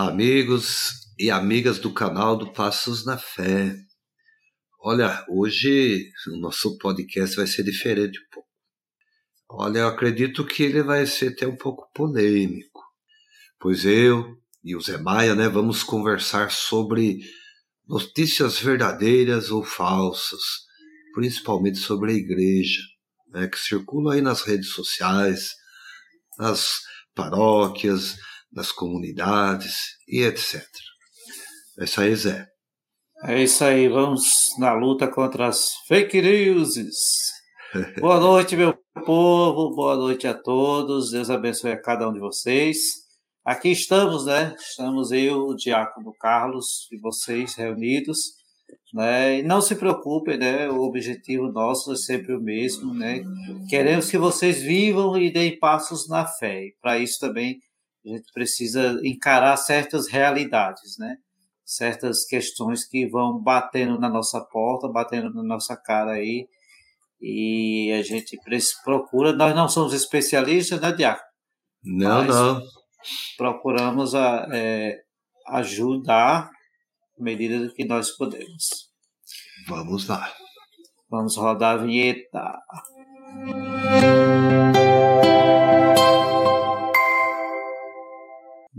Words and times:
Olá, 0.00 0.08
amigos 0.08 0.92
e 1.18 1.30
amigas 1.30 1.78
do 1.78 1.92
canal 1.92 2.34
do 2.34 2.50
Passos 2.50 3.04
na 3.04 3.18
Fé. 3.18 3.76
Olha, 4.82 5.22
hoje 5.28 6.10
o 6.28 6.40
nosso 6.40 6.78
podcast 6.78 7.36
vai 7.36 7.46
ser 7.46 7.64
diferente 7.64 8.18
um 8.18 8.24
pouco. 8.32 8.48
Olha, 9.50 9.80
eu 9.80 9.88
acredito 9.88 10.46
que 10.46 10.62
ele 10.62 10.82
vai 10.82 11.04
ser 11.04 11.34
até 11.34 11.46
um 11.46 11.54
pouco 11.54 11.86
polêmico, 11.92 12.80
pois 13.60 13.84
eu 13.84 14.38
e 14.64 14.74
o 14.74 14.80
Zé 14.80 14.96
Maia, 14.96 15.34
né, 15.34 15.50
vamos 15.50 15.82
conversar 15.82 16.50
sobre 16.50 17.18
notícias 17.86 18.58
verdadeiras 18.58 19.50
ou 19.50 19.62
falsas, 19.62 20.40
principalmente 21.12 21.78
sobre 21.78 22.12
a 22.12 22.16
igreja, 22.16 22.80
né, 23.28 23.48
que 23.48 23.58
circulam 23.58 24.14
aí 24.14 24.22
nas 24.22 24.40
redes 24.40 24.70
sociais, 24.70 25.50
nas 26.38 26.80
paróquias, 27.14 28.16
nas 28.52 28.72
comunidades 28.72 29.76
e 30.08 30.22
etc. 30.22 30.62
É 31.78 31.84
isso 31.84 32.00
aí, 32.00 32.14
Zé. 32.14 32.46
É 33.24 33.42
isso 33.42 33.62
aí, 33.62 33.88
vamos 33.88 34.22
na 34.58 34.72
luta 34.72 35.06
contra 35.06 35.48
as 35.48 35.72
fake 35.86 36.20
news. 36.22 36.70
boa 38.00 38.18
noite, 38.18 38.56
meu 38.56 38.74
povo, 39.04 39.74
boa 39.74 39.94
noite 39.94 40.26
a 40.26 40.34
todos, 40.34 41.10
Deus 41.10 41.30
abençoe 41.30 41.72
a 41.72 41.80
cada 41.80 42.08
um 42.08 42.12
de 42.12 42.18
vocês. 42.18 42.78
Aqui 43.44 43.70
estamos, 43.70 44.26
né? 44.26 44.54
Estamos 44.58 45.12
eu, 45.12 45.48
o 45.48 45.54
Diácono 45.54 46.12
Carlos 46.18 46.88
e 46.92 46.98
vocês 46.98 47.54
reunidos, 47.54 48.18
né? 48.92 49.38
E 49.38 49.42
não 49.42 49.60
se 49.60 49.76
preocupem, 49.76 50.38
né? 50.38 50.68
O 50.68 50.82
objetivo 50.82 51.50
nosso 51.50 51.92
é 51.92 51.96
sempre 51.96 52.34
o 52.34 52.40
mesmo, 52.40 52.92
né? 52.94 53.22
Queremos 53.68 54.10
que 54.10 54.18
vocês 54.18 54.62
vivam 54.62 55.18
e 55.18 55.32
deem 55.32 55.58
passos 55.58 56.08
na 56.08 56.26
fé. 56.26 56.70
Para 56.80 56.98
isso 56.98 57.18
também 57.18 57.58
a 58.04 58.08
gente 58.08 58.32
precisa 58.32 58.98
encarar 59.04 59.56
certas 59.56 60.08
realidades, 60.08 60.96
né? 60.98 61.16
Certas 61.64 62.24
questões 62.24 62.86
que 62.86 63.06
vão 63.06 63.40
batendo 63.40 63.98
na 63.98 64.08
nossa 64.08 64.40
porta, 64.40 64.88
batendo 64.88 65.32
na 65.32 65.42
nossa 65.42 65.76
cara 65.76 66.12
aí, 66.12 66.48
e 67.20 67.92
a 67.92 68.02
gente 68.02 68.38
procura. 68.82 69.32
Nós 69.32 69.54
não 69.54 69.68
somos 69.68 69.92
especialistas, 69.92 70.80
né, 70.80 70.90
Diaco? 70.92 71.22
Não, 71.84 72.24
não. 72.24 72.62
Procuramos 73.36 74.14
a, 74.14 74.48
é, 74.52 74.98
ajudar 75.48 76.50
à 77.18 77.22
medida 77.22 77.58
do 77.60 77.72
que 77.72 77.84
nós 77.84 78.10
podemos. 78.10 78.90
Vamos 79.68 80.08
lá. 80.08 80.32
Vamos 81.10 81.36
rodar 81.36 81.74
a 81.74 81.82
vinheta. 81.82 82.58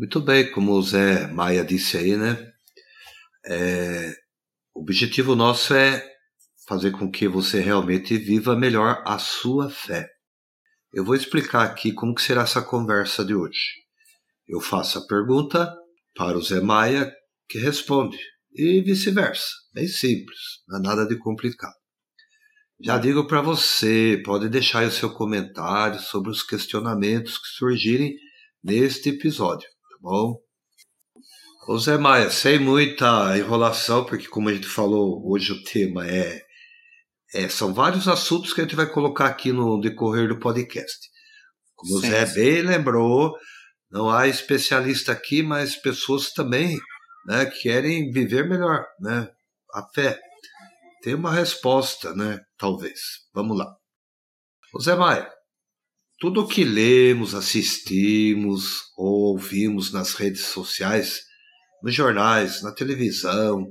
Muito 0.01 0.19
bem, 0.19 0.49
como 0.49 0.71
o 0.71 0.81
Zé 0.81 1.27
Maia 1.27 1.63
disse 1.63 1.95
aí, 1.95 2.17
né? 2.17 2.35
É, 3.45 4.11
o 4.73 4.81
objetivo 4.81 5.35
nosso 5.35 5.75
é 5.75 6.03
fazer 6.67 6.89
com 6.89 7.11
que 7.11 7.27
você 7.27 7.59
realmente 7.59 8.17
viva 8.17 8.55
melhor 8.55 9.03
a 9.05 9.19
sua 9.19 9.69
fé. 9.69 10.09
Eu 10.91 11.05
vou 11.05 11.13
explicar 11.13 11.61
aqui 11.61 11.93
como 11.93 12.15
que 12.15 12.23
será 12.23 12.41
essa 12.41 12.63
conversa 12.63 13.23
de 13.23 13.35
hoje. 13.35 13.75
Eu 14.47 14.59
faço 14.59 14.97
a 14.97 15.05
pergunta 15.05 15.71
para 16.15 16.35
o 16.35 16.41
Zé 16.41 16.59
Maia, 16.59 17.13
que 17.47 17.59
responde, 17.59 18.17
e 18.55 18.81
vice-versa. 18.81 19.45
Bem 19.71 19.87
simples, 19.87 20.39
não 20.67 20.79
é 20.79 20.81
nada 20.81 21.05
de 21.05 21.15
complicado. 21.15 21.75
Já 22.83 22.97
digo 22.97 23.27
para 23.27 23.43
você, 23.43 24.19
pode 24.25 24.49
deixar 24.49 24.83
o 24.83 24.91
seu 24.91 25.13
comentário 25.13 25.99
sobre 25.99 26.31
os 26.31 26.41
questionamentos 26.41 27.37
que 27.37 27.49
surgirem 27.49 28.15
neste 28.63 29.09
episódio 29.09 29.69
bom? 30.01 30.41
Ô 31.67 31.77
Zé 31.77 31.97
Maia, 31.97 32.31
sem 32.31 32.57
muita 32.57 33.37
enrolação, 33.37 34.03
porque 34.03 34.27
como 34.27 34.49
a 34.49 34.53
gente 34.53 34.67
falou, 34.67 35.21
hoje 35.29 35.51
o 35.51 35.63
tema 35.63 36.07
é, 36.07 36.41
é 37.33 37.47
são 37.47 37.73
vários 37.73 38.07
assuntos 38.07 38.51
que 38.51 38.61
a 38.61 38.63
gente 38.63 38.75
vai 38.75 38.87
colocar 38.87 39.27
aqui 39.27 39.51
no 39.53 39.79
decorrer 39.79 40.27
do 40.27 40.39
podcast. 40.39 41.07
Como 41.75 41.99
sim, 41.99 42.07
o 42.07 42.09
Zé 42.09 42.25
sim. 42.25 42.33
bem 42.33 42.61
lembrou, 42.63 43.37
não 43.91 44.09
há 44.09 44.27
especialista 44.27 45.11
aqui, 45.11 45.43
mas 45.43 45.75
pessoas 45.75 46.31
também 46.33 46.79
né, 47.27 47.45
querem 47.45 48.11
viver 48.11 48.49
melhor, 48.49 48.83
né? 48.99 49.29
A 49.73 49.87
fé. 49.93 50.19
Tem 51.03 51.13
uma 51.13 51.31
resposta, 51.31 52.13
né? 52.15 52.39
Talvez. 52.57 52.99
Vamos 53.33 53.57
lá. 53.57 53.75
Ô 54.73 54.79
Zé 54.79 54.95
Maia, 54.95 55.31
tudo 56.21 56.41
o 56.41 56.47
que 56.47 56.63
lemos, 56.63 57.33
assistimos 57.33 58.83
ou 58.95 59.31
ouvimos 59.31 59.91
nas 59.91 60.13
redes 60.13 60.45
sociais, 60.45 61.19
nos 61.81 61.95
jornais, 61.95 62.61
na 62.61 62.71
televisão, 62.71 63.65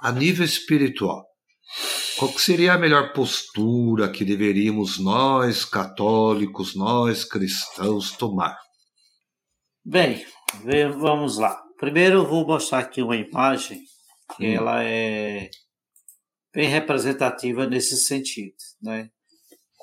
a 0.00 0.10
nível 0.10 0.42
espiritual, 0.42 1.22
qual 2.16 2.32
seria 2.38 2.72
a 2.72 2.78
melhor 2.78 3.12
postura 3.12 4.10
que 4.10 4.24
deveríamos 4.24 4.98
nós, 4.98 5.66
católicos, 5.66 6.74
nós, 6.74 7.26
cristãos, 7.26 8.12
tomar? 8.12 8.56
Bem, 9.84 10.24
vamos 10.98 11.36
lá. 11.36 11.62
Primeiro 11.78 12.20
eu 12.20 12.26
vou 12.26 12.46
mostrar 12.46 12.78
aqui 12.78 13.02
uma 13.02 13.16
imagem 13.16 13.82
que 14.34 14.46
hum. 14.46 14.54
ela 14.54 14.82
é 14.82 15.50
bem 16.54 16.70
representativa 16.70 17.66
nesse 17.66 17.98
sentido, 17.98 18.56
né? 18.80 19.10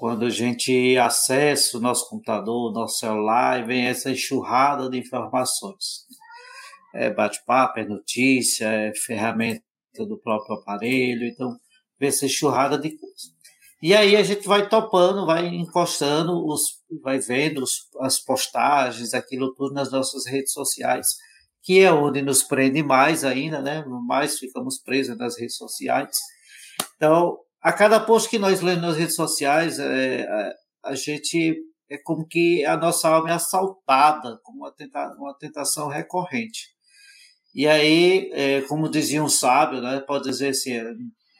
Quando 0.01 0.25
a 0.25 0.31
gente 0.31 0.97
acessa 0.97 1.77
o 1.77 1.79
nosso 1.79 2.09
computador, 2.09 2.71
o 2.71 2.73
nosso 2.73 2.97
celular 2.97 3.59
e 3.59 3.67
vem 3.67 3.85
essa 3.85 4.09
enxurrada 4.09 4.89
de 4.89 4.97
informações. 4.97 6.07
É 6.91 7.13
bate-papo, 7.13 7.79
é 7.79 7.85
notícia, 7.85 8.65
é 8.65 8.95
ferramenta 8.95 9.61
do 9.99 10.17
próprio 10.17 10.55
aparelho, 10.55 11.27
então 11.27 11.55
vem 11.99 12.09
essa 12.09 12.25
enxurrada 12.25 12.79
de 12.79 12.97
coisas. 12.97 13.31
E 13.79 13.93
aí 13.93 14.15
a 14.15 14.23
gente 14.23 14.47
vai 14.47 14.67
topando, 14.67 15.23
vai 15.23 15.45
encostando, 15.45 16.47
os, 16.47 16.81
vai 17.03 17.19
vendo 17.19 17.61
os, 17.61 17.87
as 17.99 18.19
postagens, 18.19 19.13
aquilo 19.13 19.53
tudo 19.53 19.75
nas 19.75 19.91
nossas 19.91 20.25
redes 20.25 20.51
sociais, 20.51 21.09
que 21.61 21.79
é 21.79 21.93
onde 21.93 22.23
nos 22.23 22.41
prende 22.41 22.81
mais 22.81 23.23
ainda, 23.23 23.61
né? 23.61 23.85
Mais 24.07 24.39
ficamos 24.39 24.79
presos 24.79 25.15
nas 25.15 25.39
redes 25.39 25.57
sociais. 25.57 26.17
Então, 26.95 27.37
a 27.61 27.71
cada 27.71 27.99
post 27.99 28.29
que 28.29 28.39
nós 28.39 28.61
lemos 28.61 28.81
nas 28.81 28.97
redes 28.97 29.15
sociais, 29.15 29.77
é, 29.77 30.23
a, 30.23 30.89
a, 30.91 30.95
gente 30.95 31.55
é 31.89 31.97
como 31.97 32.27
que 32.27 32.65
a 32.65 32.75
nossa 32.75 33.07
alma 33.07 33.29
é 33.29 33.33
assaltada, 33.33 34.39
como 34.43 34.63
uma, 34.63 34.71
tenta, 34.71 35.13
uma 35.17 35.37
tentação 35.37 35.87
recorrente. 35.87 36.69
E 37.53 37.67
aí, 37.67 38.31
é, 38.33 38.61
como 38.61 38.89
dizia 38.89 39.23
um 39.23 39.29
sábio, 39.29 39.81
né, 39.81 39.99
pode 39.99 40.23
dizer 40.23 40.49
assim, 40.49 40.71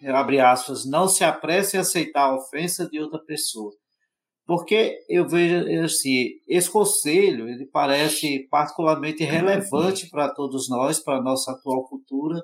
é, 0.03 0.11
abre 0.11 0.39
aspas, 0.39 0.85
não 0.85 1.07
se 1.07 1.23
apresse 1.23 1.77
a 1.77 1.81
aceitar 1.81 2.25
a 2.25 2.35
ofensa 2.35 2.87
de 2.87 2.99
outra 2.99 3.19
pessoa. 3.19 3.71
Porque 4.45 4.99
eu 5.07 5.27
vejo 5.27 5.85
assim, 5.85 6.31
esse 6.47 6.69
conselho, 6.69 7.47
ele 7.47 7.65
parece 7.65 8.47
particularmente 8.49 9.23
relevante 9.23 10.09
para 10.09 10.29
todos 10.29 10.69
nós, 10.69 10.99
para 10.99 11.17
a 11.17 11.23
nossa 11.23 11.51
atual 11.51 11.87
cultura, 11.87 12.41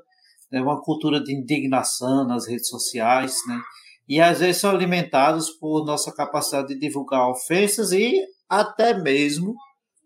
né, 0.51 0.61
uma 0.61 0.81
cultura 0.81 1.21
de 1.21 1.33
indignação 1.33 2.25
nas 2.25 2.47
redes 2.47 2.67
sociais, 2.67 3.35
né, 3.47 3.59
e 4.07 4.21
às 4.21 4.39
vezes 4.39 4.61
são 4.61 4.71
alimentados 4.71 5.49
por 5.49 5.85
nossa 5.85 6.13
capacidade 6.13 6.69
de 6.69 6.79
divulgar 6.79 7.29
ofensas 7.29 7.91
e 7.91 8.13
até 8.49 8.93
mesmo 8.93 9.53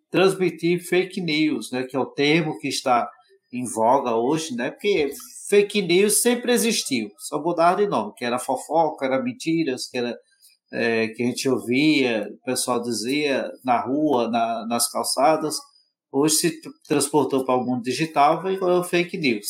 transmitir 0.09 0.83
fake 0.83 1.21
news, 1.21 1.71
né, 1.71 1.83
que 1.83 1.95
é 1.95 1.99
o 1.99 2.05
termo 2.05 2.57
que 2.59 2.67
está 2.67 3.07
em 3.53 3.65
voga 3.65 4.15
hoje, 4.15 4.55
né, 4.55 4.71
porque 4.71 5.11
fake 5.49 5.81
news 5.81 6.21
sempre 6.21 6.51
existiu, 6.51 7.11
só 7.17 7.41
mudaram 7.41 7.77
de 7.77 7.87
nome, 7.87 8.13
que 8.15 8.25
era 8.25 8.39
fofoca, 8.39 9.05
era 9.05 9.21
mentiras, 9.21 9.87
que 9.87 9.97
era 9.97 10.17
é, 10.73 11.09
que 11.09 11.21
a 11.21 11.25
gente 11.25 11.49
ouvia, 11.49 12.29
o 12.31 12.45
pessoal 12.45 12.81
dizia 12.81 13.45
na 13.63 13.81
rua, 13.81 14.29
na, 14.29 14.65
nas 14.67 14.89
calçadas, 14.89 15.57
hoje 16.09 16.35
se 16.35 16.61
transportou 16.87 17.45
para 17.45 17.57
o 17.57 17.65
mundo 17.65 17.83
digital 17.83 18.49
e 18.49 18.57
foi 18.57 18.83
fake 18.85 19.17
news 19.17 19.47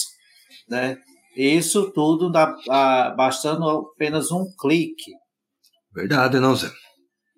né? 0.71 0.97
Isso 1.35 1.91
tudo 1.91 2.31
dá, 2.31 2.55
bastando 3.15 3.69
apenas 3.69 4.31
um 4.31 4.45
clique. 4.59 5.11
Verdade, 5.93 6.39
não, 6.39 6.55
Zé? 6.55 6.71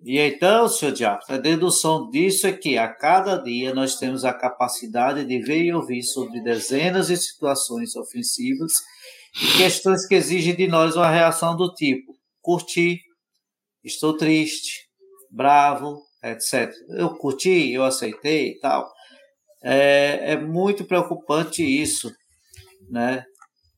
E 0.06 0.20
então, 0.20 0.68
senhor 0.68 0.92
Diabo, 0.92 1.22
a 1.30 1.38
dedução 1.38 2.10
disso 2.10 2.46
é 2.46 2.52
que 2.52 2.78
a 2.78 2.94
cada 2.94 3.38
dia 3.38 3.74
nós 3.74 3.96
temos 3.96 4.26
a 4.26 4.34
capacidade 4.34 5.26
de 5.26 5.40
ver 5.40 5.64
e 5.64 5.74
ouvir 5.74 6.04
sobre 6.04 6.42
dezenas 6.42 7.08
de 7.08 7.18
situações 7.18 7.96
ofensivas 7.96 8.74
e 9.42 9.58
questões 9.58 10.06
que 10.06 10.16
exigem 10.16 10.56
de 10.56 10.68
nós 10.68 10.96
uma 10.96 11.10
reação 11.10 11.56
do 11.56 11.74
tipo 11.74 12.14
curti, 12.42 13.00
estou 13.84 14.18
triste, 14.18 14.82
bravo, 15.32 16.02
etc. 16.22 16.70
Eu 16.90 17.16
curti, 17.16 17.72
eu 17.72 17.86
aceitei 17.86 18.50
e 18.50 18.60
tal. 18.60 18.92
É, 19.64 20.34
é 20.34 20.38
muito 20.38 20.84
preocupante 20.84 21.64
isso, 21.64 22.12
né? 22.90 23.26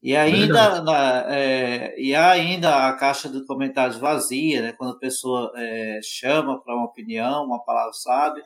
E 0.02 0.16
ainda, 0.16 0.84
na, 0.84 1.34
é, 1.34 2.00
e 2.00 2.13
há 2.13 2.30
ainda 2.30 2.88
a 2.88 2.94
caixa 2.94 3.28
de 3.28 3.44
comentários 3.46 3.98
vazia, 3.98 4.62
né? 4.62 4.72
Quando 4.74 4.92
a 4.92 5.00
pessoa 5.00 5.52
é, 5.56 6.00
chama 6.04 6.62
para 6.62 6.75
uma 6.75 6.86
opinião, 6.86 7.44
uma 7.44 7.63
palavra 7.63 7.92
sábia, 7.94 8.44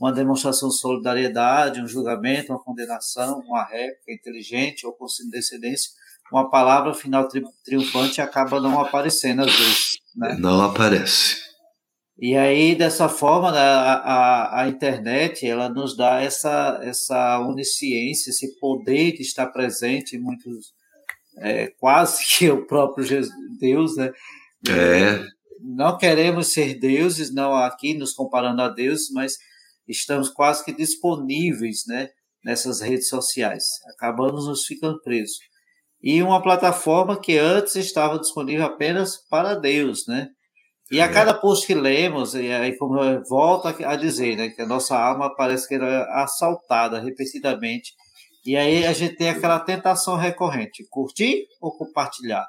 uma 0.00 0.12
demonstração 0.12 0.68
de 0.68 0.78
solidariedade, 0.78 1.82
um 1.82 1.86
julgamento, 1.88 2.52
uma 2.52 2.62
condenação, 2.62 3.40
uma 3.40 3.64
réplica 3.64 4.12
inteligente 4.12 4.86
ou 4.86 4.92
com 4.92 5.06
descendência, 5.30 5.90
uma 6.32 6.48
palavra 6.48 6.94
final 6.94 7.28
triunfante 7.64 8.20
acaba 8.20 8.60
não 8.60 8.80
aparecendo 8.80 9.40
às 9.42 9.52
vezes. 9.52 9.98
Né? 10.16 10.36
Não 10.38 10.62
aparece. 10.62 11.49
E 12.20 12.36
aí, 12.36 12.74
dessa 12.74 13.08
forma, 13.08 13.50
né, 13.50 13.58
a, 13.58 13.94
a, 13.94 14.62
a, 14.62 14.68
internet 14.68 15.46
ela 15.46 15.70
nos 15.70 15.96
dá 15.96 16.20
essa, 16.20 16.78
essa 16.82 17.40
onisciência, 17.40 18.28
esse 18.28 18.58
poder 18.58 19.12
de 19.12 19.22
estar 19.22 19.46
presente 19.46 20.16
em 20.16 20.20
muitos, 20.20 20.74
é, 21.38 21.68
quase 21.78 22.22
que 22.36 22.50
o 22.50 22.66
próprio 22.66 23.06
Deus, 23.58 23.96
né? 23.96 24.12
É. 24.68 25.24
Não 25.62 25.96
queremos 25.96 26.52
ser 26.52 26.78
deuses, 26.78 27.32
não 27.32 27.54
aqui 27.54 27.94
nos 27.94 28.12
comparando 28.12 28.60
a 28.60 28.68
Deus, 28.68 29.10
mas 29.14 29.38
estamos 29.88 30.28
quase 30.28 30.62
que 30.62 30.72
disponíveis, 30.72 31.84
né? 31.86 32.10
Nessas 32.44 32.82
redes 32.82 33.08
sociais. 33.08 33.64
Acabamos 33.94 34.46
nos 34.46 34.66
ficando 34.66 35.00
presos. 35.00 35.38
E 36.02 36.22
uma 36.22 36.42
plataforma 36.42 37.18
que 37.18 37.38
antes 37.38 37.76
estava 37.76 38.18
disponível 38.18 38.66
apenas 38.66 39.16
para 39.30 39.54
Deus, 39.54 40.06
né? 40.06 40.28
E 40.90 41.00
a 41.00 41.04
é. 41.04 41.12
cada 41.12 41.34
post 41.34 41.66
que 41.66 41.74
lemos, 41.74 42.34
e 42.34 42.50
aí 42.50 42.76
como 42.76 43.02
eu 43.02 43.22
volto 43.24 43.68
a 43.68 43.96
dizer, 43.96 44.36
né, 44.36 44.48
que 44.48 44.62
a 44.62 44.66
nossa 44.66 44.98
alma 44.98 45.34
parece 45.36 45.68
que 45.68 45.74
era 45.74 46.04
assaltada 46.22 47.00
repetidamente 47.00 47.92
e 48.44 48.56
aí 48.56 48.86
a 48.86 48.92
gente 48.92 49.16
tem 49.16 49.28
aquela 49.28 49.60
tentação 49.60 50.16
recorrente, 50.16 50.86
curtir 50.88 51.46
ou 51.60 51.76
compartilhar. 51.76 52.46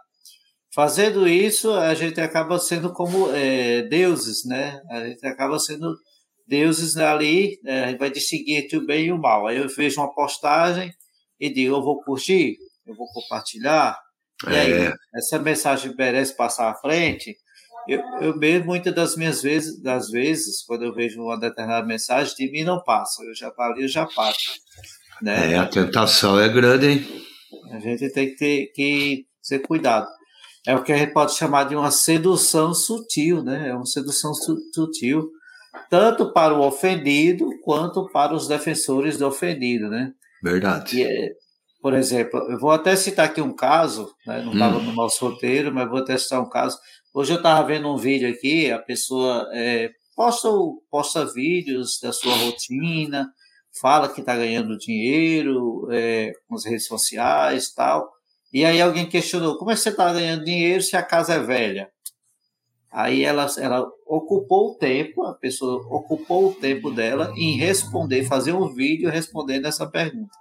Fazendo 0.73 1.27
isso, 1.27 1.73
a 1.73 1.93
gente 1.93 2.21
acaba 2.21 2.57
sendo 2.57 2.93
como 2.93 3.29
é, 3.33 3.81
deuses, 3.83 4.45
né? 4.45 4.81
A 4.89 5.05
gente 5.05 5.25
acaba 5.27 5.59
sendo 5.59 5.93
deuses 6.47 6.95
ali, 6.95 7.59
é, 7.65 7.83
a 7.83 7.87
gente 7.89 7.99
vai 7.99 8.09
distinguir 8.09 8.63
entre 8.63 8.77
o 8.77 8.85
bem 8.85 9.07
e 9.07 9.11
o 9.11 9.17
mal. 9.17 9.47
Aí 9.47 9.57
eu 9.57 9.67
vejo 9.67 9.99
uma 9.99 10.13
postagem 10.13 10.93
e 11.37 11.51
digo, 11.51 11.75
eu 11.75 11.81
vou 11.81 12.01
curtir, 12.01 12.55
eu 12.85 12.95
vou 12.95 13.07
compartilhar. 13.07 13.99
E 14.47 14.55
aí, 14.55 14.71
é. 14.71 14.93
essa 15.13 15.37
mensagem 15.39 15.93
merece 15.97 16.35
passar 16.37 16.69
à 16.69 16.75
frente. 16.75 17.35
Eu, 17.87 17.99
eu 18.21 18.37
mesmo, 18.37 18.67
muitas 18.67 18.93
das 18.93 19.15
minhas 19.15 19.41
vezes, 19.41 19.81
das 19.81 20.09
vezes, 20.09 20.63
quando 20.65 20.83
eu 20.83 20.93
vejo 20.93 21.21
uma 21.21 21.39
determinada 21.39 21.85
mensagem, 21.85 22.35
de 22.35 22.51
mim 22.51 22.63
não 22.63 22.81
passa. 22.83 23.23
Eu 23.23 23.35
já 23.35 23.51
eu 23.77 23.87
já 23.87 24.05
passo. 24.05 24.51
Né? 25.21 25.53
É, 25.53 25.57
a 25.57 25.67
tentação 25.67 26.39
é 26.39 26.49
grande, 26.49 26.87
hein? 26.87 27.07
A 27.71 27.79
gente 27.79 28.09
tem 28.11 28.29
que 28.29 28.35
ter 28.35 28.65
que 28.73 29.25
ter 29.47 29.59
cuidado. 29.59 30.07
É 30.65 30.75
o 30.75 30.83
que 30.83 30.91
a 30.91 30.97
gente 30.97 31.13
pode 31.13 31.35
chamar 31.35 31.65
de 31.65 31.75
uma 31.75 31.91
sedução 31.91 32.73
sutil, 32.73 33.43
né? 33.43 33.69
É 33.69 33.73
uma 33.73 33.85
sedução 33.85 34.31
sutil, 34.33 35.29
tanto 35.89 36.31
para 36.31 36.53
o 36.53 36.61
ofendido 36.61 37.49
quanto 37.63 38.07
para 38.11 38.33
os 38.33 38.47
defensores 38.47 39.17
do 39.17 39.27
ofendido, 39.27 39.89
né? 39.89 40.11
Verdade. 40.43 41.03
É, 41.03 41.31
por 41.81 41.93
exemplo, 41.95 42.39
eu 42.49 42.59
vou 42.59 42.71
até 42.71 42.95
citar 42.95 43.25
aqui 43.25 43.41
um 43.41 43.55
caso, 43.55 44.13
né? 44.25 44.43
não 44.43 44.53
estava 44.53 44.77
hum. 44.77 44.83
no 44.83 44.93
nosso 44.93 45.25
roteiro, 45.27 45.73
mas 45.73 45.89
vou 45.89 45.99
até 45.99 46.15
citar 46.17 46.39
um 46.39 46.49
caso. 46.49 46.77
Hoje 47.13 47.33
eu 47.33 47.37
estava 47.37 47.67
vendo 47.67 47.89
um 47.89 47.97
vídeo 47.97 48.29
aqui, 48.29 48.71
a 48.71 48.79
pessoa 48.79 49.49
é, 49.53 49.89
posta, 50.15 50.47
posta 50.89 51.25
vídeos 51.25 51.99
da 52.01 52.13
sua 52.13 52.33
rotina, 52.35 53.29
fala 53.81 54.07
que 54.07 54.21
está 54.21 54.33
ganhando 54.33 54.77
dinheiro 54.77 55.89
é, 55.91 56.31
com 56.47 56.55
as 56.55 56.63
redes 56.63 56.87
sociais 56.87 57.67
e 57.67 57.75
tal. 57.75 58.09
E 58.53 58.63
aí 58.63 58.81
alguém 58.81 59.09
questionou, 59.09 59.57
como 59.57 59.71
é 59.71 59.73
que 59.73 59.81
você 59.81 59.89
está 59.89 60.13
ganhando 60.13 60.45
dinheiro 60.45 60.81
se 60.81 60.95
a 60.95 61.03
casa 61.03 61.33
é 61.33 61.39
velha? 61.39 61.89
Aí 62.89 63.25
ela, 63.25 63.45
ela 63.57 63.85
ocupou 64.07 64.71
o 64.71 64.75
tempo, 64.75 65.25
a 65.25 65.33
pessoa 65.33 65.85
ocupou 65.93 66.47
o 66.47 66.53
tempo 66.53 66.91
dela 66.91 67.33
em 67.35 67.57
responder, 67.57 68.23
fazer 68.23 68.53
um 68.53 68.73
vídeo 68.73 69.09
respondendo 69.09 69.65
essa 69.65 69.85
pergunta. 69.85 70.31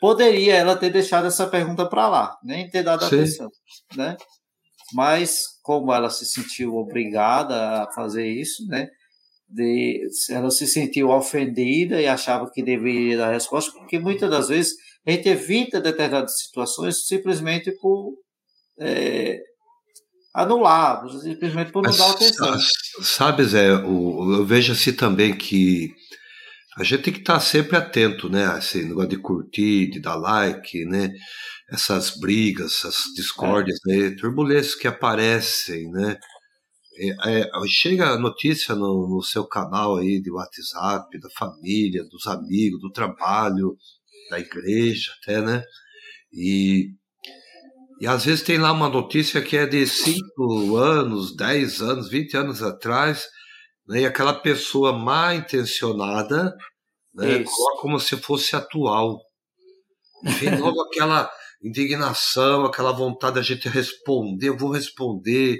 Poderia 0.00 0.56
ela 0.56 0.74
ter 0.74 0.90
deixado 0.90 1.28
essa 1.28 1.46
pergunta 1.46 1.86
para 1.86 2.08
lá, 2.08 2.36
nem 2.42 2.68
ter 2.68 2.82
dado 2.82 3.04
Sim. 3.04 3.16
atenção, 3.16 3.50
né? 3.94 4.16
Mas 4.92 5.42
como 5.62 5.92
ela 5.92 6.10
se 6.10 6.26
sentiu 6.26 6.76
obrigada 6.76 7.82
a 7.82 7.92
fazer 7.92 8.26
isso, 8.26 8.66
né? 8.66 8.88
de, 9.50 10.06
ela 10.30 10.50
se 10.50 10.66
sentiu 10.66 11.10
ofendida 11.10 12.00
e 12.00 12.06
achava 12.06 12.50
que 12.50 12.62
deveria 12.62 13.18
dar 13.18 13.32
resposta, 13.32 13.72
porque 13.72 13.98
muitas 13.98 14.30
das 14.30 14.48
vezes 14.48 14.74
a 15.04 15.10
gente 15.10 15.28
evita 15.28 15.80
determinadas 15.80 16.38
situações 16.38 17.04
simplesmente 17.06 17.72
por 17.72 18.14
é, 18.78 19.40
anular, 20.32 21.02
simplesmente 21.20 21.72
por 21.72 21.82
não 21.82 21.90
Mas, 21.90 21.98
dar 21.98 22.10
atenção. 22.10 22.58
Sabe, 23.02 23.44
Zé, 23.44 23.70
eu 23.70 24.44
vejo 24.46 24.72
assim 24.72 24.92
também 24.92 25.36
que 25.36 25.90
a 26.78 26.84
gente 26.84 27.02
tem 27.02 27.12
que 27.12 27.20
estar 27.20 27.40
sempre 27.40 27.76
atento, 27.76 28.28
né? 28.28 28.56
Esse 28.56 28.84
negócio 28.84 29.10
de 29.10 29.18
curtir, 29.18 29.90
de 29.90 30.00
dar 30.00 30.14
like, 30.14 30.84
né? 30.84 31.10
Essas 31.70 32.18
brigas, 32.18 32.72
essas 32.72 33.04
discórdias, 33.14 33.78
é. 33.88 33.96
né? 33.96 34.16
turbulências 34.16 34.74
que 34.74 34.88
aparecem, 34.88 35.90
né? 35.90 36.18
É, 36.98 37.40
é, 37.40 37.50
chega 37.66 38.10
a 38.10 38.18
notícia 38.18 38.74
no, 38.74 39.08
no, 39.08 39.22
seu 39.22 39.46
canal 39.46 39.96
aí 39.96 40.20
de 40.20 40.30
WhatsApp, 40.30 41.18
da 41.18 41.30
família, 41.30 42.04
dos 42.04 42.26
amigos, 42.26 42.80
do 42.80 42.90
trabalho, 42.90 43.76
da 44.28 44.38
igreja 44.38 45.12
até, 45.22 45.40
né? 45.40 45.62
E, 46.32 46.90
e 48.00 48.06
às 48.06 48.24
vezes 48.24 48.42
tem 48.42 48.58
lá 48.58 48.72
uma 48.72 48.88
notícia 48.88 49.40
que 49.40 49.56
é 49.56 49.66
de 49.66 49.86
5 49.86 50.76
anos, 50.76 51.34
10 51.36 51.80
anos, 51.80 52.10
20 52.10 52.36
anos 52.36 52.62
atrás, 52.62 53.26
né? 53.88 54.02
e 54.02 54.06
aquela 54.06 54.34
pessoa 54.34 54.92
mal 54.92 55.34
intencionada 55.34 56.54
né? 57.14 57.44
coloca 57.44 57.82
como 57.82 57.98
se 57.98 58.16
fosse 58.16 58.54
atual. 58.54 59.20
Vem 60.22 60.58
logo 60.58 60.80
aquela 60.82 61.30
indignação, 61.62 62.64
aquela 62.64 62.92
vontade 62.92 63.36
da 63.36 63.42
gente 63.42 63.68
responder, 63.68 64.48
eu 64.48 64.56
vou 64.56 64.70
responder, 64.70 65.58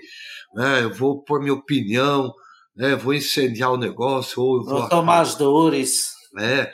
né? 0.54 0.82
Eu 0.82 0.92
vou 0.92 1.22
pôr 1.22 1.40
minha 1.40 1.54
opinião, 1.54 2.32
né? 2.76 2.92
Eu 2.92 2.98
vou 2.98 3.14
incendiar 3.14 3.72
o 3.72 3.76
negócio 3.76 4.42
ou 4.42 4.58
eu 4.58 4.64
vou, 4.64 4.80
vou 4.80 4.88
tomar 4.88 5.20
as 5.20 5.34
dores. 5.34 6.10
É. 6.38 6.70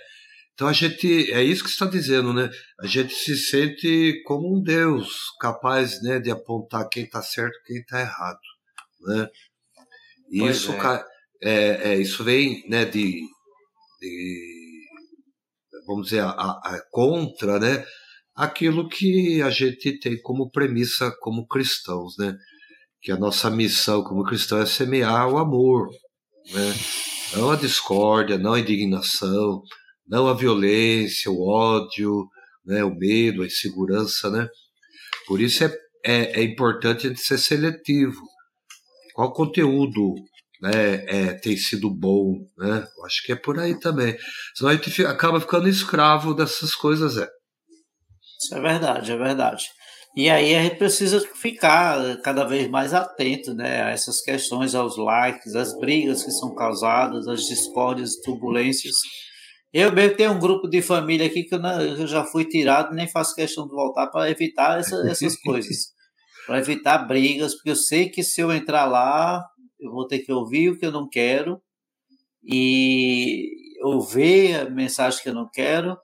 Então 0.54 0.68
a 0.68 0.72
gente 0.72 1.30
é 1.32 1.42
isso 1.42 1.62
que 1.62 1.68
está 1.68 1.84
dizendo, 1.84 2.32
né? 2.32 2.48
A 2.80 2.86
gente 2.86 3.14
se 3.14 3.36
sente 3.36 4.22
como 4.24 4.56
um 4.56 4.62
Deus 4.62 5.08
capaz, 5.38 6.02
né, 6.02 6.18
de 6.18 6.30
apontar 6.30 6.88
quem 6.88 7.04
está 7.04 7.20
certo, 7.20 7.54
quem 7.66 7.76
está 7.76 8.00
errado, 8.00 8.38
né? 9.02 9.28
E 10.30 10.46
isso 10.46 10.72
é. 10.72 11.04
É, 11.42 11.92
é. 11.92 11.96
isso 11.96 12.24
vem, 12.24 12.66
né, 12.70 12.86
de, 12.86 13.20
de 14.00 14.86
vamos 15.86 16.06
dizer 16.06 16.20
a, 16.20 16.30
a, 16.30 16.80
contra, 16.90 17.58
né? 17.58 17.84
Aquilo 18.36 18.88
que 18.88 19.40
a 19.40 19.48
gente 19.48 19.98
tem 19.98 20.20
como 20.20 20.50
premissa 20.50 21.10
como 21.20 21.46
cristãos, 21.46 22.14
né? 22.18 22.36
que 23.00 23.12
a 23.12 23.16
nossa 23.16 23.48
missão 23.48 24.02
como 24.02 24.24
cristão 24.24 24.58
é 24.58 24.66
semear 24.66 25.28
o 25.28 25.38
amor, 25.38 25.88
né? 26.52 26.74
não 27.34 27.50
a 27.50 27.56
discórdia, 27.56 28.36
não 28.36 28.54
a 28.54 28.60
indignação, 28.60 29.62
não 30.06 30.28
a 30.28 30.34
violência, 30.34 31.30
o 31.30 31.40
ódio, 31.40 32.26
né? 32.64 32.84
o 32.84 32.94
medo, 32.94 33.42
a 33.42 33.46
insegurança. 33.46 34.28
Né? 34.28 34.48
Por 35.26 35.40
isso 35.40 35.64
é, 35.64 35.72
é, 36.04 36.40
é 36.40 36.42
importante 36.42 37.06
a 37.06 37.10
gente 37.10 37.20
ser 37.20 37.38
seletivo. 37.38 38.20
Qual 39.14 39.32
conteúdo 39.32 40.14
né, 40.60 41.04
é, 41.06 41.32
tem 41.34 41.56
sido 41.56 41.88
bom? 41.88 42.46
Né? 42.58 42.86
Acho 43.04 43.24
que 43.24 43.32
é 43.32 43.36
por 43.36 43.58
aí 43.58 43.78
também. 43.78 44.16
Senão 44.54 44.70
a 44.70 44.74
gente 44.74 45.06
acaba 45.06 45.40
ficando 45.40 45.68
escravo 45.68 46.34
dessas 46.34 46.74
coisas. 46.74 47.16
É. 47.16 47.35
Isso 48.46 48.54
é 48.54 48.60
verdade, 48.60 49.10
é 49.10 49.16
verdade. 49.16 49.64
E 50.14 50.30
aí 50.30 50.54
a 50.54 50.62
gente 50.62 50.76
precisa 50.76 51.20
ficar 51.34 52.16
cada 52.22 52.44
vez 52.44 52.68
mais 52.70 52.94
atento 52.94 53.52
né, 53.52 53.82
a 53.82 53.90
essas 53.90 54.22
questões, 54.22 54.74
aos 54.74 54.96
likes, 54.96 55.54
às 55.54 55.76
brigas 55.78 56.22
que 56.22 56.30
são 56.30 56.54
causadas, 56.54 57.26
às 57.26 57.42
discórdias, 57.42 58.16
turbulências. 58.24 58.94
Eu 59.72 59.92
mesmo 59.92 60.16
tenho 60.16 60.32
um 60.32 60.38
grupo 60.38 60.68
de 60.68 60.80
família 60.80 61.26
aqui 61.26 61.42
que 61.42 61.54
eu, 61.54 61.58
não, 61.58 61.80
eu 61.82 62.06
já 62.06 62.24
fui 62.24 62.44
tirado, 62.44 62.94
nem 62.94 63.08
faço 63.08 63.34
questão 63.34 63.66
de 63.66 63.74
voltar 63.74 64.06
para 64.06 64.30
evitar 64.30 64.78
essa, 64.78 64.96
essas 65.10 65.36
coisas. 65.42 65.88
para 66.46 66.60
evitar 66.60 66.98
brigas, 66.98 67.54
porque 67.54 67.70
eu 67.70 67.76
sei 67.76 68.08
que 68.08 68.22
se 68.22 68.40
eu 68.40 68.52
entrar 68.52 68.86
lá, 68.86 69.44
eu 69.80 69.90
vou 69.90 70.06
ter 70.06 70.20
que 70.20 70.32
ouvir 70.32 70.70
o 70.70 70.78
que 70.78 70.86
eu 70.86 70.92
não 70.92 71.08
quero 71.08 71.60
e 72.42 73.50
ouvir 73.82 74.54
a 74.54 74.70
mensagem 74.70 75.20
que 75.20 75.28
eu 75.28 75.34
não 75.34 75.48
quero. 75.52 75.98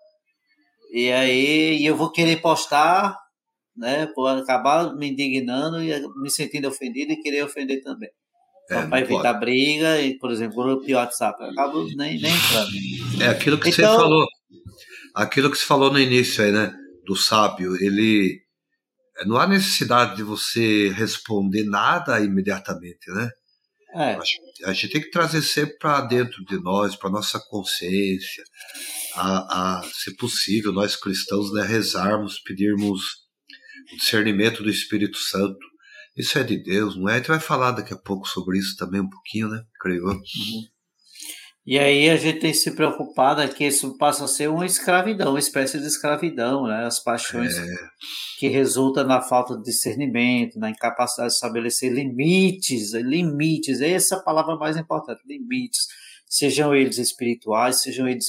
E 0.92 1.11
aí 1.11 1.84
eu 1.84 1.96
vou 1.96 2.12
querer 2.12 2.40
postar 2.42 3.16
né, 3.76 4.06
por 4.14 4.28
acabar 4.28 4.94
me 4.94 5.11
indignando 5.11 5.82
e 5.82 5.90
me 6.20 6.30
sentindo 6.30 6.68
ofendido 6.68 7.12
e 7.12 7.22
querer 7.22 7.42
ofender 7.44 7.82
também. 7.82 8.11
É, 8.70 8.87
para 8.87 9.00
evitar 9.00 9.34
pode. 9.34 9.40
briga, 9.40 10.00
e, 10.00 10.16
por 10.18 10.30
exemplo, 10.30 10.62
grupo 10.62 10.87
de 10.87 10.94
WhatsApp, 10.94 11.42
eu 11.42 11.50
acabo 11.50 11.84
nem, 11.96 12.20
nem 12.20 12.32
entrando. 12.32 13.22
É 13.22 13.28
aquilo 13.28 13.58
que 13.58 13.70
então, 13.70 13.90
você 13.90 13.99
falou, 13.99 14.26
aquilo 15.14 15.50
que 15.50 15.56
você 15.58 15.66
falou 15.66 15.90
no 15.90 15.99
início 15.99 16.44
aí, 16.44 16.52
né, 16.52 16.72
do 17.04 17.16
sábio, 17.16 17.75
ele 17.82 18.40
não 19.26 19.37
há 19.37 19.46
necessidade 19.46 20.16
de 20.16 20.22
você 20.22 20.90
responder 20.90 21.64
nada 21.64 22.20
imediatamente, 22.20 23.11
né? 23.11 23.30
É. 23.94 24.18
A 24.64 24.72
gente 24.72 24.88
tem 24.88 25.02
que 25.02 25.11
trazer 25.11 25.42
sempre 25.42 25.76
para 25.76 26.00
dentro 26.02 26.42
de 26.44 26.56
nós, 26.62 26.96
para 26.96 27.11
nossa 27.11 27.38
consciência, 27.50 28.42
a, 29.14 29.78
a, 29.78 29.83
se 29.85 30.16
possível, 30.16 30.73
nós 30.73 30.97
cristãos, 30.97 31.52
né, 31.52 31.62
rezarmos, 31.62 32.38
pedirmos 32.40 33.02
o 33.92 33.97
discernimento 33.97 34.62
do 34.62 34.71
Espírito 34.71 35.19
Santo. 35.19 35.59
Isso 36.16 36.38
é 36.38 36.45
de 36.45 36.62
Deus, 36.62 36.97
não 36.97 37.09
é? 37.09 37.14
A 37.14 37.16
gente 37.19 37.28
vai 37.28 37.40
falar 37.40 37.73
daqui 37.73 37.95
a 37.95 37.99
pouco 37.99 38.26
sobre 38.28 38.59
isso 38.59 38.76
também, 38.76 39.00
um 39.00 39.09
pouquinho, 39.09 39.49
né? 39.49 39.62
Creio 39.81 40.02
eu. 40.02 40.09
Uhum. 40.09 40.73
E 41.64 41.78
aí 41.78 42.11
a 42.11 42.16
gente 42.16 42.40
tem 42.40 42.52
se 42.52 42.73
preocupar 42.73 43.37
né, 43.37 43.47
que 43.47 43.64
isso 43.64 43.97
passa 43.97 44.25
a 44.25 44.28
ser 44.28 44.50
uma 44.50 44.66
escravidão, 44.66 45.31
uma 45.31 45.38
espécie 45.38 45.78
de 45.78 45.87
escravidão, 45.87 46.66
né? 46.66 46.85
As 46.85 47.00
paixões 47.00 47.57
é. 47.57 47.64
que 48.40 48.49
resultam 48.49 49.04
na 49.04 49.23
falta 49.23 49.57
de 49.57 49.62
discernimento, 49.62 50.59
na 50.59 50.71
incapacidade 50.71 51.28
de 51.28 51.35
estabelecer 51.35 51.92
limites, 51.92 52.92
limites, 52.95 53.81
essa 53.81 54.16
é 54.16 54.19
a 54.19 54.23
palavra 54.23 54.57
mais 54.57 54.76
importante, 54.76 55.23
limites, 55.25 55.87
sejam 56.32 56.74
eles 56.74 56.96
espirituais, 56.96 57.82
sejam 57.82 58.08
eles 58.08 58.26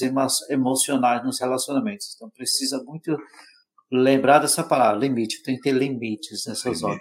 emocionais 0.50 1.24
nos 1.24 1.40
relacionamentos. 1.40 2.12
Então 2.14 2.28
precisa 2.28 2.84
muito 2.84 3.16
lembrar 3.90 4.40
dessa 4.40 4.62
palavra, 4.62 5.00
limite, 5.00 5.42
tem 5.42 5.56
que 5.56 5.62
ter 5.62 5.72
limites 5.72 6.44
nessas 6.46 6.82
horas. 6.82 7.00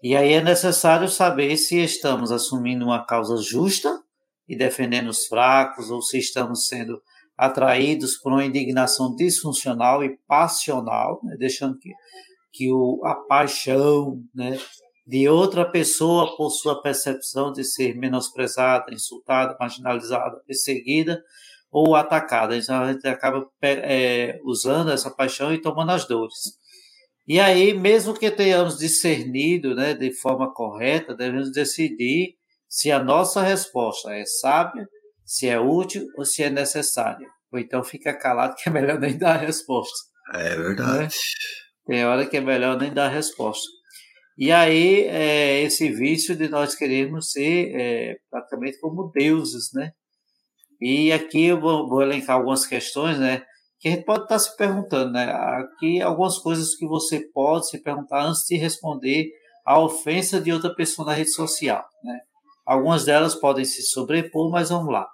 E 0.00 0.14
aí 0.14 0.34
é 0.34 0.40
necessário 0.40 1.08
saber 1.08 1.56
se 1.56 1.82
estamos 1.82 2.30
assumindo 2.30 2.84
uma 2.84 3.04
causa 3.04 3.36
justa 3.38 4.00
e 4.48 4.56
defendendo 4.56 5.08
os 5.08 5.26
fracos, 5.26 5.90
ou 5.90 6.00
se 6.00 6.18
estamos 6.18 6.68
sendo 6.68 7.02
atraídos 7.36 8.16
por 8.16 8.30
uma 8.30 8.44
indignação 8.44 9.16
disfuncional 9.16 10.04
e 10.04 10.16
passional, 10.28 11.18
né, 11.24 11.36
deixando 11.36 11.76
que, 11.78 11.90
que 12.52 12.70
o, 12.70 13.00
a 13.04 13.16
paixão 13.26 14.22
né, 14.32 14.56
de 15.08 15.26
outra 15.26 15.64
pessoa, 15.64 16.36
por 16.36 16.50
sua 16.50 16.82
percepção 16.82 17.50
de 17.50 17.64
ser 17.64 17.96
menosprezada, 17.96 18.92
insultada, 18.92 19.56
marginalizada, 19.58 20.38
perseguida 20.46 21.24
ou 21.70 21.96
atacada. 21.96 22.54
Então 22.54 22.82
a 22.82 22.92
gente 22.92 23.08
acaba 23.08 23.48
é, 23.62 24.38
usando 24.44 24.92
essa 24.92 25.10
paixão 25.10 25.50
e 25.50 25.62
tomando 25.62 25.92
as 25.92 26.06
dores. 26.06 26.58
E 27.26 27.40
aí, 27.40 27.72
mesmo 27.72 28.12
que 28.12 28.30
tenhamos 28.30 28.76
discernido 28.76 29.74
né, 29.74 29.94
de 29.94 30.12
forma 30.12 30.52
correta, 30.52 31.14
devemos 31.14 31.52
decidir 31.52 32.34
se 32.68 32.92
a 32.92 33.02
nossa 33.02 33.40
resposta 33.40 34.12
é 34.12 34.26
sábia, 34.26 34.86
se 35.24 35.48
é 35.48 35.58
útil 35.58 36.06
ou 36.18 36.24
se 36.26 36.42
é 36.42 36.50
necessária. 36.50 37.26
Ou 37.50 37.58
então 37.58 37.82
fica 37.82 38.12
calado 38.12 38.54
que 38.56 38.68
é 38.68 38.72
melhor 38.72 39.00
nem 39.00 39.16
dar 39.16 39.36
a 39.36 39.38
resposta. 39.38 39.96
É 40.34 40.54
verdade. 40.54 41.04
Né? 41.04 41.08
Tem 41.86 42.04
hora 42.04 42.26
que 42.26 42.36
é 42.36 42.42
melhor 42.42 42.78
nem 42.78 42.92
dar 42.92 43.06
a 43.06 43.08
resposta. 43.08 43.77
E 44.40 44.52
aí, 44.52 45.00
é, 45.08 45.62
esse 45.62 45.90
vício 45.90 46.36
de 46.36 46.48
nós 46.48 46.76
queremos 46.76 47.32
ser 47.32 47.74
é, 47.74 48.16
praticamente 48.30 48.78
como 48.78 49.10
deuses, 49.12 49.72
né? 49.74 49.90
E 50.80 51.10
aqui 51.10 51.46
eu 51.46 51.60
vou, 51.60 51.88
vou, 51.88 52.02
elencar 52.02 52.36
algumas 52.36 52.64
questões, 52.64 53.18
né? 53.18 53.42
Que 53.80 53.88
a 53.88 53.90
gente 53.90 54.04
pode 54.04 54.22
estar 54.22 54.38
se 54.38 54.56
perguntando, 54.56 55.10
né? 55.10 55.24
Aqui 55.24 56.00
algumas 56.00 56.38
coisas 56.38 56.76
que 56.76 56.86
você 56.86 57.18
pode 57.34 57.68
se 57.68 57.82
perguntar 57.82 58.26
antes 58.26 58.44
de 58.46 58.56
responder 58.56 59.28
a 59.66 59.80
ofensa 59.80 60.40
de 60.40 60.52
outra 60.52 60.72
pessoa 60.72 61.06
na 61.06 61.14
rede 61.14 61.32
social, 61.32 61.84
né? 62.04 62.20
Algumas 62.64 63.04
delas 63.04 63.34
podem 63.34 63.64
se 63.64 63.82
sobrepor, 63.82 64.52
mas 64.52 64.70
vamos 64.70 64.92
lá. 64.92 65.04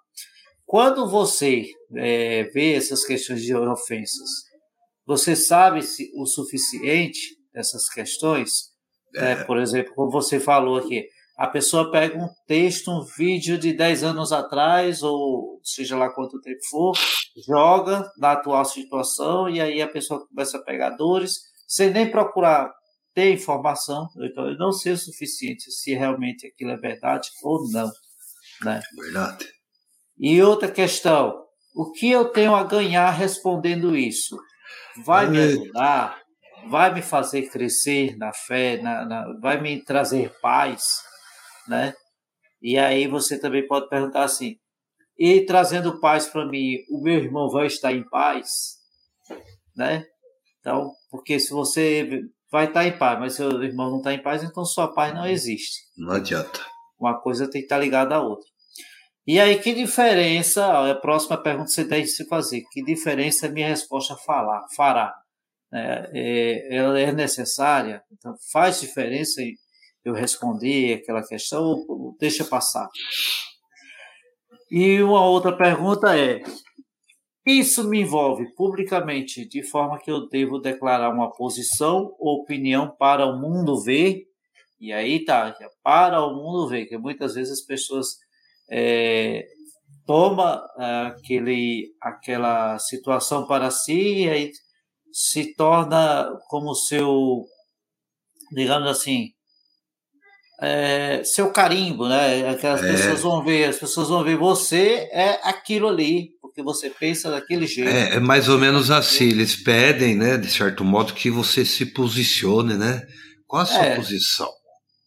Quando 0.66 1.08
você 1.08 1.64
é, 1.96 2.42
vê 2.52 2.74
essas 2.74 3.06
questões 3.06 3.42
de 3.42 3.54
ofensas, 3.54 4.28
você 5.06 5.34
sabe 5.34 5.80
se, 5.80 6.12
o 6.14 6.26
suficiente 6.26 7.20
dessas 7.54 7.88
questões? 7.88 8.73
É. 9.16 9.32
É, 9.32 9.44
por 9.44 9.58
exemplo, 9.58 9.94
como 9.94 10.10
você 10.10 10.40
falou 10.40 10.76
aqui, 10.76 11.08
a 11.36 11.48
pessoa 11.48 11.90
pega 11.90 12.16
um 12.16 12.28
texto, 12.46 12.90
um 12.90 13.04
vídeo 13.04 13.58
de 13.58 13.72
10 13.72 14.04
anos 14.04 14.32
atrás, 14.32 15.02
ou 15.02 15.60
seja 15.64 15.96
lá 15.96 16.08
quanto 16.10 16.40
tempo 16.40 16.60
for, 16.70 16.92
joga 17.46 18.08
na 18.16 18.32
atual 18.32 18.64
situação, 18.64 19.48
e 19.48 19.60
aí 19.60 19.82
a 19.82 19.88
pessoa 19.88 20.26
começa 20.26 20.58
a 20.58 20.62
pegar 20.62 20.90
dores, 20.90 21.40
sem 21.66 21.90
nem 21.90 22.10
procurar 22.10 22.72
ter 23.12 23.32
informação, 23.32 24.08
então 24.18 24.48
eu 24.48 24.58
não 24.58 24.72
sei 24.72 24.92
o 24.92 24.98
suficiente 24.98 25.70
se 25.70 25.94
realmente 25.94 26.46
aquilo 26.46 26.72
é 26.72 26.76
verdade 26.76 27.28
ou 27.42 27.68
não. 27.70 27.90
Né? 28.62 28.80
Verdade. 29.00 29.46
E 30.18 30.42
outra 30.42 30.70
questão, 30.70 31.44
o 31.74 31.90
que 31.92 32.10
eu 32.10 32.26
tenho 32.26 32.54
a 32.54 32.64
ganhar 32.64 33.10
respondendo 33.10 33.96
isso? 33.96 34.36
Vai 35.04 35.28
me 35.28 35.38
ajudar? 35.38 36.23
Vai 36.68 36.92
me 36.94 37.02
fazer 37.02 37.48
crescer 37.48 38.16
na 38.16 38.32
fé? 38.32 38.80
Na, 38.80 39.04
na, 39.04 39.38
vai 39.40 39.60
me 39.60 39.82
trazer 39.82 40.32
paz? 40.40 41.02
Né? 41.68 41.94
E 42.60 42.78
aí 42.78 43.06
você 43.06 43.38
também 43.38 43.66
pode 43.66 43.88
perguntar 43.88 44.24
assim, 44.24 44.56
e 45.18 45.44
trazendo 45.44 46.00
paz 46.00 46.26
para 46.26 46.46
mim, 46.46 46.76
o 46.90 47.02
meu 47.02 47.14
irmão 47.14 47.48
vai 47.50 47.66
estar 47.66 47.92
em 47.92 48.08
paz? 48.08 48.78
Né? 49.76 50.04
Então, 50.60 50.92
porque 51.10 51.38
se 51.38 51.50
você 51.50 52.22
vai 52.50 52.66
estar 52.66 52.86
em 52.86 52.96
paz, 52.96 53.18
mas 53.18 53.34
seu 53.34 53.62
irmão 53.62 53.90
não 53.90 53.98
está 53.98 54.12
em 54.12 54.22
paz, 54.22 54.42
então 54.42 54.64
sua 54.64 54.92
paz 54.92 55.14
não 55.14 55.26
existe. 55.26 55.82
Não 55.96 56.14
adianta. 56.14 56.60
Uma 56.98 57.20
coisa 57.20 57.50
tem 57.50 57.60
que 57.60 57.66
estar 57.66 57.78
ligada 57.78 58.16
à 58.16 58.22
outra. 58.22 58.46
E 59.26 59.40
aí, 59.40 59.58
que 59.58 59.72
diferença, 59.72 60.90
a 60.90 60.94
próxima 60.94 61.36
pergunta 61.36 61.70
você 61.70 61.84
deve 61.84 62.06
se 62.06 62.26
fazer, 62.26 62.62
que 62.70 62.82
diferença 62.82 63.48
minha 63.48 63.68
resposta 63.68 64.16
falar, 64.16 64.62
fará? 64.76 65.14
É, 65.74 66.10
é, 66.14 66.76
ela 66.76 67.00
é 67.00 67.12
necessária? 67.12 68.02
Então, 68.12 68.34
faz 68.52 68.80
diferença 68.80 69.42
eu 70.04 70.12
responder 70.12 70.94
aquela 70.94 71.26
questão 71.26 71.64
ou 71.88 72.16
deixa 72.20 72.44
passar? 72.44 72.88
E 74.70 75.02
uma 75.02 75.24
outra 75.26 75.56
pergunta 75.56 76.16
é, 76.16 76.42
isso 77.46 77.88
me 77.88 78.00
envolve 78.00 78.54
publicamente, 78.54 79.46
de 79.46 79.62
forma 79.62 79.98
que 79.98 80.10
eu 80.10 80.28
devo 80.28 80.58
declarar 80.58 81.10
uma 81.10 81.30
posição 81.30 82.14
ou 82.18 82.42
opinião 82.42 82.94
para 82.96 83.26
o 83.26 83.38
mundo 83.38 83.82
ver. 83.82 84.22
E 84.80 84.92
aí 84.92 85.24
tá, 85.24 85.54
é 85.60 85.66
para 85.82 86.24
o 86.24 86.34
mundo 86.34 86.68
ver, 86.68 86.86
que 86.86 86.96
muitas 86.96 87.34
vezes 87.34 87.60
as 87.60 87.66
pessoas 87.66 88.16
é, 88.70 89.46
tomam 90.06 90.60
é, 90.78 91.06
aquele, 91.06 91.92
aquela 92.00 92.78
situação 92.78 93.46
para 93.46 93.70
si 93.70 94.24
e 94.24 94.28
aí 94.28 94.50
se 95.14 95.54
torna 95.54 96.28
como 96.48 96.74
seu, 96.74 97.44
digamos 98.52 98.90
assim, 98.90 99.28
é, 100.60 101.22
seu 101.22 101.52
carimbo, 101.52 102.08
né? 102.08 102.48
Aquelas 102.48 102.82
é. 102.82 102.90
pessoas 102.90 103.20
vão 103.20 103.44
ver, 103.44 103.66
as 103.66 103.78
pessoas 103.78 104.08
vão 104.08 104.24
ver 104.24 104.36
você 104.36 105.08
é 105.12 105.40
aquilo 105.44 105.86
ali, 105.86 106.30
porque 106.40 106.64
você 106.64 106.90
pensa 106.90 107.30
daquele 107.30 107.64
jeito. 107.64 107.90
É, 107.90 108.16
é, 108.16 108.20
mais 108.20 108.48
ou 108.48 108.58
menos 108.58 108.90
assim, 108.90 109.28
eles 109.28 109.54
pedem, 109.54 110.16
né, 110.16 110.36
de 110.36 110.50
certo 110.50 110.82
modo, 110.82 111.14
que 111.14 111.30
você 111.30 111.64
se 111.64 111.86
posicione, 111.86 112.74
né? 112.74 113.00
Qual 113.46 113.62
a 113.62 113.66
sua 113.66 113.84
é. 113.84 113.94
posição? 113.94 114.50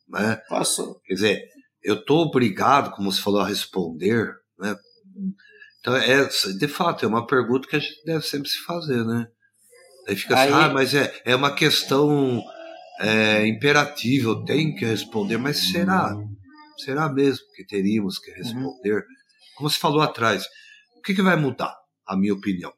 Né? 0.07 0.39
Posso. 0.47 1.01
Quer 1.05 1.15
dizer, 1.15 1.41
eu 1.83 1.95
estou 1.95 2.19
obrigado, 2.19 2.91
como 2.91 3.11
você 3.11 3.21
falou, 3.21 3.41
a 3.41 3.47
responder, 3.47 4.31
né? 4.57 4.73
Então, 5.81 5.97
é, 5.97 6.29
de 6.57 6.67
fato, 6.69 7.03
é 7.03 7.07
uma 7.09 7.27
pergunta 7.27 7.67
que 7.67 7.75
a 7.75 7.79
gente 7.79 8.03
deve 8.05 8.25
sempre 8.25 8.47
se 8.47 8.59
fazer, 8.59 9.03
né? 9.03 9.27
Aí 10.07 10.15
fica 10.15 10.35
assim, 10.35 10.53
Aí... 10.53 10.63
ah, 10.63 10.69
mas 10.69 10.93
é, 10.93 11.13
é 11.25 11.35
uma 11.35 11.53
questão 11.53 12.41
é, 12.99 13.47
imperativa, 13.47 14.29
eu 14.29 14.43
tenho 14.45 14.75
que 14.75 14.85
responder, 14.85 15.37
mas 15.37 15.71
será? 15.71 16.15
Será 16.77 17.11
mesmo 17.11 17.45
que 17.55 17.65
teríamos 17.65 18.19
que 18.19 18.31
uhum. 18.31 18.37
responder? 18.37 18.95
Uhum. 18.95 19.01
Como 19.57 19.69
você 19.69 19.79
falou 19.79 20.01
atrás, 20.01 20.45
que, 21.07 21.15
que 21.15 21.21
vai 21.21 21.37
mudar? 21.37 21.73
A 22.05 22.17
minha 22.17 22.33
opinião. 22.33 22.73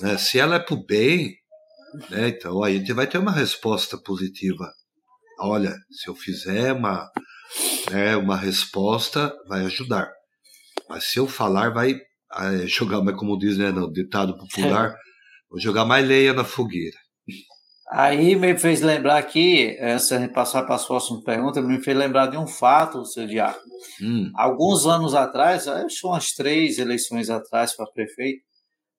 Né? 0.00 0.16
Se 0.16 0.38
ela 0.38 0.56
é 0.56 0.58
para 0.58 0.74
o 0.74 0.86
bem, 0.86 1.34
né? 2.10 2.28
então 2.28 2.62
a 2.62 2.70
gente 2.70 2.92
vai 2.94 3.06
ter 3.06 3.18
uma 3.18 3.32
resposta 3.32 3.98
positiva. 3.98 4.72
Olha, 5.38 5.74
se 5.90 6.08
eu 6.08 6.14
fizer 6.14 6.72
uma, 6.72 7.10
né, 7.90 8.16
uma 8.16 8.36
resposta, 8.36 9.34
vai 9.46 9.66
ajudar. 9.66 10.10
Mas 10.88 11.04
se 11.04 11.18
eu 11.18 11.28
falar, 11.28 11.70
vai 11.70 12.00
é, 12.32 12.66
jogar, 12.66 13.02
mas 13.02 13.16
como 13.16 13.38
diz 13.38 13.58
né, 13.58 13.70
no 13.70 13.92
ditado 13.92 14.36
popular. 14.36 14.94
vou 15.50 15.60
jogar 15.60 15.84
mais 15.84 16.06
leia 16.06 16.32
na 16.32 16.44
fogueira. 16.44 16.96
Aí 17.88 18.34
me 18.34 18.58
fez 18.58 18.80
lembrar 18.80 19.16
aqui, 19.16 19.78
antes 19.80 20.08
de 20.08 20.28
passar 20.28 20.64
para 20.64 20.74
as 20.74 20.84
próximas 20.84 21.22
perguntas, 21.22 21.64
me 21.64 21.80
fez 21.80 21.96
lembrar 21.96 22.26
de 22.26 22.36
um 22.36 22.46
fato, 22.46 23.04
seu 23.04 23.26
Diácono. 23.26 23.64
Hum. 24.02 24.32
Alguns 24.34 24.86
anos 24.86 25.14
atrás, 25.14 25.68
acho 25.68 26.00
que 26.00 26.06
umas 26.06 26.32
três 26.32 26.78
eleições 26.78 27.30
atrás 27.30 27.76
para 27.76 27.86
prefeito, 27.86 28.42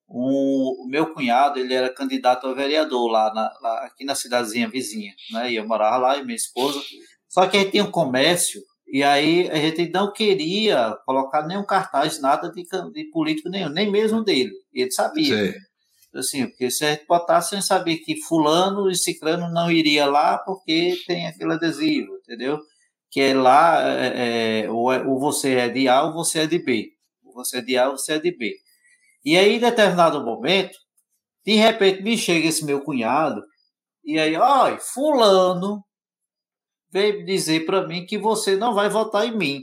um, 0.09 0.85
o 0.85 0.87
meu 0.87 1.13
cunhado 1.13 1.59
ele 1.59 1.73
era 1.73 1.93
candidato 1.93 2.47
a 2.47 2.53
vereador 2.53 3.11
lá, 3.11 3.33
na, 3.33 3.51
lá, 3.61 3.85
aqui 3.85 4.05
na 4.05 4.15
cidadezinha 4.15 4.69
vizinha, 4.69 5.13
né? 5.31 5.51
E 5.51 5.57
eu 5.57 5.67
morava 5.67 5.97
lá 5.97 6.17
e 6.17 6.23
minha 6.23 6.35
esposa. 6.35 6.79
Só 7.27 7.45
que 7.45 7.57
aí 7.57 7.69
tinha 7.69 7.83
um 7.83 7.91
comércio 7.91 8.61
e 8.87 9.03
aí 9.03 9.49
a 9.51 9.55
gente 9.55 9.89
não 9.89 10.13
queria 10.13 10.97
colocar 11.05 11.45
nenhum 11.45 11.65
cartaz, 11.65 12.21
nada 12.21 12.49
de, 12.49 12.63
de 12.93 13.09
político 13.11 13.49
nenhum, 13.49 13.67
nem 13.67 13.91
mesmo 13.91 14.23
dele. 14.23 14.51
Ele 14.73 14.91
sabia. 14.91 15.51
Sim. 15.51 15.59
Assim, 16.13 16.47
porque 16.47 16.71
se 16.71 16.85
a 16.85 16.91
gente 16.91 17.05
botasse 17.05 17.49
sem 17.51 17.61
saber 17.61 17.97
que 17.97 18.21
fulano 18.21 18.89
e 18.89 18.95
ciclano 18.95 19.49
não 19.49 19.69
iria 19.71 20.05
lá 20.05 20.37
porque 20.37 20.95
tem 21.05 21.27
aquele 21.27 21.53
adesivo, 21.53 22.15
entendeu? 22.17 22.59
que 23.09 23.21
é 23.21 23.33
lá, 23.33 23.81
é, 23.83 24.63
é, 24.63 24.71
ou, 24.71 24.91
é, 24.91 25.01
ou 25.05 25.19
você 25.19 25.55
é 25.55 25.69
de 25.69 25.87
A 25.87 26.03
ou 26.03 26.13
você 26.13 26.41
é 26.41 26.47
de 26.47 26.59
B. 26.59 26.91
Você 27.33 27.57
é 27.57 27.61
de 27.61 27.77
A 27.77 27.89
ou 27.89 27.97
você 27.97 28.13
é 28.13 28.19
de 28.19 28.35
B. 28.35 28.55
E 29.23 29.37
aí, 29.37 29.55
em 29.55 29.59
determinado 29.59 30.23
momento, 30.23 30.77
de 31.45 31.55
repente 31.55 32.01
me 32.03 32.17
chega 32.17 32.47
esse 32.47 32.65
meu 32.65 32.81
cunhado, 32.81 33.41
e 34.03 34.19
aí, 34.19 34.35
olha, 34.35 34.79
fulano 34.79 35.83
veio 36.91 37.25
dizer 37.25 37.65
para 37.65 37.85
mim 37.87 38.05
que 38.05 38.17
você 38.17 38.55
não 38.55 38.73
vai 38.73 38.89
votar 38.89 39.25
em 39.25 39.37
mim. 39.37 39.61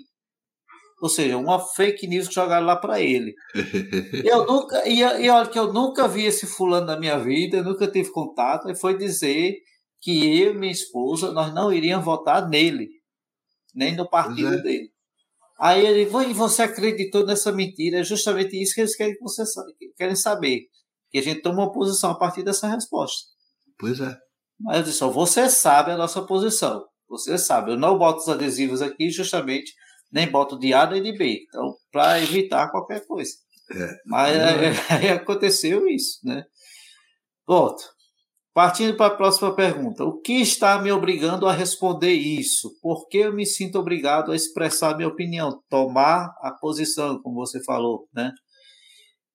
Ou 1.04 1.10
seja, 1.10 1.36
uma 1.36 1.60
fake 1.60 2.06
news 2.06 2.28
que 2.28 2.34
jogaram 2.34 2.64
lá 2.64 2.76
para 2.76 2.98
ele. 2.98 3.34
eu 4.24 4.46
nunca, 4.46 4.88
e, 4.88 5.00
e 5.00 5.28
olha 5.28 5.50
que 5.50 5.58
eu 5.58 5.70
nunca 5.70 6.08
vi 6.08 6.24
esse 6.24 6.46
fulano 6.46 6.86
na 6.86 6.98
minha 6.98 7.18
vida, 7.18 7.62
nunca 7.62 7.86
tive 7.86 8.10
contato, 8.10 8.70
e 8.70 8.74
foi 8.74 8.96
dizer 8.96 9.54
que 10.00 10.40
eu 10.40 10.54
e 10.54 10.58
minha 10.58 10.72
esposa, 10.72 11.30
nós 11.30 11.52
não 11.52 11.70
iríamos 11.70 12.06
votar 12.06 12.48
nele, 12.48 12.88
nem 13.74 13.94
no 13.94 14.08
partido 14.08 14.54
é. 14.54 14.62
dele. 14.62 14.88
Aí 15.60 15.84
ele, 15.84 16.04
e 16.04 16.32
você 16.32 16.62
acreditou 16.62 17.26
nessa 17.26 17.52
mentira? 17.52 17.98
É 17.98 18.02
justamente 18.02 18.58
isso 18.58 18.74
que 18.74 18.80
eles 18.80 18.96
querem 18.96 19.12
que 19.12 19.22
você 19.22 19.42
querem 19.98 20.16
saber. 20.16 20.62
Que 21.10 21.18
a 21.18 21.22
gente 21.22 21.42
toma 21.42 21.64
uma 21.64 21.72
posição 21.72 22.12
a 22.12 22.18
partir 22.18 22.42
dessa 22.42 22.66
resposta. 22.66 23.28
Pois 23.78 24.00
é. 24.00 24.16
Mas 24.58 24.78
eu 24.78 24.82
disse, 24.84 25.04
você 25.04 25.50
sabe 25.50 25.90
a 25.90 25.98
nossa 25.98 26.22
posição. 26.22 26.82
Você 27.10 27.36
sabe. 27.36 27.72
Eu 27.72 27.76
não 27.76 27.98
boto 27.98 28.20
os 28.20 28.28
adesivos 28.30 28.80
aqui 28.80 29.10
justamente 29.10 29.70
nem 30.14 30.30
boto 30.30 30.56
de 30.56 30.72
A 30.72 30.86
nem 30.86 31.02
de 31.02 31.12
B. 31.12 31.44
Então, 31.48 31.74
para 31.90 32.22
evitar 32.22 32.70
qualquer 32.70 33.04
coisa. 33.04 33.32
É. 33.72 33.96
Mas 34.06 34.36
é, 34.36 34.72
aí 34.94 35.08
aconteceu 35.08 35.88
isso, 35.88 36.20
né? 36.22 36.44
Volto. 37.44 37.82
Partindo 38.54 38.96
para 38.96 39.12
a 39.12 39.16
próxima 39.16 39.52
pergunta. 39.52 40.04
O 40.04 40.20
que 40.20 40.34
está 40.34 40.80
me 40.80 40.92
obrigando 40.92 41.48
a 41.48 41.52
responder 41.52 42.12
isso? 42.12 42.70
Por 42.80 43.08
que 43.08 43.18
eu 43.18 43.34
me 43.34 43.44
sinto 43.44 43.76
obrigado 43.80 44.30
a 44.30 44.36
expressar 44.36 44.96
minha 44.96 45.08
opinião? 45.08 45.60
Tomar 45.68 46.32
a 46.40 46.52
posição, 46.52 47.20
como 47.20 47.34
você 47.34 47.60
falou, 47.64 48.06
né? 48.14 48.30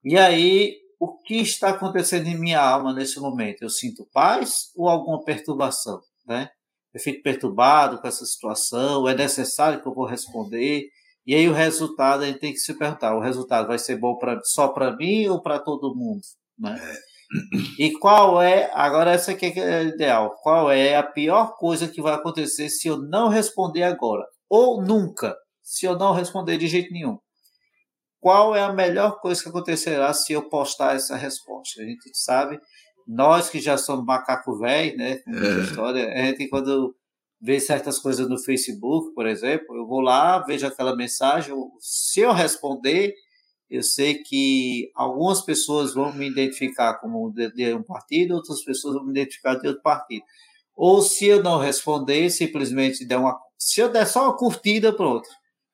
E 0.06 0.18
aí, 0.18 0.78
o 0.98 1.18
que 1.18 1.36
está 1.36 1.72
acontecendo 1.72 2.28
em 2.28 2.40
minha 2.40 2.62
alma 2.62 2.94
nesse 2.94 3.20
momento? 3.20 3.64
Eu 3.64 3.70
sinto 3.70 4.08
paz 4.14 4.72
ou 4.74 4.88
alguma 4.88 5.22
perturbação, 5.26 6.00
né? 6.26 6.50
Eu 6.93 7.00
fico 7.00 7.22
perturbado 7.22 8.00
com 8.00 8.08
essa 8.08 8.25
situação, 8.25 9.08
é 9.08 9.15
necessário 9.15 9.81
que 9.81 9.88
eu 9.88 9.93
vou 9.93 10.05
responder. 10.05 10.86
E 11.25 11.36
aí 11.36 11.48
o 11.48 11.53
resultado 11.53 12.24
a 12.24 12.25
gente 12.25 12.39
tem 12.39 12.53
que 12.53 12.60
se 12.60 12.74
perguntar, 12.74 13.15
o 13.15 13.22
resultado 13.22 13.67
vai 13.67 13.77
ser 13.77 13.98
bom 13.98 14.17
pra, 14.17 14.39
só 14.43 14.69
para 14.69 14.96
mim 14.96 15.27
ou 15.27 15.41
para 15.41 15.60
todo 15.60 15.96
mundo, 15.96 16.22
né? 16.58 16.79
É. 16.81 17.10
E 17.77 17.91
qual 18.00 18.41
é, 18.41 18.72
agora 18.74 19.12
essa 19.12 19.31
aqui 19.31 19.46
é 19.60 19.84
ideal, 19.84 20.36
qual 20.41 20.72
é 20.72 20.96
a 20.96 21.03
pior 21.03 21.55
coisa 21.58 21.88
que 21.88 22.01
vai 22.01 22.15
acontecer 22.15 22.69
se 22.69 22.88
eu 22.88 22.98
não 22.98 23.29
responder 23.29 23.84
agora? 23.84 24.25
Ou 24.50 24.81
nunca, 24.81 25.36
se 25.62 25.86
eu 25.86 25.96
não 25.96 26.12
responder 26.12 26.58
de 26.58 26.67
jeito 26.67 26.91
nenhum? 26.91 27.19
Qual 28.19 28.55
é 28.55 28.63
a 28.63 28.74
melhor 28.74 29.19
coisa 29.22 29.41
que 29.41 29.48
acontecerá 29.48 30.12
se 30.13 30.34
eu 30.34 30.50
postar 30.50 30.96
essa 30.96 31.15
resposta? 31.15 31.81
A 31.81 31.86
gente 31.86 32.10
sabe 32.13 32.60
nós 33.10 33.50
que 33.50 33.60
já 33.60 33.75
somos 33.75 34.06
macaco 34.06 34.56
velho, 34.60 34.96
né? 34.96 35.20
É. 35.28 35.63
História, 35.63 36.13
a 36.13 36.25
gente 36.28 36.48
quando 36.48 36.96
vê 37.42 37.60
certas 37.60 37.98
coisas 37.98 38.30
no 38.30 38.38
Facebook, 38.38 39.16
por 39.16 39.25
exemplo, 39.25 39.75
eu 39.75 39.88
vou 39.88 40.00
lá, 40.00 40.38
vejo 40.39 40.68
aquela 40.68 40.96
mensagem, 40.96 41.56
se 41.80 42.20
eu 42.20 42.32
responder, 42.32 43.16
eu 43.68 43.82
sei 43.82 44.16
que 44.16 44.92
algumas 44.94 45.42
pessoas 45.42 45.96
vão 45.96 46.13
me 46.13 46.28
identificar 46.28 47.00
como 47.00 47.32
de 47.34 47.74
um 47.74 47.82
partido, 47.82 48.36
outras 48.36 48.63
pessoas 48.63 48.94
vão 48.94 49.06
me 49.06 49.12
identificar 49.12 49.56
de 49.56 49.68
outro 49.68 49.82
partido. 49.82 50.24
Ou 50.75 51.01
se 51.01 51.25
eu 51.25 51.42
não 51.42 51.58
responder, 51.58 52.30
simplesmente 52.30 53.06
der 53.06 53.18
uma. 53.18 53.39
Se 53.58 53.82
eu 53.82 53.89
der 53.89 54.06
só 54.06 54.25
uma 54.25 54.38
curtida, 54.38 54.96
pronto, 54.96 55.28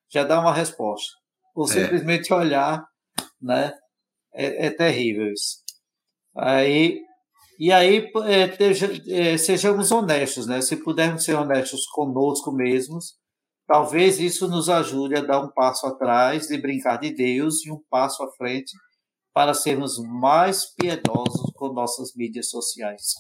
já 0.09 0.23
dá 0.23 0.39
uma 0.39 0.53
resposta. 0.53 1.13
Ou 1.53 1.65
é. 1.65 1.67
simplesmente 1.67 2.31
é. 2.31 2.35
olhar, 2.35 2.85
né? 3.41 3.73
É, 4.33 4.67
é 4.67 4.69
terrível 4.69 5.31
isso. 5.31 5.57
Aí 6.35 7.05
e 7.57 7.71
aí, 7.71 8.11
é, 8.25 8.47
teja, 8.47 8.91
é, 9.07 9.37
sejamos 9.37 9.91
honestos, 9.91 10.45
né? 10.45 10.61
Se 10.61 10.77
pudermos 10.77 11.23
ser 11.23 11.35
honestos 11.35 11.85
conosco 11.87 12.51
mesmos, 12.51 13.15
talvez 13.65 14.19
isso 14.19 14.47
nos 14.47 14.69
ajude 14.69 15.15
a 15.15 15.21
dar 15.21 15.39
um 15.39 15.51
passo 15.51 15.87
atrás 15.87 16.47
de 16.47 16.57
brincar 16.57 16.97
de 16.97 17.13
Deus 17.13 17.65
e 17.65 17.71
um 17.71 17.81
passo 17.89 18.23
à 18.23 18.31
frente 18.33 18.71
para 19.33 19.53
sermos 19.53 19.97
mais 19.99 20.65
piedosos 20.75 21.51
com 21.55 21.73
nossas 21.73 22.13
mídias 22.15 22.49
sociais. 22.49 23.13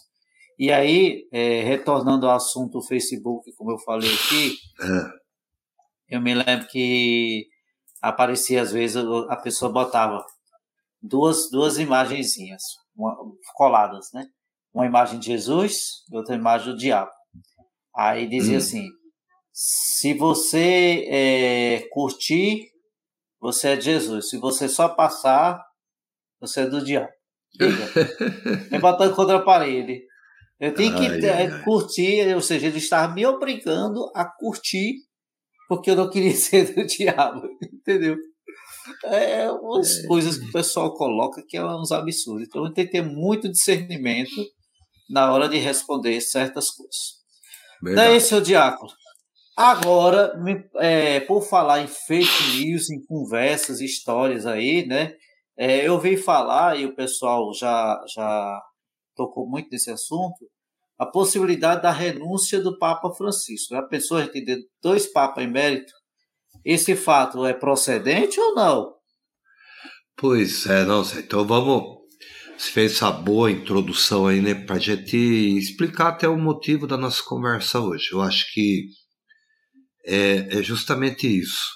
E 0.57 0.71
aí, 0.71 1.27
é, 1.31 1.61
retornando 1.63 2.27
ao 2.27 2.35
assunto 2.35 2.79
do 2.79 2.81
Facebook, 2.81 3.51
como 3.53 3.71
eu 3.71 3.79
falei 3.79 4.09
aqui, 4.13 4.55
é. 6.09 6.15
eu 6.15 6.21
me 6.21 6.33
lembro 6.33 6.67
que 6.67 7.47
aparecia 8.01 8.61
às 8.61 8.71
vezes 8.71 8.97
a 9.29 9.35
pessoa 9.37 9.71
botava 9.71 10.25
duas 11.01 11.49
duas 11.49 11.77
imagenzinhas 11.77 12.63
uma, 12.95 13.15
coladas, 13.53 14.11
né? 14.13 14.27
Uma 14.73 14.85
imagem 14.85 15.19
de 15.19 15.27
Jesus 15.27 16.03
e 16.11 16.17
outra 16.17 16.35
imagem 16.35 16.71
do 16.71 16.77
diabo. 16.77 17.11
Aí 17.95 18.27
dizia 18.27 18.55
hum. 18.55 18.57
assim: 18.57 18.87
se 19.53 20.13
você 20.13 21.05
é, 21.09 21.87
curtir, 21.91 22.69
você 23.39 23.69
é 23.69 23.75
de 23.75 23.85
Jesus. 23.85 24.29
Se 24.29 24.37
você 24.37 24.67
só 24.67 24.89
passar, 24.89 25.63
você 26.39 26.61
é 26.61 26.65
do 26.65 26.83
diabo. 26.83 27.11
é 28.71 28.79
botando 28.79 29.15
contra 29.15 29.37
a 29.37 29.43
parede. 29.43 30.03
Eu 30.59 30.73
tenho 30.73 30.95
que 30.95 31.05
ai, 31.27 31.51
ai, 31.51 31.63
curtir, 31.63 32.33
ou 32.33 32.41
seja, 32.41 32.67
ele 32.67 32.77
estava 32.77 33.13
me 33.13 33.25
obrigando 33.25 34.09
a 34.15 34.25
curtir 34.25 34.95
porque 35.67 35.91
eu 35.91 35.95
não 35.95 36.09
queria 36.09 36.33
ser 36.35 36.73
do 36.73 36.85
diabo, 36.85 37.47
entendeu? 37.61 38.17
É 39.05 39.51
umas 39.51 39.97
é. 39.97 40.07
coisas 40.07 40.37
que 40.37 40.49
o 40.49 40.51
pessoal 40.51 40.93
coloca 40.93 41.43
que 41.47 41.57
é 41.57 41.65
uns 41.65 41.91
absurdos. 41.91 42.47
Então, 42.47 42.71
tem 42.73 42.85
que 42.85 42.91
ter 42.91 43.01
muito 43.01 43.49
discernimento 43.49 44.45
na 45.09 45.31
hora 45.31 45.47
de 45.47 45.57
responder 45.57 46.19
certas 46.21 46.69
coisas. 46.71 47.23
Verdade. 47.81 48.09
Daí, 48.09 48.21
seu 48.21 48.41
Diácono, 48.41 48.91
agora, 49.55 50.33
é, 50.77 51.19
por 51.21 51.41
falar 51.41 51.81
em 51.81 51.87
fake 51.87 52.57
news, 52.57 52.89
em 52.89 53.03
conversas, 53.05 53.81
histórias 53.81 54.45
aí, 54.45 54.85
né? 54.85 55.13
É, 55.57 55.87
eu 55.87 55.93
ouvi 55.93 56.17
falar, 56.17 56.77
e 56.77 56.85
o 56.85 56.95
pessoal 56.95 57.53
já, 57.53 58.03
já 58.13 58.61
tocou 59.15 59.47
muito 59.47 59.69
nesse 59.71 59.89
assunto, 59.89 60.49
a 60.97 61.05
possibilidade 61.05 61.81
da 61.81 61.91
renúncia 61.91 62.59
do 62.59 62.77
Papa 62.77 63.11
Francisco. 63.13 63.73
Já 63.73 63.81
pensou 63.83 64.17
a 64.17 64.23
gente 64.23 64.43
ter 64.43 64.59
dois 64.81 65.07
papas 65.07 65.43
em 65.43 65.51
mérito? 65.51 65.93
Esse 66.65 66.95
fato 66.95 67.45
é 67.45 67.53
procedente 67.53 68.39
ou 68.39 68.55
não? 68.55 68.95
Pois 70.17 70.65
é, 70.65 70.83
não 70.83 71.03
sei. 71.03 71.21
Então 71.21 71.45
vamos. 71.45 72.03
Você 72.57 72.71
fez 72.71 72.93
essa 72.93 73.11
boa 73.11 73.51
introdução 73.51 74.27
aí, 74.27 74.41
né, 74.41 74.65
a 74.69 74.79
gente 74.79 75.17
explicar 75.57 76.07
até 76.07 76.27
o 76.27 76.37
motivo 76.37 76.87
da 76.87 76.97
nossa 76.97 77.21
conversa 77.21 77.81
hoje. 77.81 78.07
Eu 78.13 78.21
acho 78.21 78.51
que 78.53 78.85
é, 80.05 80.57
é 80.57 80.63
justamente 80.63 81.27
isso. 81.27 81.69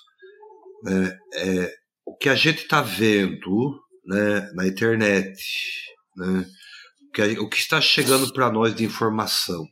Né? 0.83 1.17
É, 1.35 1.73
o 2.05 2.15
que 2.15 2.29
a 2.29 2.35
gente 2.35 2.63
está 2.63 2.81
vendo 2.81 3.77
né, 4.05 4.49
na 4.55 4.65
internet, 4.65 5.37
né, 6.15 6.45
o, 7.09 7.11
que, 7.11 7.39
o 7.39 7.49
que 7.49 7.57
está 7.57 7.81
chegando 7.81 8.31
para 8.31 8.49
nós 8.49 8.73
de 8.73 8.85
informação, 8.85 9.65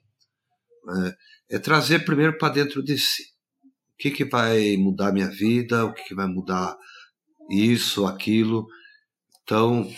né, 0.88 1.14
é 1.50 1.58
trazer 1.58 2.04
primeiro 2.04 2.38
para 2.38 2.54
dentro 2.54 2.84
de 2.84 2.98
si 2.98 3.37
que, 3.98 4.12
que 4.12 4.26
vai 4.26 4.78
mudar 4.78 5.12
minha 5.12 5.30
vida, 5.30 5.86
o 5.86 5.94
que, 5.94 6.04
que 6.04 6.16
vai 6.16 6.28
mudar 6.28 6.78
isso, 7.50 8.06
aquilo. 8.06 8.68
Então, 9.44 9.90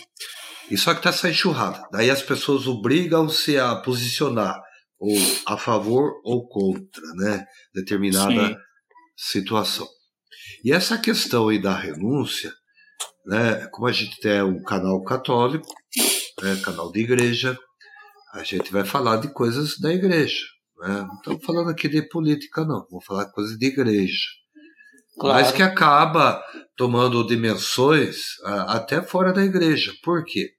isso 0.70 0.88
aqui 0.88 1.00
está 1.00 1.10
essa 1.10 1.28
enxurrada. 1.28 1.86
Daí 1.92 2.10
as 2.10 2.22
pessoas 2.22 2.66
obrigam-se 2.66 3.58
a 3.58 3.76
posicionar 3.76 4.60
ou 4.98 5.16
a 5.46 5.56
favor 5.56 6.20
ou 6.24 6.46
contra, 6.46 7.02
né? 7.16 7.44
Determinada 7.74 8.48
Sim. 8.48 8.56
situação. 9.16 9.88
E 10.64 10.72
essa 10.72 10.98
questão 10.98 11.48
aí 11.48 11.60
da 11.60 11.74
renúncia, 11.74 12.52
né? 13.26 13.66
Como 13.72 13.88
a 13.88 13.92
gente 13.92 14.20
tem 14.20 14.42
um 14.42 14.62
canal 14.62 15.02
católico, 15.02 15.66
né, 16.42 16.56
canal 16.64 16.90
de 16.90 17.00
igreja, 17.00 17.58
a 18.32 18.42
gente 18.42 18.70
vai 18.72 18.84
falar 18.84 19.16
de 19.16 19.32
coisas 19.32 19.78
da 19.78 19.92
igreja. 19.92 20.44
Né? 20.80 21.02
Não 21.02 21.14
estamos 21.14 21.44
falando 21.44 21.70
aqui 21.70 21.88
de 21.88 22.02
política, 22.08 22.64
não. 22.64 22.86
Vamos 22.90 23.04
falar 23.04 23.30
coisa 23.30 23.56
de 23.56 23.66
igreja. 23.66 24.24
Claro. 25.18 25.38
Mas 25.38 25.52
que 25.52 25.62
acaba 25.62 26.42
tomando 26.76 27.26
dimensões 27.26 28.36
até 28.66 29.02
fora 29.02 29.32
da 29.32 29.44
igreja. 29.44 29.92
Por 30.02 30.24
quê? 30.24 30.54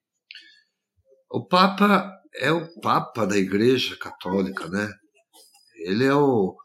O 1.32 1.48
Papa 1.48 2.12
é 2.36 2.52
o 2.52 2.68
Papa 2.82 3.26
da 3.26 3.38
Igreja 3.38 3.96
Católica, 3.98 4.68
né? 4.68 4.90
Ele 5.86 6.06
é 6.06 6.14
o, 6.14 6.56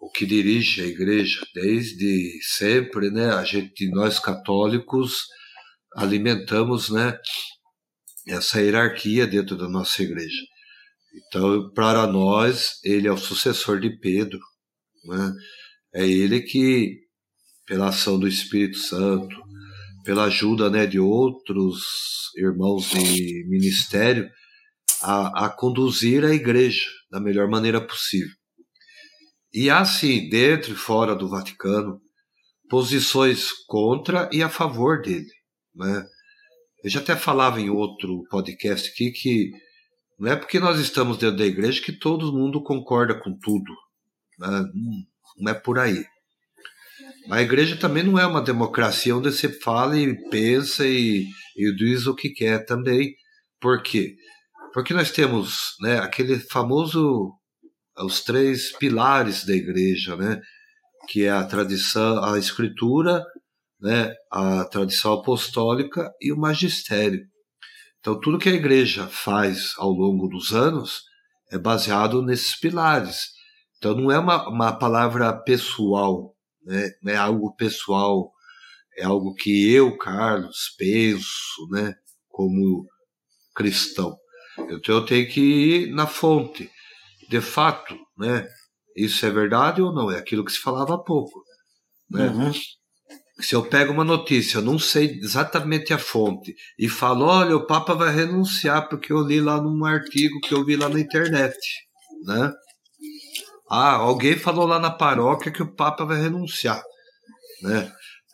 o 0.00 0.10
que 0.10 0.26
dirige 0.26 0.82
a 0.82 0.86
Igreja 0.86 1.40
desde 1.54 2.38
sempre, 2.42 3.10
né? 3.10 3.32
A 3.32 3.44
gente, 3.44 3.88
nós 3.90 4.18
católicos, 4.18 5.24
alimentamos, 5.96 6.90
né? 6.90 7.16
Essa 8.26 8.60
hierarquia 8.60 9.26
dentro 9.26 9.56
da 9.56 9.68
nossa 9.68 10.02
Igreja. 10.02 10.42
Então, 11.26 11.70
para 11.72 12.06
nós, 12.06 12.78
ele 12.84 13.08
é 13.08 13.12
o 13.12 13.18
sucessor 13.18 13.80
de 13.80 13.90
Pedro, 13.98 14.40
né? 15.04 15.32
É 15.94 16.06
ele 16.06 16.40
que, 16.42 16.98
pela 17.66 17.88
ação 17.88 18.18
do 18.18 18.28
Espírito 18.28 18.78
Santo, 18.78 19.36
pela 20.04 20.24
ajuda 20.24 20.70
né, 20.70 20.86
de 20.86 20.98
outros 20.98 21.82
irmãos 22.36 22.90
de 22.90 23.44
ministério, 23.48 24.28
a, 25.02 25.46
a 25.46 25.50
conduzir 25.50 26.24
a 26.24 26.34
igreja 26.34 26.86
da 27.10 27.20
melhor 27.20 27.48
maneira 27.48 27.80
possível. 27.80 28.34
E 29.52 29.70
há, 29.70 29.84
sim, 29.84 30.28
dentro 30.28 30.72
e 30.72 30.76
fora 30.76 31.14
do 31.14 31.28
Vaticano, 31.28 32.00
posições 32.68 33.50
contra 33.66 34.28
e 34.32 34.42
a 34.42 34.48
favor 34.48 35.00
dele. 35.00 35.30
Né? 35.74 36.04
Eu 36.84 36.90
já 36.90 37.00
até 37.00 37.16
falava 37.16 37.60
em 37.60 37.70
outro 37.70 38.22
podcast 38.30 38.90
aqui 38.90 39.10
que 39.10 39.50
não 40.18 40.32
é 40.32 40.36
porque 40.36 40.58
nós 40.58 40.80
estamos 40.80 41.16
dentro 41.16 41.36
da 41.36 41.46
igreja 41.46 41.82
que 41.82 41.92
todo 41.92 42.32
mundo 42.32 42.62
concorda 42.62 43.14
com 43.14 43.38
tudo. 43.38 43.72
Né? 44.38 44.64
Não 45.38 45.52
é 45.52 45.54
por 45.54 45.78
aí. 45.78 46.04
A 47.30 47.42
igreja 47.42 47.76
também 47.76 48.02
não 48.02 48.18
é 48.18 48.26
uma 48.26 48.42
democracia 48.42 49.16
onde 49.16 49.30
você 49.30 49.48
fala 49.48 49.98
e 49.98 50.14
pensa 50.30 50.86
e, 50.86 51.26
e 51.56 51.74
diz 51.76 52.06
o 52.06 52.14
que 52.14 52.30
quer 52.30 52.64
também. 52.64 53.14
Por 53.60 53.82
quê? 53.82 54.16
Porque 54.72 54.94
nós 54.94 55.10
temos 55.10 55.74
né, 55.80 55.98
aquele 55.98 56.38
famoso, 56.38 57.32
os 57.98 58.22
três 58.22 58.72
pilares 58.76 59.44
da 59.44 59.54
igreja, 59.54 60.16
né? 60.16 60.40
que 61.08 61.24
é 61.24 61.30
a 61.30 61.44
tradição, 61.44 62.22
a 62.22 62.38
escritura, 62.38 63.24
né, 63.80 64.14
a 64.30 64.64
tradição 64.64 65.14
apostólica 65.14 66.10
e 66.20 66.32
o 66.32 66.36
magistério. 66.36 67.20
Então, 68.08 68.20
tudo 68.20 68.38
que 68.38 68.48
a 68.48 68.54
igreja 68.54 69.06
faz 69.06 69.74
ao 69.76 69.90
longo 69.90 70.28
dos 70.28 70.54
anos 70.54 71.02
é 71.52 71.58
baseado 71.58 72.22
nesses 72.22 72.58
pilares. 72.58 73.32
Então, 73.76 73.94
não 73.94 74.10
é 74.10 74.18
uma, 74.18 74.48
uma 74.48 74.72
palavra 74.72 75.30
pessoal, 75.42 76.34
né? 76.64 76.90
não 77.02 77.12
é 77.12 77.16
algo 77.16 77.54
pessoal, 77.54 78.32
é 78.96 79.04
algo 79.04 79.34
que 79.34 79.70
eu, 79.70 79.98
Carlos, 79.98 80.74
penso 80.78 81.68
né? 81.70 81.94
como 82.30 82.86
cristão. 83.54 84.16
Então, 84.70 84.94
eu 84.94 85.04
tenho 85.04 85.28
que 85.28 85.40
ir 85.42 85.92
na 85.92 86.06
fonte. 86.06 86.70
De 87.28 87.42
fato, 87.42 87.94
né? 88.16 88.48
isso 88.96 89.26
é 89.26 89.30
verdade 89.30 89.82
ou 89.82 89.92
não? 89.92 90.10
É 90.10 90.16
aquilo 90.16 90.46
que 90.46 90.52
se 90.52 90.60
falava 90.60 90.94
há 90.94 90.98
pouco. 90.98 91.44
Né? 92.10 92.26
Uhum 92.28 92.52
se 93.40 93.54
eu 93.54 93.62
pego 93.64 93.92
uma 93.92 94.04
notícia, 94.04 94.60
não 94.60 94.78
sei 94.78 95.18
exatamente 95.22 95.92
a 95.92 95.98
fonte, 95.98 96.54
e 96.78 96.88
falo, 96.88 97.26
olha, 97.26 97.56
o 97.56 97.66
Papa 97.66 97.94
vai 97.94 98.14
renunciar 98.14 98.88
porque 98.88 99.12
eu 99.12 99.22
li 99.22 99.40
lá 99.40 99.60
num 99.60 99.84
artigo 99.84 100.40
que 100.40 100.52
eu 100.52 100.64
vi 100.64 100.76
lá 100.76 100.88
na 100.88 100.98
internet, 100.98 101.56
né? 102.24 102.52
Ah, 103.70 103.92
alguém 103.94 104.36
falou 104.36 104.66
lá 104.66 104.78
na 104.80 104.90
paróquia 104.90 105.52
que 105.52 105.62
o 105.62 105.74
Papa 105.74 106.04
vai 106.04 106.20
renunciar, 106.20 106.82
né? 107.62 107.92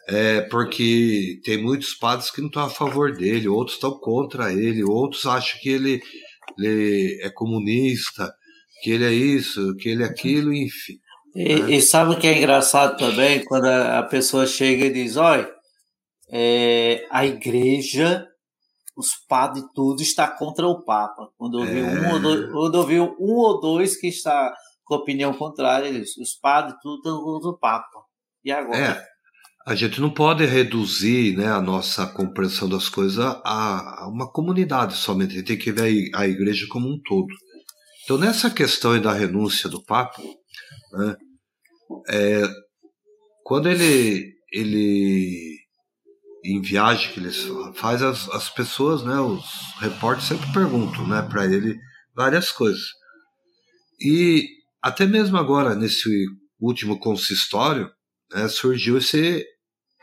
É 0.08 0.42
porque 0.42 1.40
tem 1.44 1.62
muitos 1.62 1.94
padres 1.94 2.30
que 2.30 2.40
não 2.40 2.48
estão 2.48 2.64
a 2.64 2.70
favor 2.70 3.12
dele, 3.16 3.48
outros 3.48 3.76
estão 3.76 3.98
contra 3.98 4.52
ele, 4.52 4.84
outros 4.84 5.26
acham 5.26 5.58
que 5.60 5.68
ele, 5.68 6.02
ele 6.58 7.20
é 7.22 7.30
comunista, 7.30 8.32
que 8.82 8.90
ele 8.90 9.04
é 9.04 9.12
isso, 9.12 9.74
que 9.76 9.88
ele 9.88 10.02
é 10.02 10.06
aquilo, 10.06 10.52
enfim. 10.52 10.98
E, 11.34 11.76
e, 11.76 11.82
sabe 11.82 12.14
o 12.14 12.18
que 12.18 12.28
é 12.28 12.38
engraçado 12.38 12.96
também? 12.96 13.44
Quando 13.44 13.66
a, 13.66 13.98
a 13.98 14.02
pessoa 14.04 14.46
chega 14.46 14.86
e 14.86 14.92
diz: 14.92 15.16
olha, 15.16 15.50
é, 16.30 17.06
a 17.10 17.26
igreja, 17.26 18.26
os 18.96 19.08
padres, 19.28 19.64
tudo 19.74 20.00
está 20.00 20.28
contra 20.28 20.66
o 20.66 20.84
Papa. 20.84 21.28
Quando 21.36 21.60
eu 21.60 21.66
vi, 21.66 21.80
é... 21.80 21.82
um, 21.82 22.12
ou 22.12 22.20
dois, 22.20 22.52
quando 22.52 22.74
eu 22.78 22.86
vi 22.86 23.00
um 23.00 23.34
ou 23.36 23.60
dois 23.60 23.96
que 23.96 24.06
está 24.06 24.54
com 24.84 24.94
opinião 24.94 25.34
contrária, 25.34 25.88
eles, 25.88 26.16
os 26.18 26.34
padres, 26.34 26.76
tudo 26.82 26.98
estão 26.98 27.20
contra 27.22 27.48
o 27.50 27.58
Papa. 27.58 28.04
E 28.44 28.52
agora? 28.52 28.78
É, 28.78 29.04
a 29.66 29.74
gente 29.74 30.00
não 30.00 30.10
pode 30.10 30.44
reduzir 30.44 31.36
né, 31.36 31.50
a 31.50 31.60
nossa 31.60 32.06
compreensão 32.06 32.68
das 32.68 32.88
coisas 32.88 33.18
a, 33.18 34.04
a 34.04 34.08
uma 34.08 34.30
comunidade 34.30 34.94
somente. 34.94 35.32
A 35.32 35.36
gente 35.38 35.46
tem 35.46 35.58
que 35.58 35.72
ver 35.72 36.10
a 36.14 36.28
igreja 36.28 36.66
como 36.68 36.86
um 36.86 37.00
todo. 37.02 37.34
Então, 38.04 38.18
nessa 38.18 38.50
questão 38.50 39.00
da 39.00 39.12
renúncia 39.12 39.68
do 39.68 39.82
Papa, 39.82 40.20
né, 40.94 41.16
é, 42.08 42.42
quando 43.44 43.68
ele, 43.68 44.32
ele 44.52 45.58
em 46.44 46.60
viagem 46.60 47.12
que 47.12 47.20
ele 47.20 47.30
faz, 47.74 48.02
as, 48.02 48.28
as 48.28 48.50
pessoas, 48.50 49.02
né, 49.02 49.18
os 49.18 49.44
repórteres 49.80 50.28
sempre 50.28 50.52
perguntam 50.52 51.06
né, 51.06 51.22
para 51.22 51.46
ele 51.46 51.78
várias 52.14 52.52
coisas. 52.52 52.84
E 54.00 54.46
até 54.82 55.06
mesmo 55.06 55.38
agora, 55.38 55.74
nesse 55.74 56.08
último 56.60 56.98
consistório, 56.98 57.90
né, 58.32 58.48
surgiu 58.48 58.98
esse, 58.98 59.44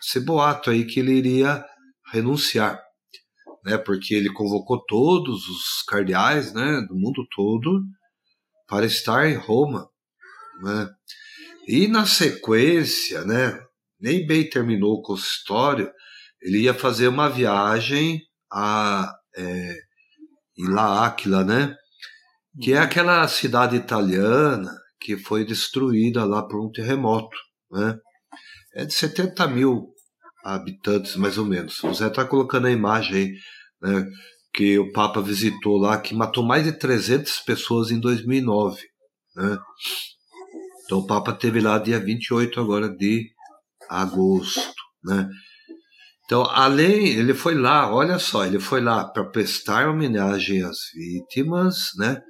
esse 0.02 0.20
boato 0.20 0.72
aí 0.72 0.86
que 0.86 1.00
ele 1.00 1.14
iria 1.14 1.64
renunciar, 2.12 2.82
né, 3.64 3.78
porque 3.78 4.16
ele 4.16 4.34
convocou 4.34 4.84
todos 4.86 5.48
os 5.48 5.84
cardeais 5.88 6.54
né, 6.54 6.82
do 6.88 6.96
mundo 6.96 7.24
todo 7.36 7.82
para 8.68 8.86
estar 8.86 9.30
em 9.30 9.36
Roma. 9.36 9.91
Né? 10.62 10.90
E 11.68 11.88
na 11.88 12.06
sequência, 12.06 13.24
né, 13.24 13.60
nem 14.00 14.26
bem 14.26 14.50
terminou 14.50 14.96
o 14.96 15.02
consultório, 15.02 15.92
ele 16.42 16.60
ia 16.60 16.74
fazer 16.74 17.08
uma 17.08 17.30
viagem 17.30 18.22
a 18.52 19.14
é, 19.38 19.76
La 20.58 21.06
Aquila, 21.06 21.44
né? 21.44 21.76
Que 22.62 22.74
é 22.74 22.78
uhum. 22.78 22.84
aquela 22.84 23.28
cidade 23.28 23.76
italiana 23.76 24.72
que 25.00 25.18
foi 25.18 25.46
destruída 25.46 26.26
lá 26.26 26.44
por 26.44 26.60
um 26.60 26.72
terremoto, 26.72 27.38
né? 27.72 27.98
É 28.76 28.86
de 28.86 28.94
70 28.94 29.48
mil 29.48 29.94
habitantes, 30.44 31.16
mais 31.16 31.38
ou 31.38 31.46
menos. 31.46 31.84
O 31.84 31.94
Zé 31.94 32.08
está 32.08 32.26
colocando 32.26 32.68
a 32.68 32.72
imagem 32.72 33.16
aí, 33.16 33.34
né? 33.82 34.06
Que 34.54 34.78
o 34.80 34.92
Papa 34.92 35.22
visitou 35.22 35.78
lá, 35.78 36.00
que 36.00 36.14
matou 36.14 36.44
mais 36.44 36.66
de 36.66 36.74
300 36.74 37.40
pessoas 37.40 37.92
em 37.92 38.00
2009, 38.00 38.82
né? 39.36 39.58
Então 40.92 41.00
o 41.00 41.08
Papa 41.08 41.32
teve 41.32 41.62
lá 41.62 41.80
dia 41.80 41.98
28 41.98 42.60
agora 42.60 42.90
de 42.90 43.32
agosto, 43.90 44.76
né? 45.02 45.30
Então, 46.26 46.44
além, 46.44 47.08
ele 47.08 47.34
foi 47.34 47.56
lá, 47.56 47.90
olha 47.96 48.20
só, 48.20 48.46
ele 48.46 48.60
foi 48.60 48.82
lá 48.82 49.06
para 49.06 49.24
prestar 49.24 49.88
homenagem 49.88 50.62
às 50.62 50.80
vítimas, 50.94 51.92
né, 51.96 52.22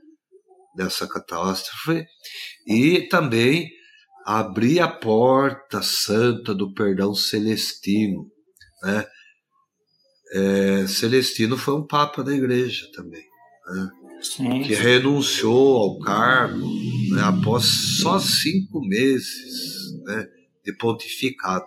dessa 0.75 1.07
catástrofe 1.07 2.05
e 2.67 3.07
também 3.09 3.67
abrir 4.27 4.79
a 4.79 4.87
porta 4.87 5.81
santa 5.81 6.53
do 6.53 6.71
perdão 6.71 7.15
celestino, 7.15 8.27
né? 8.83 9.07
É, 10.33 10.85
Celestino 10.85 11.57
foi 11.57 11.73
um 11.73 11.87
papa 11.87 12.23
da 12.23 12.31
igreja 12.31 12.85
também, 12.93 13.25
né? 13.73 13.89
Sim, 14.21 14.61
que 14.63 14.75
renunciou 14.75 15.77
ao 15.77 15.99
cargo 15.99 16.65
né, 17.11 17.23
após 17.23 17.65
só 18.01 18.19
cinco 18.19 18.79
meses 18.81 19.93
né, 20.03 20.27
de 20.63 20.73
pontificado. 20.77 21.65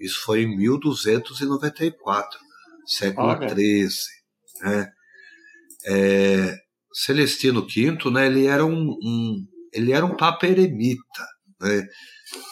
Isso 0.00 0.20
foi 0.22 0.42
em 0.42 0.56
1294, 0.56 2.38
século 2.86 3.36
XIII. 3.48 3.88
Né? 4.62 4.92
É, 5.86 6.58
Celestino 6.92 7.66
V, 7.66 8.10
né, 8.10 8.26
ele 8.26 8.46
era 8.46 8.64
um, 8.64 8.90
um, 9.02 9.46
ele 9.72 9.92
era 9.92 10.04
um 10.04 10.16
papa 10.16 10.46
eremita, 10.46 11.26
né, 11.60 11.86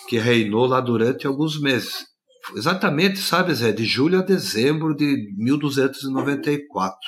que 0.09 0.19
reinou 0.19 0.67
lá 0.67 0.81
durante 0.81 1.27
alguns 1.27 1.61
meses. 1.61 2.07
Exatamente, 2.55 3.19
sabe, 3.19 3.55
Zé, 3.55 3.73
de 3.73 3.85
julho 3.85 4.19
a 4.19 4.23
dezembro 4.23 4.95
de 4.95 5.33
1294. 5.37 6.99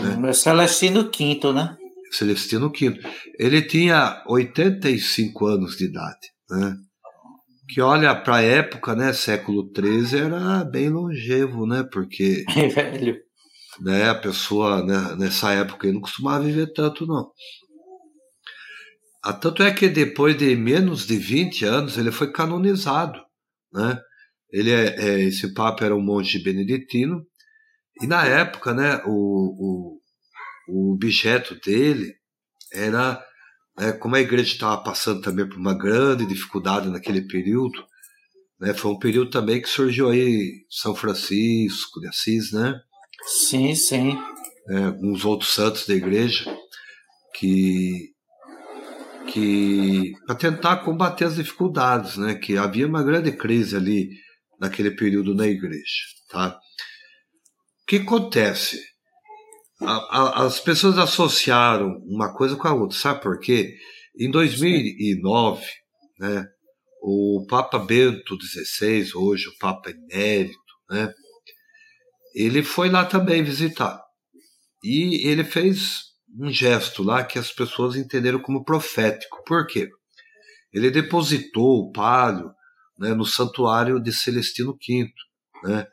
Né? 0.00 0.32
Celestino 0.32 1.10
V, 1.10 1.52
né? 1.52 1.76
Celestino 2.10 2.70
V. 2.70 2.98
Ele 3.38 3.62
tinha 3.62 4.22
85 4.26 5.46
anos 5.46 5.76
de 5.76 5.86
idade, 5.86 6.28
né? 6.50 6.76
Que 7.68 7.80
olha, 7.82 8.14
para 8.14 8.36
a 8.36 8.42
época, 8.42 8.94
né, 8.94 9.12
século 9.12 9.70
XIII, 9.76 10.20
era 10.20 10.64
bem 10.64 10.88
longevo, 10.88 11.66
né? 11.66 11.84
Porque. 11.92 12.44
É 12.56 12.68
velho. 12.68 13.16
Né, 13.80 14.08
a 14.08 14.14
pessoa 14.14 14.84
né, 14.84 15.14
nessa 15.16 15.52
época 15.52 15.92
não 15.92 16.00
costumava 16.00 16.42
viver 16.42 16.72
tanto, 16.72 17.06
não. 17.06 17.30
Ah, 19.22 19.32
tanto 19.32 19.62
é 19.62 19.72
que 19.72 19.88
depois 19.88 20.36
de 20.36 20.56
menos 20.56 21.06
de 21.06 21.16
20 21.16 21.64
anos 21.64 21.96
ele 21.96 22.10
foi 22.10 22.32
canonizado, 22.32 23.20
né? 23.72 24.00
Ele 24.50 24.70
é, 24.72 24.96
é, 24.98 25.20
esse 25.20 25.52
papa 25.52 25.84
era 25.84 25.94
um 25.94 26.02
monge 26.02 26.42
beneditino 26.42 27.24
e 28.00 28.06
na 28.06 28.24
época, 28.24 28.72
né, 28.72 29.02
o, 29.06 29.10
o, 29.10 30.00
o 30.68 30.92
objeto 30.94 31.54
dele 31.60 32.14
era, 32.72 33.22
né, 33.78 33.92
como 33.92 34.16
a 34.16 34.20
igreja 34.20 34.52
estava 34.52 34.82
passando 34.82 35.20
também 35.20 35.48
por 35.48 35.58
uma 35.58 35.76
grande 35.76 36.26
dificuldade 36.26 36.88
naquele 36.88 37.22
período, 37.22 37.84
né, 38.60 38.74
foi 38.74 38.90
um 38.90 38.98
período 38.98 39.30
também 39.30 39.60
que 39.60 39.68
surgiu 39.68 40.08
aí 40.08 40.64
São 40.70 40.94
Francisco 40.94 42.00
de 42.00 42.08
Assis, 42.08 42.52
né? 42.52 42.80
Sim, 43.24 43.74
sim. 43.74 44.18
É, 44.68 44.88
uns 45.02 45.24
outros 45.24 45.54
santos 45.54 45.86
da 45.86 45.94
igreja 45.94 46.44
que 47.34 48.12
que 49.32 50.12
para 50.26 50.34
tentar 50.34 50.78
combater 50.78 51.24
as 51.24 51.36
dificuldades, 51.36 52.16
né? 52.16 52.34
Que 52.34 52.56
havia 52.56 52.86
uma 52.86 53.02
grande 53.02 53.32
crise 53.32 53.76
ali 53.76 54.10
naquele 54.58 54.90
período 54.90 55.34
na 55.34 55.46
igreja, 55.46 56.04
tá? 56.30 56.58
Que 57.88 57.96
acontece? 57.96 58.78
A, 59.80 59.92
a, 59.92 60.46
as 60.46 60.60
pessoas 60.60 60.98
associaram 60.98 61.96
uma 62.06 62.34
coisa 62.34 62.54
com 62.54 62.68
a 62.68 62.74
outra, 62.74 62.98
sabe 62.98 63.22
por 63.22 63.40
quê? 63.40 63.74
Em 64.18 64.30
2009, 64.30 65.64
né? 66.18 66.46
O 67.00 67.46
Papa 67.48 67.78
Bento 67.78 68.36
XVI, 68.38 69.10
hoje 69.14 69.48
o 69.48 69.56
Papa 69.58 69.90
Emérito, 69.90 70.58
né? 70.90 71.10
Ele 72.34 72.62
foi 72.62 72.90
lá 72.90 73.06
também 73.06 73.42
visitar. 73.42 73.98
E 74.84 75.26
ele 75.26 75.42
fez 75.42 76.08
um 76.38 76.52
gesto 76.52 77.02
lá 77.02 77.24
que 77.24 77.38
as 77.38 77.50
pessoas 77.50 77.96
entenderam 77.96 78.40
como 78.40 78.64
profético. 78.64 79.42
Por 79.46 79.66
quê? 79.66 79.88
Ele 80.72 80.90
depositou 80.90 81.78
o 81.78 81.92
palio 81.92 82.50
né, 82.98 83.14
no 83.14 83.24
santuário 83.24 83.98
de 83.98 84.12
Celestino 84.12 84.76
V. 84.86 85.08
Né? 85.64 85.86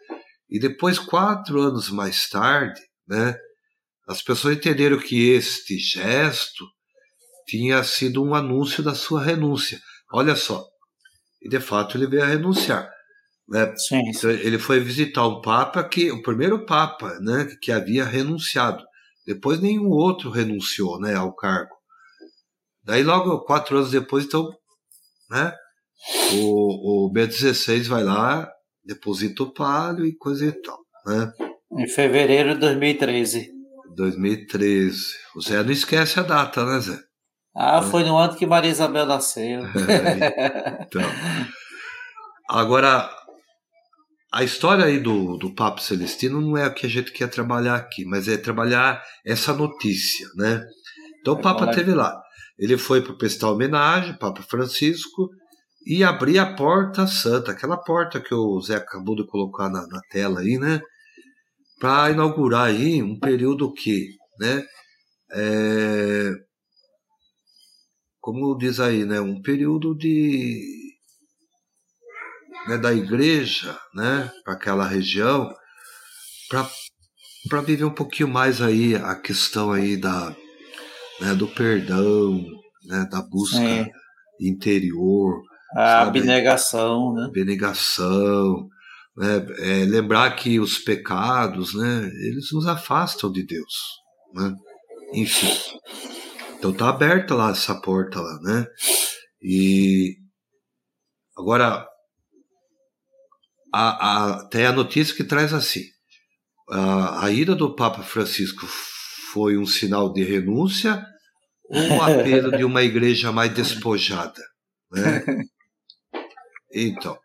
E 0.55 0.59
depois, 0.59 0.97
quatro 0.97 1.59
anos 1.59 1.89
mais 1.89 2.29
tarde, 2.29 2.79
né, 3.05 3.37
as 4.07 4.21
pessoas 4.21 4.55
entenderam 4.55 4.97
que 4.97 5.31
este 5.31 5.77
gesto 5.77 6.65
tinha 7.45 7.83
sido 7.83 8.23
um 8.23 8.33
anúncio 8.33 8.81
da 8.81 8.95
sua 8.95 9.21
renúncia. 9.21 9.77
Olha 10.13 10.33
só, 10.33 10.65
e 11.41 11.49
de 11.49 11.59
fato 11.59 11.97
ele 11.97 12.07
veio 12.07 12.23
a 12.23 12.27
renunciar. 12.27 12.89
Né? 13.49 13.75
Sim. 13.75 14.01
Então, 14.07 14.31
ele 14.31 14.57
foi 14.57 14.79
visitar 14.79 15.27
um 15.27 15.41
papa 15.41 15.83
que 15.83 16.09
o 16.09 16.21
primeiro 16.21 16.65
papa, 16.65 17.19
né, 17.19 17.53
que 17.61 17.69
havia 17.69 18.05
renunciado. 18.05 18.81
Depois 19.27 19.59
nenhum 19.59 19.89
outro 19.89 20.29
renunciou, 20.29 21.01
né, 21.01 21.15
ao 21.15 21.35
cargo. 21.35 21.75
Daí 22.81 23.03
logo 23.03 23.41
quatro 23.41 23.75
anos 23.75 23.91
depois, 23.91 24.23
então, 24.23 24.49
né, 25.29 25.53
o, 26.31 27.07
o 27.07 27.13
B16 27.13 27.89
vai 27.89 28.05
lá, 28.05 28.49
deposita 28.85 29.43
o 29.43 29.53
palio 29.53 30.05
e 30.05 30.15
coisa 30.15 30.45
e 30.45 30.51
tal, 30.51 30.79
né? 31.05 31.31
Em 31.77 31.87
fevereiro 31.87 32.53
de 32.53 32.59
2013. 32.59 33.51
2013. 33.95 35.01
O 35.35 35.41
Zé 35.41 35.63
não 35.63 35.71
esquece 35.71 36.19
a 36.19 36.23
data, 36.23 36.65
né, 36.65 36.79
Zé? 36.79 36.99
Ah, 37.55 37.81
foi 37.81 38.03
no 38.03 38.17
ano 38.17 38.35
que 38.35 38.45
Maria 38.45 38.69
Isabel 38.69 39.05
nasceu. 39.05 39.61
então. 40.85 41.01
Agora, 42.49 43.09
a 44.31 44.43
história 44.43 44.85
aí 44.85 44.99
do, 44.99 45.37
do 45.37 45.55
Papa 45.55 45.79
Celestino 45.79 46.41
não 46.41 46.57
é 46.57 46.67
o 46.67 46.73
que 46.73 46.85
a 46.85 46.89
gente 46.89 47.11
quer 47.11 47.29
trabalhar 47.29 47.75
aqui, 47.75 48.05
mas 48.05 48.27
é 48.27 48.37
trabalhar 48.37 49.01
essa 49.25 49.53
notícia, 49.53 50.27
né? 50.35 50.61
Então 51.21 51.35
o 51.35 51.41
Papa 51.41 51.71
teve 51.71 51.93
lá. 51.93 52.21
Ele 52.59 52.77
foi 52.77 53.01
para 53.01 53.15
prestar 53.15 53.49
homenagem, 53.49 54.17
Papa 54.17 54.41
Francisco, 54.41 55.29
e 55.85 56.03
abrir 56.03 56.39
a 56.39 56.55
porta 56.55 57.05
santa, 57.05 57.51
aquela 57.51 57.77
porta 57.77 58.19
que 58.19 58.33
o 58.33 58.59
Zé 58.61 58.75
acabou 58.75 59.15
de 59.15 59.25
colocar 59.27 59.69
na, 59.69 59.85
na 59.87 60.01
tela 60.09 60.39
aí, 60.39 60.57
né? 60.57 60.81
Para 61.79 62.11
inaugurar 62.11 62.67
aí 62.67 63.03
um 63.03 63.19
período 63.19 63.71
que, 63.73 64.09
né? 64.39 64.65
É, 65.31 66.31
como 68.19 68.57
diz 68.57 68.79
aí, 68.79 69.05
né? 69.05 69.19
Um 69.21 69.41
período 69.41 69.95
de 69.95 70.85
né, 72.67 72.77
da 72.77 72.93
igreja, 72.93 73.77
né, 73.93 74.31
para 74.43 74.53
aquela 74.53 74.87
região, 74.87 75.53
para 76.49 77.61
viver 77.61 77.85
um 77.85 77.93
pouquinho 77.93 78.27
mais 78.27 78.61
aí 78.61 78.95
a 78.95 79.15
questão 79.15 79.71
aí 79.71 79.95
da, 79.95 80.35
né, 81.21 81.35
do 81.35 81.47
perdão, 81.47 82.43
né, 82.85 83.07
da 83.09 83.21
busca 83.21 83.59
interior, 84.39 85.41
a 85.75 86.05
sabe? 86.05 86.19
abnegação, 86.19 87.13
né? 87.13 87.25
Abnegação, 87.25 88.69
né? 89.17 89.45
É, 89.59 89.85
lembrar 89.85 90.35
que 90.35 90.59
os 90.59 90.77
pecados, 90.77 91.73
né, 91.73 92.09
eles 92.27 92.51
nos 92.53 92.65
afastam 92.65 93.31
de 93.31 93.45
Deus, 93.45 93.73
né? 94.33 94.53
Enfim. 95.13 95.51
Então 96.57 96.73
tá 96.73 96.89
aberta 96.89 97.35
lá 97.35 97.51
essa 97.51 97.79
porta 97.79 98.19
lá, 98.19 98.39
né? 98.41 98.65
E 99.41 100.15
agora 101.37 101.85
a, 103.73 104.37
a, 104.39 104.47
tem 104.47 104.65
a 104.65 104.71
notícia 104.71 105.15
que 105.15 105.23
traz 105.23 105.53
assim: 105.53 105.83
a, 106.69 107.25
a 107.25 107.31
ida 107.31 107.53
do 107.53 107.75
Papa 107.75 108.01
Francisco 108.01 108.65
foi 109.31 109.57
um 109.57 109.65
sinal 109.65 110.11
de 110.13 110.23
renúncia 110.23 111.05
ou 111.69 111.81
um 111.81 112.01
apelo 112.01 112.55
de 112.57 112.63
uma 112.63 112.81
igreja 112.83 113.31
mais 113.31 113.53
despojada? 113.53 114.41
Né? 114.91 115.23
Então, 116.75 117.17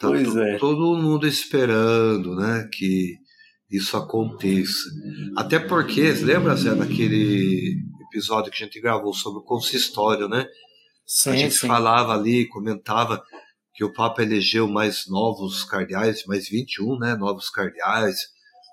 tá 0.00 0.08
é. 0.16 0.58
todo 0.58 0.96
mundo 0.96 1.26
esperando 1.26 2.34
né, 2.34 2.68
que 2.72 3.14
isso 3.70 3.96
aconteça. 3.96 4.88
Até 5.36 5.58
porque, 5.58 6.10
lembra, 6.12 6.56
Zé, 6.56 6.74
daquele 6.74 7.76
episódio 8.08 8.50
que 8.50 8.62
a 8.62 8.66
gente 8.66 8.80
gravou 8.80 9.14
sobre 9.14 9.40
o 9.40 9.44
consistório, 9.44 10.28
né? 10.28 10.46
Sim, 11.06 11.30
a 11.30 11.36
gente 11.36 11.54
sim. 11.54 11.66
falava 11.66 12.12
ali, 12.12 12.48
comentava 12.48 13.22
que 13.74 13.84
o 13.84 13.92
Papa 13.92 14.22
elegeu 14.22 14.66
mais 14.66 15.04
novos 15.06 15.64
cardeais, 15.64 16.24
mais 16.26 16.48
21 16.48 16.98
né, 16.98 17.14
novos 17.14 17.48
cardeais, 17.48 18.16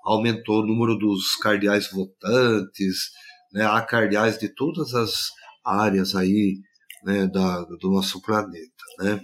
aumentou 0.04 0.62
o 0.62 0.66
número 0.66 0.98
dos 0.98 1.36
cardeais 1.36 1.88
votantes, 1.90 3.10
né, 3.52 3.64
há 3.64 3.80
cardeais 3.82 4.36
de 4.38 4.48
todas 4.48 4.94
as 4.94 5.28
áreas 5.64 6.14
aí 6.16 6.56
né, 7.04 7.26
da, 7.28 7.62
do 7.80 7.90
nosso 7.90 8.20
planeta. 8.20 8.84
Né? 8.98 9.20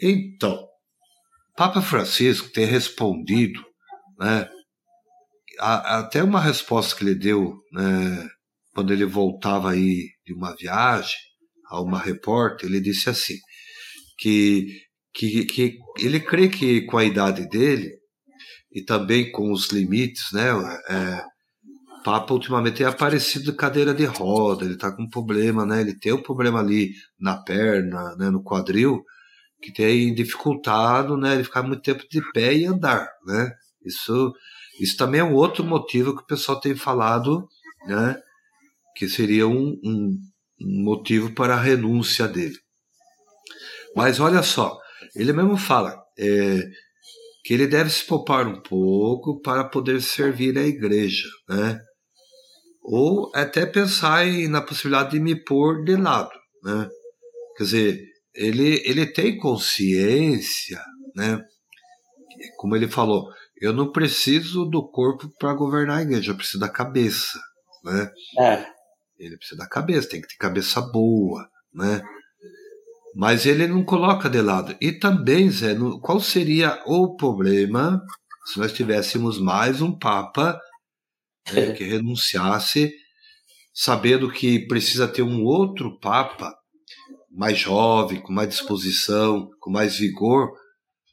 Então, 0.00 0.66
Papa 1.56 1.82
Francisco 1.82 2.50
tem 2.52 2.64
respondido, 2.64 3.60
né, 4.18 4.48
até 5.58 6.22
uma 6.22 6.40
resposta 6.40 6.94
que 6.94 7.02
ele 7.02 7.16
deu 7.16 7.56
né, 7.72 8.28
quando 8.74 8.92
ele 8.92 9.04
voltava 9.04 9.72
aí 9.72 10.08
de 10.24 10.32
uma 10.32 10.54
viagem 10.54 11.18
a 11.68 11.82
uma 11.82 11.98
repórter, 11.98 12.68
ele 12.68 12.80
disse 12.80 13.10
assim, 13.10 13.34
que, 14.18 14.66
que, 15.12 15.44
que 15.44 15.78
ele 15.98 16.20
crê 16.20 16.48
que 16.48 16.82
com 16.82 16.96
a 16.96 17.04
idade 17.04 17.48
dele 17.48 17.92
e 18.72 18.82
também 18.82 19.30
com 19.32 19.52
os 19.52 19.68
limites, 19.68 20.32
né? 20.32 20.48
É, 20.88 21.24
Papa 22.04 22.32
ultimamente 22.32 22.78
tem 22.78 22.86
aparecido 22.86 23.46
de 23.46 23.56
cadeira 23.56 23.92
de 23.92 24.04
roda, 24.04 24.64
ele 24.64 24.74
está 24.74 24.90
com 24.90 25.02
um 25.02 25.08
problema, 25.08 25.66
né? 25.66 25.80
Ele 25.80 25.98
tem 25.98 26.12
um 26.12 26.22
problema 26.22 26.60
ali 26.60 26.92
na 27.18 27.36
perna, 27.36 28.14
né? 28.16 28.30
no 28.30 28.42
quadril, 28.42 29.02
que 29.60 29.72
tem 29.72 30.14
dificultado, 30.14 31.16
né? 31.16 31.34
Ele 31.34 31.44
ficar 31.44 31.62
muito 31.62 31.82
tempo 31.82 32.04
de 32.08 32.20
pé 32.32 32.54
e 32.54 32.66
andar, 32.66 33.08
né? 33.26 33.52
Isso, 33.84 34.32
isso 34.80 34.96
também 34.96 35.20
é 35.20 35.24
um 35.24 35.34
outro 35.34 35.64
motivo 35.64 36.14
que 36.16 36.22
o 36.22 36.26
pessoal 36.26 36.60
tem 36.60 36.74
falado, 36.74 37.46
né? 37.86 38.20
Que 38.96 39.08
seria 39.08 39.46
um, 39.46 39.78
um, 39.84 40.18
um 40.60 40.84
motivo 40.84 41.34
para 41.34 41.54
a 41.54 41.60
renúncia 41.60 42.28
dele. 42.28 42.56
Mas 43.96 44.20
olha 44.20 44.42
só, 44.42 44.78
ele 45.14 45.32
mesmo 45.32 45.56
fala 45.56 46.00
é, 46.18 46.62
que 47.44 47.54
ele 47.54 47.66
deve 47.66 47.90
se 47.90 48.04
poupar 48.04 48.46
um 48.46 48.60
pouco 48.60 49.40
para 49.40 49.64
poder 49.64 50.00
servir 50.02 50.56
a 50.58 50.62
igreja, 50.62 51.28
né? 51.48 51.80
Ou 52.82 53.30
até 53.34 53.66
pensar 53.66 54.26
em, 54.26 54.48
na 54.48 54.62
possibilidade 54.62 55.10
de 55.10 55.20
me 55.20 55.34
pôr 55.34 55.84
de 55.84 55.96
lado, 55.96 56.30
né? 56.62 56.88
Quer 57.56 57.64
dizer, 57.64 58.04
ele, 58.34 58.82
ele 58.84 59.06
tem 59.06 59.38
consciência, 59.38 60.82
né? 61.14 61.40
Como 62.56 62.76
ele 62.76 62.88
falou, 62.88 63.28
eu 63.60 63.72
não 63.72 63.90
preciso 63.90 64.64
do 64.64 64.88
corpo 64.88 65.28
para 65.38 65.54
governar 65.54 65.98
a 65.98 66.02
igreja, 66.02 66.32
eu 66.32 66.36
preciso 66.36 66.60
da 66.60 66.68
cabeça, 66.68 67.38
né? 67.84 68.10
É. 68.38 68.66
Ele 69.18 69.36
precisa 69.36 69.58
da 69.58 69.68
cabeça, 69.68 70.08
tem 70.08 70.20
que 70.20 70.28
ter 70.28 70.36
cabeça 70.36 70.80
boa, 70.80 71.48
né? 71.74 72.00
Mas 73.16 73.46
ele 73.46 73.66
não 73.66 73.84
coloca 73.84 74.28
de 74.28 74.40
lado. 74.40 74.76
E 74.80 74.92
também, 74.92 75.50
Zé, 75.50 75.74
qual 76.02 76.20
seria 76.20 76.80
o 76.86 77.16
problema 77.16 78.00
se 78.52 78.58
nós 78.58 78.72
tivéssemos 78.72 79.38
mais 79.38 79.82
um 79.82 79.96
Papa 79.96 80.58
né, 81.52 81.72
que 81.76 81.84
renunciasse, 81.84 82.92
sabendo 83.74 84.30
que 84.30 84.66
precisa 84.66 85.06
ter 85.06 85.22
um 85.22 85.42
outro 85.44 85.98
Papa 85.98 86.57
mais 87.38 87.56
jovem, 87.56 88.20
com 88.20 88.32
mais 88.32 88.48
disposição, 88.48 89.48
com 89.60 89.70
mais 89.70 89.96
vigor, 89.96 90.50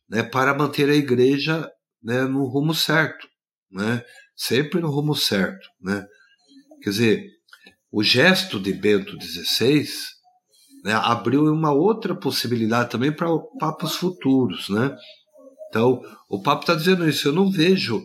né, 0.10 0.24
para 0.24 0.58
manter 0.58 0.90
a 0.90 0.96
igreja 0.96 1.70
né, 2.02 2.24
no 2.24 2.46
rumo 2.46 2.74
certo, 2.74 3.28
né, 3.72 4.04
sempre 4.36 4.82
no 4.82 4.90
rumo 4.90 5.14
certo. 5.16 5.68
Né? 5.80 6.04
Quer 6.82 6.90
dizer, 6.90 7.26
o 7.92 8.02
gesto 8.02 8.60
de 8.60 8.74
Bento 8.74 9.16
XVI 9.22 9.88
né, 10.84 10.94
abriu 10.94 11.44
uma 11.46 11.72
outra 11.72 12.16
possibilidade 12.16 12.90
também 12.90 13.16
para 13.16 13.28
papas 13.60 13.96
futuros, 13.96 14.68
né? 14.70 14.96
Então, 15.70 16.02
o 16.30 16.42
Papa 16.42 16.62
está 16.62 16.76
dizendo 16.76 17.08
isso, 17.08 17.28
eu 17.28 17.34
não 17.34 17.52
vejo 17.52 18.04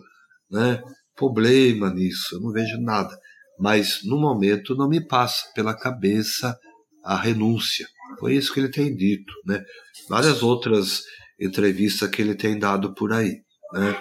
né, 0.50 0.82
problema 1.14 1.90
nisso, 1.90 2.34
eu 2.34 2.40
não 2.40 2.50
vejo 2.50 2.80
nada. 2.80 3.16
Mas, 3.58 4.00
no 4.04 4.18
momento, 4.18 4.74
não 4.74 4.88
me 4.88 5.06
passa 5.06 5.46
pela 5.54 5.76
cabeça 5.76 6.58
a 7.04 7.16
renúncia. 7.16 7.86
Foi 8.20 8.34
isso 8.34 8.52
que 8.52 8.60
ele 8.60 8.70
tem 8.70 8.94
dito, 8.94 9.32
né? 9.46 9.64
Várias 10.08 10.42
outras 10.42 11.02
entrevistas 11.40 12.08
que 12.10 12.20
ele 12.20 12.34
tem 12.34 12.58
dado 12.58 12.94
por 12.94 13.12
aí, 13.12 13.40
né? 13.72 14.00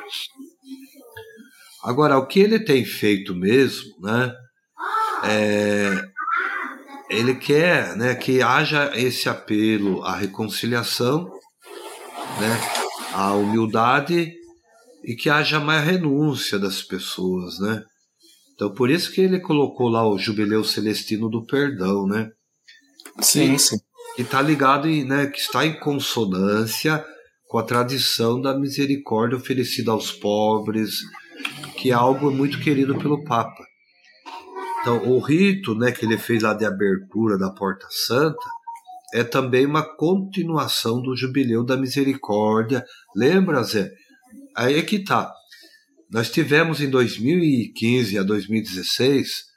Agora, 1.81 2.17
o 2.17 2.27
que 2.27 2.41
ele 2.41 2.59
tem 2.59 2.83
feito 2.83 3.33
mesmo, 3.33 3.95
né? 4.01 4.35
É, 5.23 6.03
ele 7.09 7.35
quer 7.35 7.95
né, 7.95 8.13
que 8.13 8.41
haja 8.41 8.91
esse 8.95 9.27
apelo 9.27 10.03
à 10.03 10.15
reconciliação, 10.15 11.31
né, 12.39 12.59
à 13.13 13.33
humildade 13.33 14.33
e 15.03 15.15
que 15.15 15.29
haja 15.29 15.59
mais 15.59 15.83
renúncia 15.83 16.59
das 16.59 16.83
pessoas, 16.83 17.59
né? 17.59 17.83
Então, 18.53 18.73
por 18.73 18.89
isso 18.89 19.11
que 19.11 19.21
ele 19.21 19.39
colocou 19.39 19.89
lá 19.89 20.07
o 20.07 20.17
Jubileu 20.17 20.63
Celestino 20.63 21.29
do 21.29 21.45
Perdão, 21.45 22.05
né? 22.05 22.29
Sim, 23.21 23.57
sim. 23.57 23.77
Que 24.19 24.23
está 24.23 24.41
ligado 24.41 24.85
em, 24.85 25.05
né, 25.05 25.27
que 25.27 25.39
está 25.39 25.65
em 25.65 25.79
consonância 25.79 27.01
com 27.47 27.57
a 27.57 27.63
tradição 27.63 28.41
da 28.41 28.53
misericórdia 28.53 29.37
oferecida 29.37 29.91
aos 29.91 30.11
pobres, 30.11 30.95
que 31.77 31.91
é 31.91 31.93
algo 31.93 32.29
muito 32.29 32.59
querido 32.59 32.97
pelo 32.97 33.23
Papa. 33.23 33.63
Então, 34.81 35.09
o 35.09 35.19
rito 35.19 35.73
né, 35.73 35.93
que 35.93 36.05
ele 36.05 36.17
fez 36.17 36.43
lá 36.43 36.53
de 36.53 36.65
abertura 36.65 37.37
da 37.37 37.49
Porta 37.49 37.87
Santa 37.89 38.45
é 39.13 39.23
também 39.23 39.65
uma 39.65 39.83
continuação 39.95 41.01
do 41.01 41.15
Jubileu 41.15 41.63
da 41.63 41.77
Misericórdia. 41.77 42.83
Lembra, 43.15 43.63
Zé? 43.63 43.89
Aí 44.53 44.77
é 44.77 44.81
que 44.81 45.01
tá. 45.01 45.31
Nós 46.11 46.29
tivemos 46.29 46.81
em 46.81 46.89
2015 46.89 48.17
a 48.17 48.23
2016 48.23 49.48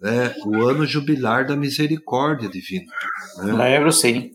né, 0.00 0.34
o 0.44 0.62
ano 0.62 0.86
jubilar 0.86 1.46
da 1.46 1.56
Misericórdia 1.56 2.48
Divina. 2.48 2.92
Né? 3.38 3.52
Lembro, 3.52 3.92
sim. 3.92 4.32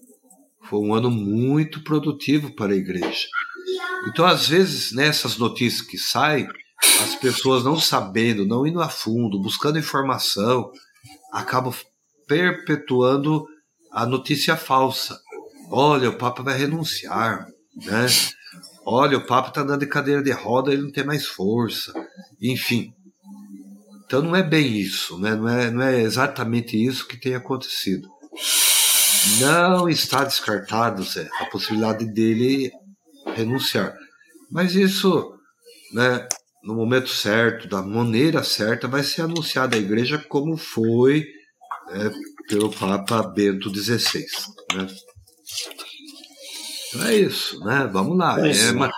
Foi 0.64 0.80
um 0.80 0.94
ano 0.94 1.10
muito 1.10 1.84
produtivo 1.84 2.56
para 2.56 2.74
a 2.74 2.78
igreja. 2.78 3.28
Então, 4.08 4.26
às 4.26 4.48
vezes, 4.48 4.92
nessas 4.92 5.38
notícias 5.38 5.82
que 5.82 5.98
saem, 5.98 6.48
as 7.02 7.16
pessoas 7.16 7.64
não 7.64 7.80
sabendo, 7.80 8.46
não 8.46 8.68
indo 8.68 8.82
a 8.82 8.90
fundo, 8.90 9.42
buscando 9.42 9.80
informação, 9.80 10.72
acabam 11.32 11.74
perpetuando 12.28 13.46
a 13.92 14.06
notícia 14.06 14.58
falsa. 14.58 15.20
Olha, 15.70 16.10
o 16.10 16.18
Papa 16.18 16.44
vai 16.44 16.58
renunciar, 16.58 17.48
né? 17.76 18.08
Olha, 18.86 19.18
o 19.18 19.26
Papa 19.26 19.50
está 19.50 19.62
andando 19.62 19.80
de 19.80 19.88
cadeira 19.88 20.22
de 20.22 20.32
roda, 20.32 20.74
ele 20.74 20.82
não 20.84 20.92
tem 20.92 21.06
mais 21.06 21.26
força. 21.26 21.94
Enfim. 22.42 22.94
Então 24.14 24.22
não 24.22 24.36
é 24.36 24.44
bem 24.44 24.78
isso, 24.78 25.18
né? 25.18 25.36
não, 25.36 25.50
é, 25.50 25.72
não 25.72 25.82
é 25.82 26.00
exatamente 26.00 26.78
isso 26.78 27.08
que 27.08 27.18
tem 27.18 27.34
acontecido. 27.34 28.08
Não 29.40 29.90
está 29.90 30.24
descartado, 30.24 31.02
Zé, 31.02 31.28
a 31.40 31.46
possibilidade 31.46 32.06
dele 32.06 32.72
renunciar. 33.34 33.92
Mas 34.52 34.76
isso, 34.76 35.34
né, 35.94 36.28
no 36.64 36.76
momento 36.76 37.10
certo, 37.10 37.68
da 37.68 37.82
maneira 37.82 38.44
certa, 38.44 38.88
vai 38.88 39.02
ser 39.02 39.24
anunciado 39.24 39.76
à 39.76 39.80
igreja 39.80 40.20
como 40.20 40.58
foi 40.58 41.26
né, 41.90 42.12
pelo 42.48 42.72
Papa 42.72 43.24
Bento 43.24 43.74
XVI. 43.74 44.28
Né? 44.76 44.88
Então 46.90 47.08
é 47.08 47.16
isso, 47.16 47.60
né? 47.62 47.90
Vamos 47.92 48.16
lá. 48.16 48.40
É, 48.48 48.52
é 48.52 48.90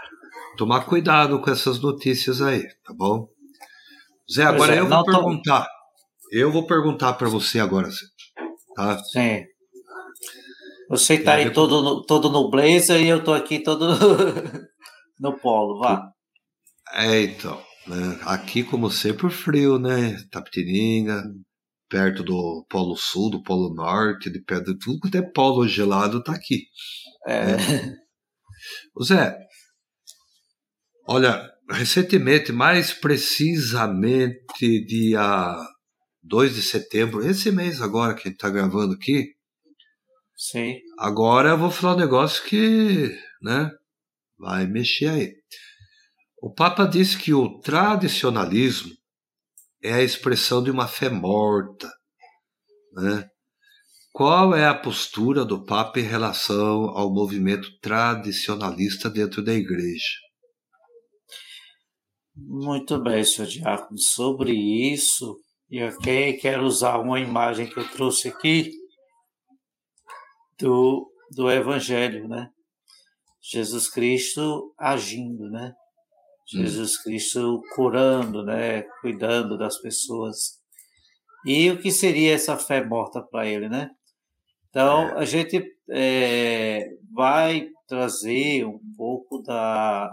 tomar 0.57 0.81
cuidado 0.81 1.39
com 1.39 1.49
essas 1.49 1.79
notícias 1.79 2.41
aí, 2.41 2.67
tá 2.83 2.93
bom? 2.93 3.33
Zé, 4.31 4.43
agora 4.43 4.75
é, 4.75 4.79
eu 4.79 4.87
vou 4.87 5.03
perguntar. 5.03 5.63
Tô... 5.63 5.69
Eu 6.31 6.51
vou 6.51 6.65
perguntar 6.65 7.13
para 7.13 7.29
você 7.29 7.59
agora, 7.59 7.89
Zé. 7.89 8.05
Tá? 8.75 8.97
Sim. 9.05 9.43
Você 10.89 11.15
está 11.15 11.35
aí 11.35 11.51
todo 11.51 11.81
no, 11.81 12.05
todo 12.05 12.29
no 12.29 12.49
blazer 12.49 13.01
e 13.01 13.07
eu 13.07 13.23
tô 13.23 13.33
aqui 13.33 13.59
todo 13.59 13.87
no 15.19 15.37
polo, 15.39 15.79
vá. 15.79 16.11
É, 16.93 17.21
então. 17.23 17.61
Né? 17.87 18.19
Aqui, 18.23 18.63
como 18.63 18.89
sempre, 18.89 19.29
frio, 19.29 19.79
né? 19.79 20.17
Tapetininga, 20.31 21.23
perto 21.89 22.23
do 22.23 22.65
Polo 22.69 22.95
Sul, 22.95 23.29
do 23.29 23.43
Polo 23.43 23.73
Norte, 23.73 24.29
de 24.29 24.41
perto 24.41 24.73
de 24.73 24.79
tudo 24.79 25.09
que 25.09 25.17
é 25.17 25.21
polo 25.21 25.67
gelado, 25.67 26.23
tá 26.23 26.33
aqui. 26.33 26.63
É. 27.27 27.45
Né? 27.45 27.95
Zé, 29.03 29.37
olha, 31.07 31.47
recentemente, 31.69 32.51
mais 32.51 32.93
precisamente 32.93 34.85
dia 34.85 35.55
2 36.23 36.55
de 36.55 36.61
setembro, 36.61 37.25
esse 37.25 37.51
mês 37.51 37.81
agora 37.81 38.13
que 38.13 38.27
a 38.27 38.31
gente 38.31 38.37
tá 38.39 38.49
gravando 38.49 38.93
aqui. 38.93 39.33
Sim. 40.35 40.79
Agora 40.99 41.49
eu 41.49 41.57
vou 41.57 41.71
falar 41.71 41.95
um 41.95 41.99
negócio 41.99 42.43
que, 42.43 43.17
né, 43.41 43.71
vai 44.37 44.67
mexer 44.67 45.09
aí. 45.09 45.33
O 46.41 46.53
Papa 46.53 46.85
disse 46.85 47.17
que 47.17 47.33
o 47.33 47.59
tradicionalismo 47.59 48.91
é 49.81 49.93
a 49.93 50.03
expressão 50.03 50.63
de 50.63 50.69
uma 50.69 50.87
fé 50.87 51.09
morta, 51.09 51.91
né? 52.93 53.27
Qual 54.11 54.55
é 54.55 54.65
a 54.65 54.73
postura 54.73 55.43
do 55.43 55.65
Papa 55.65 55.99
em 55.99 56.03
relação 56.03 56.89
ao 56.89 57.13
movimento 57.13 57.69
tradicionalista 57.79 59.09
dentro 59.09 59.43
da 59.43 59.53
igreja? 59.53 60.24
Muito 62.37 63.01
bem, 63.01 63.23
senhor 63.23 63.47
Diácono. 63.47 63.97
Sobre 63.97 64.51
isso, 64.51 65.39
eu 65.71 65.87
aqui 65.87 66.33
quero 66.33 66.65
usar 66.65 66.97
uma 66.97 67.17
imagem 67.17 67.65
que 67.65 67.79
eu 67.79 67.89
trouxe 67.89 68.27
aqui 68.27 68.71
do, 70.59 71.09
do 71.31 71.49
Evangelho, 71.49 72.27
né? 72.27 72.49
Jesus 73.41 73.89
Cristo 73.89 74.73
agindo, 74.77 75.49
né? 75.49 75.73
Jesus 76.45 77.01
Cristo 77.01 77.61
curando, 77.73 78.43
né? 78.43 78.83
Cuidando 78.99 79.57
das 79.57 79.79
pessoas. 79.79 80.59
E 81.45 81.71
o 81.71 81.79
que 81.79 81.89
seria 81.89 82.33
essa 82.33 82.57
fé 82.57 82.83
morta 82.83 83.21
para 83.21 83.47
ele, 83.47 83.69
né? 83.69 83.89
Então, 84.69 85.07
é. 85.09 85.19
a 85.19 85.25
gente 85.25 85.63
é, 85.89 86.85
vai 87.13 87.69
trazer 87.87 88.65
um 88.65 88.79
pouco 88.97 89.41
da, 89.41 90.11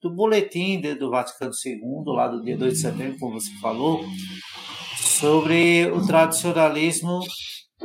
do 0.00 0.14
boletim 0.14 0.80
do 0.80 1.10
Vaticano 1.10 1.52
II, 1.64 2.04
lá 2.06 2.28
do 2.28 2.42
dia 2.42 2.56
2 2.56 2.72
de 2.72 2.80
setembro, 2.80 3.18
como 3.18 3.40
você 3.40 3.52
falou, 3.60 4.02
sobre 4.98 5.86
o 5.90 6.06
tradicionalismo, 6.06 7.20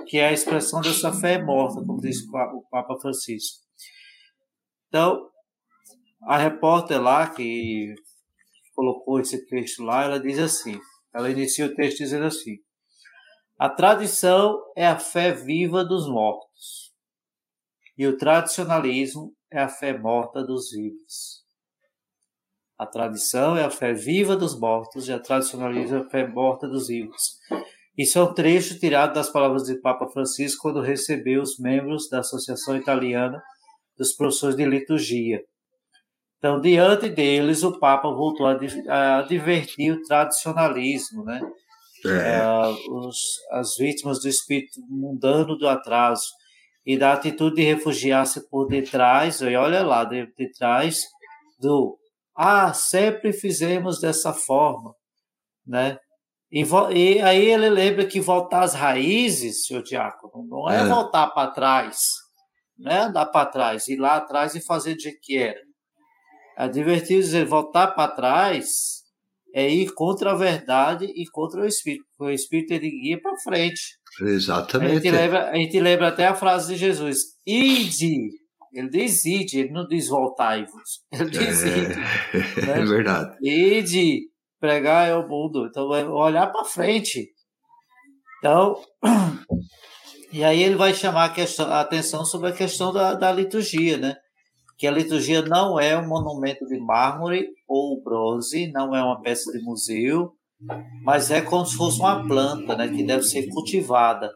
que 0.08 0.18
é 0.18 0.30
a 0.30 0.34
expressão 0.34 0.82
dessa 0.82 1.12
fé 1.12 1.44
morta, 1.44 1.84
como 1.86 2.00
diz 2.00 2.18
o 2.28 2.64
Papa 2.70 2.96
Francisco. 3.02 3.64
Então, 4.88 5.30
a 6.24 6.38
repórter 6.38 7.02
lá 7.02 7.30
que 7.30 7.94
colocou 8.74 9.20
esse 9.20 9.46
texto 9.48 9.84
lá, 9.84 10.04
ela 10.04 10.20
diz 10.20 10.40
assim, 10.40 10.80
ela 11.14 11.30
inicia 11.30 11.66
o 11.66 11.76
texto 11.76 12.00
dizendo 12.00 12.26
assim, 12.26 12.58
a 13.58 13.70
tradição 13.70 14.58
é 14.76 14.86
a 14.86 15.00
fé 15.00 15.32
viva 15.32 15.84
dos 15.84 16.08
mortos. 16.08 16.94
E 17.98 18.06
o 18.06 18.18
tradicionalismo 18.18 19.34
é 19.50 19.62
a 19.62 19.70
fé 19.70 19.98
morta 19.98 20.44
dos 20.44 20.72
vivos. 20.72 21.45
A 22.78 22.86
tradição 22.86 23.56
é 23.56 23.64
a 23.64 23.70
fé 23.70 23.94
viva 23.94 24.36
dos 24.36 24.60
mortos 24.60 25.08
e 25.08 25.14
a 25.14 25.20
tradicionalismo 25.20 25.98
é 25.98 26.00
a 26.02 26.10
fé 26.10 26.28
morta 26.28 26.68
dos 26.68 26.88
vivos. 26.88 27.40
Isso 27.98 28.20
é 28.20 28.24
um 28.24 28.34
trecho 28.34 28.78
tirado 28.78 29.14
das 29.14 29.30
palavras 29.30 29.68
do 29.68 29.82
Papa 29.82 30.08
Francisco 30.08 30.64
quando 30.64 30.82
recebeu 30.82 31.42
os 31.42 31.58
membros 31.58 32.10
da 32.10 32.20
Associação 32.20 32.76
Italiana 32.76 33.42
dos 33.98 34.14
Professores 34.14 34.58
de 34.58 34.66
Liturgia. 34.66 35.42
Então, 36.38 36.60
diante 36.60 37.10
deles, 37.10 37.64
o 37.64 37.80
Papa 37.80 38.10
voltou 38.10 38.46
a, 38.46 39.20
advertir 39.20 39.94
o 39.94 40.04
tradicionalismo, 40.04 41.24
né? 41.24 41.40
é. 42.06 42.38
é, 42.38 42.48
os, 42.90 43.18
as 43.52 43.76
vítimas 43.78 44.20
do 44.20 44.28
espírito 44.28 44.80
mundano 44.90 45.58
do 45.58 45.68
atraso 45.68 46.26
e 46.86 46.98
da 46.98 47.14
atitude 47.14 47.56
de 47.56 47.64
refugiar-se 47.64 48.48
por 48.50 48.68
detrás, 48.68 49.42
e 49.42 49.56
olha 49.56 49.84
lá, 49.84 50.04
de, 50.04 50.28
detrás 50.38 51.02
do 51.60 51.98
ah, 52.36 52.74
sempre 52.74 53.32
fizemos 53.32 54.00
dessa 54.00 54.34
forma, 54.34 54.94
né? 55.66 55.98
E, 56.52 56.64
e 56.94 57.22
aí 57.22 57.46
ele 57.46 57.70
lembra 57.70 58.06
que 58.06 58.20
voltar 58.20 58.64
às 58.64 58.74
raízes, 58.74 59.66
senhor 59.66 59.84
Diácono, 59.84 60.46
não 60.48 60.70
é, 60.70 60.82
é. 60.82 60.86
voltar 60.86 61.28
para 61.28 61.52
trás, 61.52 62.00
não 62.78 62.92
é 62.92 63.00
andar 63.00 63.26
para 63.28 63.46
trás, 63.46 63.88
ir 63.88 63.98
lá 63.98 64.18
atrás 64.18 64.56
e 64.56 64.66
fazer 64.66 65.00
jeito 65.00 65.20
que 65.22 65.38
era. 65.38 65.60
É 66.58 66.68
divertido 66.68 67.22
dizer 67.22 67.46
voltar 67.46 67.88
para 67.88 68.12
trás 68.12 69.04
é 69.54 69.70
ir 69.70 69.94
contra 69.94 70.32
a 70.32 70.36
verdade 70.36 71.06
e 71.06 71.26
contra 71.32 71.62
o 71.62 71.66
Espírito, 71.66 72.06
porque 72.18 72.32
o 72.32 72.36
Espírito 72.36 72.74
ele 72.74 72.90
guia 72.90 73.22
para 73.22 73.38
frente. 73.38 73.82
Exatamente. 74.22 74.92
A 74.92 74.96
gente, 74.96 75.12
lembra, 75.12 75.50
a 75.50 75.56
gente 75.56 75.80
lembra 75.80 76.08
até 76.10 76.28
a 76.28 76.36
frase 76.36 76.74
de 76.74 76.80
Jesus: 76.80 77.20
ide. 77.46 78.32
Ele 78.76 78.90
diz 78.90 79.24
ide, 79.26 79.60
ele 79.60 79.72
não 79.72 79.88
diz 79.88 80.10
voltai-vos. 80.10 81.06
Ele 81.12 81.30
diz 81.30 81.64
é, 81.64 81.68
ide. 81.68 81.96
Né? 82.68 82.82
É 82.82 82.86
verdade. 82.86 83.38
Ide, 83.42 84.30
pregar 84.60 85.08
é 85.08 85.16
o 85.16 85.28
mundo. 85.28 85.68
Então, 85.68 85.96
é 85.96 86.06
olhar 86.06 86.48
para 86.48 86.66
frente. 86.66 87.30
Então, 88.40 88.76
E 90.36 90.44
aí 90.44 90.62
ele 90.64 90.76
vai 90.76 90.94
chamar 90.94 91.24
a, 91.24 91.30
questão, 91.30 91.66
a 91.68 91.80
atenção 91.80 92.26
sobre 92.26 92.50
a 92.50 92.54
questão 92.54 92.92
da, 92.92 93.14
da 93.14 93.32
liturgia, 93.32 93.98
né? 93.98 94.18
Que 94.78 94.86
a 94.86 94.92
liturgia 94.92 95.42
não 95.42 95.80
é 95.80 95.98
um 95.98 96.10
monumento 96.10 96.66
de 96.66 96.78
mármore 96.78 97.48
ou 97.66 98.04
bronze, 98.04 98.70
não 98.74 98.94
é 98.94 99.02
uma 99.02 99.22
peça 99.22 99.50
de 99.54 99.64
museu, 99.64 100.34
mas 101.04 101.32
é 101.32 101.40
como 101.40 101.66
se 101.66 101.78
fosse 101.78 102.02
uma 102.02 102.28
planta, 102.28 102.76
né? 102.76 102.90
Que 102.90 103.02
deve 103.02 103.24
ser 103.24 103.48
cultivada. 103.48 104.30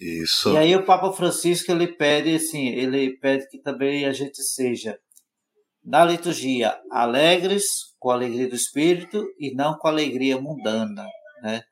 Isso. 0.00 0.54
E 0.54 0.56
aí 0.56 0.74
o 0.74 0.84
Papa 0.84 1.12
Francisco 1.12 1.70
ele 1.70 1.86
pede 1.86 2.34
assim, 2.34 2.68
ele 2.68 3.18
pede 3.18 3.46
que 3.48 3.58
também 3.58 4.06
a 4.06 4.12
gente 4.12 4.42
seja 4.42 4.98
na 5.84 6.04
liturgia 6.04 6.78
alegres 6.90 7.66
com 7.98 8.10
a 8.10 8.14
alegria 8.14 8.48
do 8.48 8.54
espírito 8.54 9.26
e 9.38 9.54
não 9.54 9.76
com 9.76 9.88
a 9.88 9.90
alegria 9.90 10.40
mundana, 10.40 11.06
né? 11.42 11.62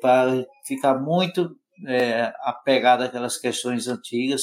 para 0.00 0.44
ficar 0.66 1.00
muito 1.00 1.56
é, 1.86 2.30
apegado 2.42 3.02
àquelas 3.02 3.38
questões 3.38 3.88
antigas, 3.88 4.42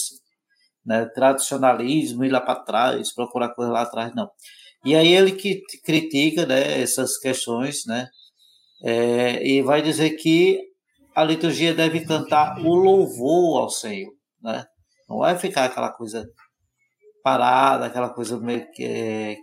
né? 0.84 1.06
tradicionalismo, 1.14 2.24
ir 2.26 2.30
lá 2.30 2.42
para 2.42 2.62
trás, 2.62 3.14
procurar 3.14 3.54
coisa 3.54 3.72
lá 3.72 3.82
atrás, 3.84 4.16
não. 4.16 4.30
E 4.84 4.96
aí 4.96 5.14
ele 5.14 5.34
que 5.34 5.62
critica 5.84 6.46
né, 6.46 6.82
essas 6.82 7.18
questões, 7.18 7.86
né? 7.86 8.08
É, 8.82 9.46
e 9.46 9.62
vai 9.62 9.82
dizer 9.82 10.12
que 10.12 10.69
a 11.20 11.24
liturgia 11.24 11.74
deve 11.74 12.06
cantar 12.06 12.58
o 12.60 12.74
louvor 12.74 13.62
ao 13.62 13.70
Senhor, 13.70 14.14
né? 14.42 14.66
Não 15.08 15.18
vai 15.18 15.38
ficar 15.38 15.66
aquela 15.66 15.92
coisa 15.92 16.26
parada, 17.22 17.86
aquela 17.86 18.10
coisa 18.10 18.40
meio 18.40 18.66
que 18.72 18.84
é, 18.84 19.36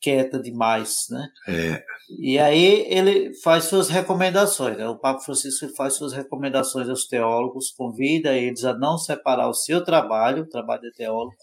quieta 0.00 0.38
demais, 0.38 1.06
né? 1.10 1.26
É. 1.48 1.82
E 2.20 2.38
aí 2.38 2.86
ele 2.88 3.34
faz 3.42 3.64
suas 3.64 3.88
recomendações, 3.88 4.78
né? 4.78 4.86
o 4.86 4.96
Papa 4.96 5.18
Francisco 5.20 5.68
faz 5.74 5.94
suas 5.94 6.12
recomendações 6.12 6.88
aos 6.88 7.08
teólogos, 7.08 7.72
convida 7.76 8.34
eles 8.34 8.64
a 8.64 8.72
não 8.72 8.96
separar 8.96 9.48
o 9.48 9.54
seu 9.54 9.82
trabalho, 9.82 10.44
o 10.44 10.48
trabalho 10.48 10.82
de 10.82 10.92
teólogo, 10.92 11.34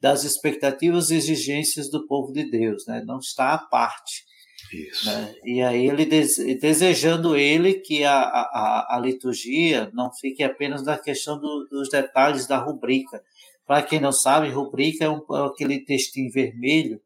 das 0.00 0.24
expectativas 0.24 1.10
e 1.10 1.16
exigências 1.16 1.90
do 1.90 2.06
povo 2.06 2.32
de 2.32 2.50
Deus, 2.50 2.86
né? 2.86 3.02
Não 3.04 3.18
está 3.18 3.52
à 3.52 3.58
parte. 3.58 4.24
Isso. 4.72 5.06
Né? 5.06 5.34
E 5.44 5.62
aí 5.62 5.86
ele 5.86 6.04
desejando 6.04 7.36
ele 7.36 7.74
que 7.74 8.04
a, 8.04 8.18
a, 8.20 8.96
a 8.96 9.00
liturgia 9.00 9.90
não 9.92 10.12
fique 10.12 10.42
apenas 10.42 10.82
na 10.82 10.98
questão 10.98 11.38
do, 11.38 11.66
dos 11.70 11.88
detalhes 11.88 12.46
da 12.46 12.58
rubrica. 12.58 13.22
Para 13.66 13.82
quem 13.82 14.00
não 14.00 14.12
sabe, 14.12 14.48
rubrica 14.48 15.04
é 15.04 15.10
um, 15.10 15.22
aquele 15.46 15.80
textinho 15.84 16.30
vermelho 16.30 17.00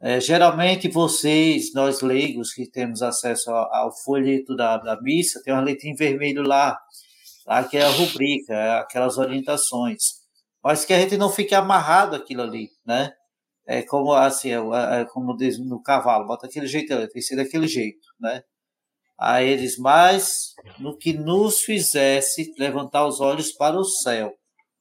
é, 0.00 0.20
geralmente 0.20 0.88
vocês, 0.88 1.72
nós 1.72 2.02
leigos 2.02 2.52
que 2.52 2.70
temos 2.70 3.00
acesso 3.00 3.50
ao, 3.50 3.74
ao 3.74 3.96
folheto 4.04 4.54
da, 4.54 4.76
da 4.76 5.00
missa, 5.00 5.40
tem 5.42 5.54
uma 5.54 5.62
letrinha 5.62 5.96
vermelho 5.96 6.42
lá, 6.42 6.78
lá 7.46 7.64
que 7.64 7.78
é 7.78 7.82
a 7.82 7.88
rubrica, 7.88 8.52
é 8.52 8.78
aquelas 8.78 9.16
orientações. 9.16 10.02
Mas 10.62 10.84
que 10.84 10.92
a 10.92 11.00
gente 11.00 11.16
não 11.16 11.30
fique 11.30 11.54
amarrado 11.54 12.14
aquilo 12.14 12.42
ali, 12.42 12.68
né? 12.84 13.12
É 13.66 13.82
como 13.82 14.12
assim, 14.12 14.50
é, 14.50 15.00
é, 15.00 15.04
como 15.06 15.36
diz 15.36 15.58
no 15.58 15.82
cavalo, 15.82 16.26
bota 16.26 16.46
aquele 16.46 16.66
jeito, 16.66 16.96
tem 16.96 17.08
que 17.08 17.22
ser 17.22 17.36
daquele 17.36 17.66
jeito, 17.66 18.06
né? 18.20 18.42
A 19.18 19.42
eles 19.42 19.76
mais 19.78 20.54
no 20.78 20.96
que 20.96 21.12
nos 21.12 21.60
fizesse 21.60 22.52
levantar 22.58 23.06
os 23.06 23.20
olhos 23.20 23.52
para 23.52 23.76
o 23.78 23.84
céu. 23.84 24.32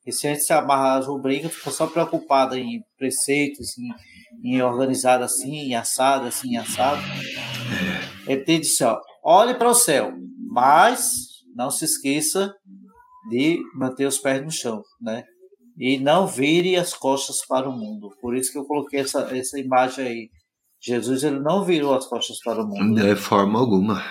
E 0.06 0.12
se 0.12 0.28
a 0.28 0.34
gente 0.34 0.44
se 0.44 0.54
amarra 0.54 1.00
às 1.00 1.08
rubricas, 1.08 1.54
fica 1.54 1.72
só 1.72 1.88
preocupada 1.88 2.60
em 2.60 2.84
preceitos, 2.98 3.76
em 3.78 3.90
em 4.44 4.62
organizado 4.62 5.24
assim, 5.24 5.56
em 5.56 5.76
assado, 5.76 6.28
assim, 6.28 6.54
em 6.54 6.58
assado. 6.58 7.02
Ele 8.28 8.44
tem 8.44 8.60
disse, 8.60 8.84
ó, 8.84 9.00
olhe 9.24 9.54
para 9.56 9.70
o 9.70 9.76
céu, 9.76 10.14
mas 10.52 11.44
não 11.56 11.70
se 11.70 11.86
esqueça 11.86 12.54
de 13.30 13.60
manter 13.76 14.06
os 14.06 14.18
pés 14.18 14.44
no 14.44 14.52
chão, 14.52 14.82
né? 15.02 15.24
E 15.78 15.98
não 15.98 16.26
vire 16.26 16.76
as 16.76 16.94
costas 16.94 17.46
para 17.46 17.70
o 17.70 17.74
mundo. 17.74 18.10
Por 18.22 18.36
isso 18.36 18.52
que 18.52 18.58
eu 18.58 18.66
coloquei 18.66 19.02
essa, 19.02 19.22
essa 19.36 19.60
imagem 19.60 20.08
aí. 20.08 20.30
Jesus 20.82 21.24
ele 21.24 21.40
não 21.40 21.64
virou 21.64 21.94
as 21.94 22.06
costas 22.06 22.38
para 22.44 22.62
o 22.62 22.68
mundo. 22.68 23.02
De 23.02 23.16
forma 23.16 23.60
alguma. 23.60 24.04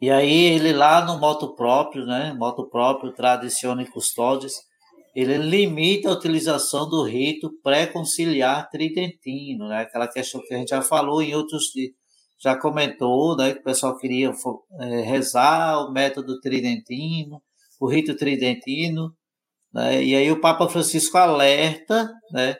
E 0.00 0.10
aí 0.10 0.44
ele 0.54 0.72
lá 0.72 1.04
no 1.04 1.18
moto 1.18 1.54
próprio, 1.54 2.04
né? 2.04 2.34
Moto 2.34 2.68
próprio, 2.68 3.12
tradiciona 3.12 3.82
e 3.82 3.90
custódios, 3.90 4.54
ele 5.14 5.38
limita 5.38 6.08
a 6.08 6.12
utilização 6.12 6.88
do 6.88 7.04
rito 7.04 7.48
pré-conciliar 7.62 8.68
tridentino, 8.68 9.68
né? 9.68 9.82
aquela 9.82 10.08
questão 10.08 10.40
que 10.40 10.52
a 10.52 10.58
gente 10.58 10.70
já 10.70 10.82
falou 10.82 11.22
em 11.22 11.34
outros, 11.34 11.66
já 12.42 12.58
comentou, 12.58 13.36
né? 13.36 13.52
que 13.54 13.60
o 13.60 13.62
pessoal 13.64 13.96
queria 13.96 14.32
é, 14.80 15.00
rezar 15.02 15.86
o 15.86 15.92
método 15.92 16.40
tridentino, 16.40 17.40
o 17.80 17.88
rito 17.88 18.16
tridentino, 18.16 19.14
né? 19.74 20.02
e 20.02 20.14
aí 20.14 20.30
o 20.30 20.40
Papa 20.40 20.68
Francisco 20.68 21.18
alerta, 21.18 22.10
né? 22.32 22.56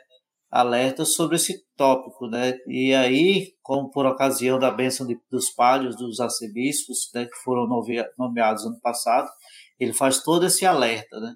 alerta 0.55 1.03
sobre 1.03 1.35
esse 1.35 1.65
tópico, 1.75 2.27
né? 2.27 2.53
E 2.67 2.93
aí, 2.93 3.53
como 3.61 3.91
por 3.91 4.05
ocasião 4.05 4.57
da 4.57 4.71
bênção 4.71 5.05
de, 5.05 5.19
dos 5.29 5.49
palhos 5.49 5.97
dos 5.97 6.21
arcebispos, 6.21 7.09
né, 7.13 7.25
que 7.25 7.35
foram 7.43 7.67
nomeados 8.17 8.65
ano 8.65 8.79
passado, 8.81 9.27
ele 9.77 9.91
faz 9.91 10.23
todo 10.23 10.45
esse 10.45 10.65
alerta, 10.65 11.19
né? 11.19 11.33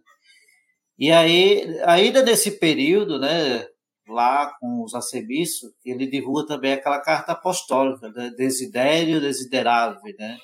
E 0.98 1.12
aí, 1.12 1.80
ainda 1.86 2.24
nesse 2.24 2.60
período, 2.60 3.20
né, 3.20 3.66
lá 4.08 4.52
com 4.60 4.84
os 4.84 4.94
arcebispos, 4.96 5.70
ele 5.86 6.08
divulga 6.08 6.48
também 6.48 6.74
aquela 6.74 7.02
carta 7.02 7.34
apostólica, 7.34 8.10
né, 8.12 8.32
Desidério 8.38 9.20
Desiderave, 9.20 10.16
né? 10.18 10.38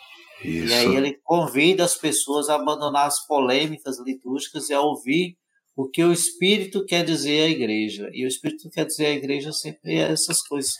Isso. 0.43 0.67
E 0.67 0.73
aí 0.73 0.95
ele 0.95 1.19
convida 1.23 1.83
as 1.83 1.95
pessoas 1.95 2.49
a 2.49 2.55
abandonar 2.55 3.07
as 3.07 3.25
polêmicas 3.25 3.99
litúrgicas 3.99 4.69
e 4.69 4.73
a 4.73 4.81
ouvir 4.81 5.37
o 5.75 5.89
que 5.89 6.03
o 6.03 6.11
Espírito 6.11 6.85
quer 6.85 7.03
dizer 7.03 7.43
à 7.43 7.49
igreja. 7.49 8.09
E 8.13 8.25
o 8.25 8.27
Espírito 8.27 8.69
quer 8.69 8.85
dizer 8.85 9.07
à 9.07 9.11
igreja 9.11 9.51
sempre 9.51 9.95
essas 9.95 10.41
coisas. 10.41 10.73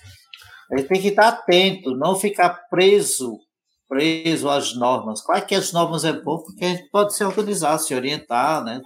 Ele 0.71 0.83
tem 0.83 1.01
que 1.01 1.09
estar 1.09 1.27
atento, 1.27 1.95
não 1.95 2.15
ficar 2.15 2.49
preso 2.69 3.39
preso 3.87 4.49
às 4.49 4.75
normas. 4.75 5.21
Claro 5.21 5.45
que 5.45 5.55
as 5.55 5.71
normas 5.71 6.03
é 6.03 6.13
bom, 6.13 6.39
porque 6.39 6.65
a 6.65 6.69
gente 6.69 6.89
pode 6.89 7.15
se 7.15 7.23
organizar, 7.23 7.77
se 7.77 7.93
orientar, 7.93 8.63
né? 8.63 8.81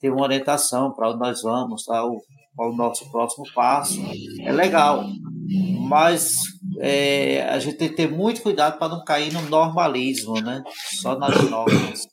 ter 0.00 0.10
uma 0.10 0.22
orientação 0.22 0.92
para 0.92 1.10
onde 1.10 1.18
nós 1.18 1.42
vamos, 1.42 1.84
tá? 1.84 2.04
o, 2.04 2.20
qual 2.56 2.72
o 2.72 2.76
nosso 2.76 3.10
próximo 3.10 3.44
passo. 3.54 4.00
É 4.40 4.50
legal, 4.50 5.04
mas 5.88 6.36
é, 6.78 7.42
a 7.42 7.58
gente 7.58 7.76
tem 7.76 7.88
que 7.88 7.96
ter 7.96 8.10
muito 8.10 8.42
cuidado 8.42 8.78
para 8.78 8.88
não 8.88 9.04
cair 9.04 9.32
no 9.32 9.42
normalismo, 9.42 10.40
né? 10.40 10.62
Só 11.00 11.18
nas 11.18 11.50
normas. 11.50 12.06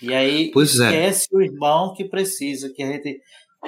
E 0.00 0.12
aí 0.12 0.50
pois 0.52 0.78
é. 0.80 0.86
esquece 0.86 1.28
o 1.32 1.40
irmão 1.40 1.94
que 1.94 2.04
precisa, 2.04 2.72
que 2.74 2.82
a 2.82 2.86
gente. 2.86 3.20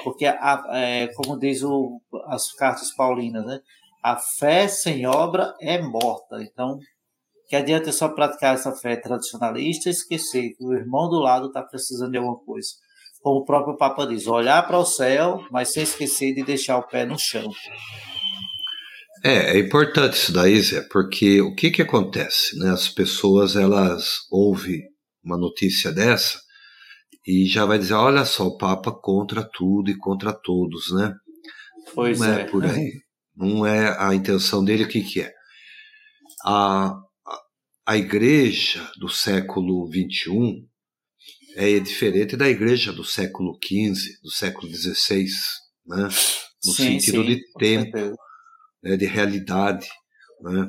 Porque, 0.02 0.26
a, 0.26 0.64
é, 0.72 1.06
como 1.14 1.38
diz 1.38 1.62
o, 1.62 2.00
as 2.26 2.52
cartas 2.52 2.92
paulinas, 2.94 3.44
né? 3.46 3.60
A 4.02 4.16
fé 4.16 4.66
sem 4.68 5.06
obra 5.06 5.54
é 5.60 5.80
morta. 5.80 6.42
Então, 6.42 6.78
que 7.48 7.56
adianta 7.56 7.92
só 7.92 8.08
praticar 8.08 8.54
essa 8.54 8.72
fé 8.72 8.96
tradicionalista 8.96 9.88
e 9.88 9.92
esquecer 9.92 10.50
que 10.56 10.64
o 10.64 10.74
irmão 10.74 11.08
do 11.08 11.20
lado 11.20 11.46
está 11.46 11.62
precisando 11.62 12.10
de 12.10 12.18
alguma 12.18 12.38
coisa 12.38 12.70
como 13.24 13.40
o 13.40 13.44
próprio 13.44 13.74
Papa 13.78 14.06
diz, 14.06 14.26
olhar 14.26 14.66
para 14.66 14.78
o 14.78 14.84
céu, 14.84 15.42
mas 15.50 15.72
sem 15.72 15.82
esquecer 15.82 16.34
de 16.34 16.44
deixar 16.44 16.76
o 16.76 16.82
pé 16.82 17.06
no 17.06 17.18
chão. 17.18 17.50
É, 19.24 19.56
é 19.56 19.58
importante 19.58 20.18
isso 20.18 20.32
daí, 20.32 20.60
Zé, 20.60 20.82
porque 20.90 21.40
o 21.40 21.54
que 21.54 21.70
que 21.70 21.80
acontece, 21.80 22.58
né? 22.58 22.70
As 22.70 22.90
pessoas, 22.90 23.56
elas 23.56 24.18
ouvem 24.30 24.82
uma 25.24 25.38
notícia 25.38 25.90
dessa 25.90 26.38
e 27.26 27.46
já 27.46 27.64
vai 27.64 27.78
dizer, 27.78 27.94
olha 27.94 28.26
só, 28.26 28.46
o 28.46 28.58
Papa 28.58 28.92
contra 28.92 29.42
tudo 29.42 29.90
e 29.90 29.96
contra 29.96 30.30
todos, 30.30 30.92
né? 30.92 31.14
Pois 31.94 32.20
Não 32.20 32.26
é, 32.26 32.40
é 32.42 32.44
por 32.44 32.64
aí. 32.66 32.92
Não 33.34 33.66
é 33.66 33.96
a 33.98 34.14
intenção 34.14 34.62
dele, 34.62 34.84
o 34.84 34.88
que 34.88 35.02
que 35.02 35.22
é? 35.22 35.32
A, 36.44 36.94
a, 37.86 37.96
igreja 37.96 38.86
do 38.98 39.08
século 39.08 39.88
XXI, 39.90 40.68
é 41.56 41.80
diferente 41.80 42.36
da 42.36 42.48
igreja 42.48 42.92
do 42.92 43.04
século 43.04 43.58
XV, 43.64 44.20
do 44.22 44.30
século 44.30 44.70
XVI, 44.70 45.24
né? 45.86 46.02
no 46.64 46.72
sim, 46.72 47.00
sentido 47.00 47.22
sim, 47.22 47.28
de 47.28 47.42
tempo, 47.58 48.14
né? 48.84 48.96
de 48.96 49.06
realidade. 49.06 49.88
Né? 50.42 50.68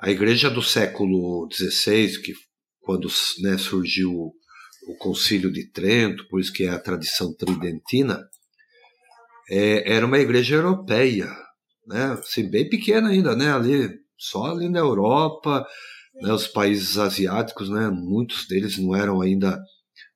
A 0.00 0.10
igreja 0.10 0.50
do 0.50 0.62
século 0.62 1.48
XVI, 1.50 2.20
que 2.20 2.34
quando 2.80 3.08
né, 3.40 3.56
surgiu 3.58 4.12
o 4.12 4.96
Concílio 4.98 5.50
de 5.50 5.68
Trento, 5.72 6.28
por 6.28 6.38
isso 6.40 6.52
que 6.52 6.64
é 6.64 6.68
a 6.68 6.78
tradição 6.78 7.34
tridentina, 7.34 8.22
é, 9.50 9.94
era 9.94 10.06
uma 10.06 10.18
igreja 10.18 10.56
europeia, 10.56 11.34
né? 11.86 12.16
assim, 12.20 12.48
bem 12.48 12.68
pequena 12.68 13.08
ainda, 13.08 13.34
né? 13.34 13.52
ali, 13.52 13.88
só 14.16 14.44
ali 14.52 14.68
na 14.68 14.80
Europa, 14.80 15.66
né? 16.20 16.32
os 16.32 16.46
países 16.46 16.98
asiáticos, 16.98 17.70
né? 17.70 17.88
muitos 17.90 18.46
deles 18.46 18.76
não 18.76 18.94
eram 18.94 19.20
ainda 19.20 19.58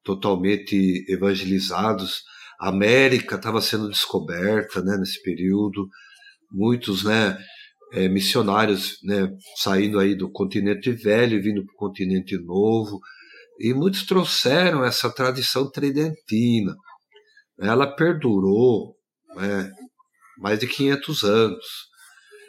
totalmente 0.05 1.05
evangelizados. 1.09 2.23
A 2.61 2.69
América 2.69 3.37
estava 3.37 3.61
sendo 3.61 3.89
descoberta 3.89 4.83
né, 4.83 4.97
nesse 4.99 5.23
período, 5.23 5.89
muitos 6.51 7.05
né, 7.05 7.39
é, 7.93 8.09
missionários 8.09 8.99
né, 9.03 9.29
saindo 9.57 9.99
aí 9.99 10.15
do 10.15 10.31
continente 10.31 10.91
velho 10.93 11.39
e 11.39 11.43
vindo 11.43 11.65
para 11.65 11.75
o 11.75 11.77
continente 11.77 12.37
novo. 12.39 13.01
E 13.59 13.75
muitos 13.75 14.07
trouxeram 14.07 14.85
essa 14.85 15.11
tradição 15.11 15.71
tridentina. 15.71 16.75
Ela 17.59 17.87
perdurou 17.87 18.97
né, 19.37 19.71
mais 20.39 20.59
de 20.59 20.67
500 20.67 21.25
anos. 21.25 21.67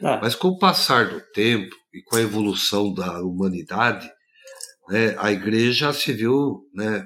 Ah. 0.02 0.20
Mas 0.22 0.36
com 0.36 0.50
o 0.50 0.58
passar 0.58 1.10
do 1.10 1.22
tempo 1.34 1.76
e 1.94 2.02
com 2.04 2.16
a 2.16 2.22
evolução 2.22 2.94
da 2.94 3.22
humanidade, 3.22 4.10
né, 4.88 5.16
a 5.20 5.32
igreja 5.32 5.92
se 5.94 6.14
viu 6.14 6.62
né, 6.74 7.06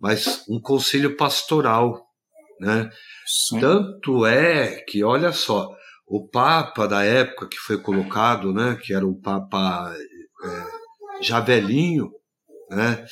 mas 0.00 0.42
um 0.48 0.58
concílio 0.60 1.14
pastoral. 1.16 2.02
Né? 2.60 2.88
Tanto 3.60 4.24
é 4.24 4.80
que, 4.88 5.04
olha 5.04 5.32
só, 5.32 5.68
o 6.06 6.26
Papa 6.28 6.86
da 6.86 7.04
época 7.04 7.48
que 7.48 7.58
foi 7.58 7.76
colocado, 7.78 8.54
né, 8.54 8.78
que 8.82 8.94
era 8.94 9.06
um 9.06 9.20
Papa 9.20 9.92
é, 9.92 10.64
já 11.20 11.40
velhinho, 11.40 12.10
né, 12.70 13.04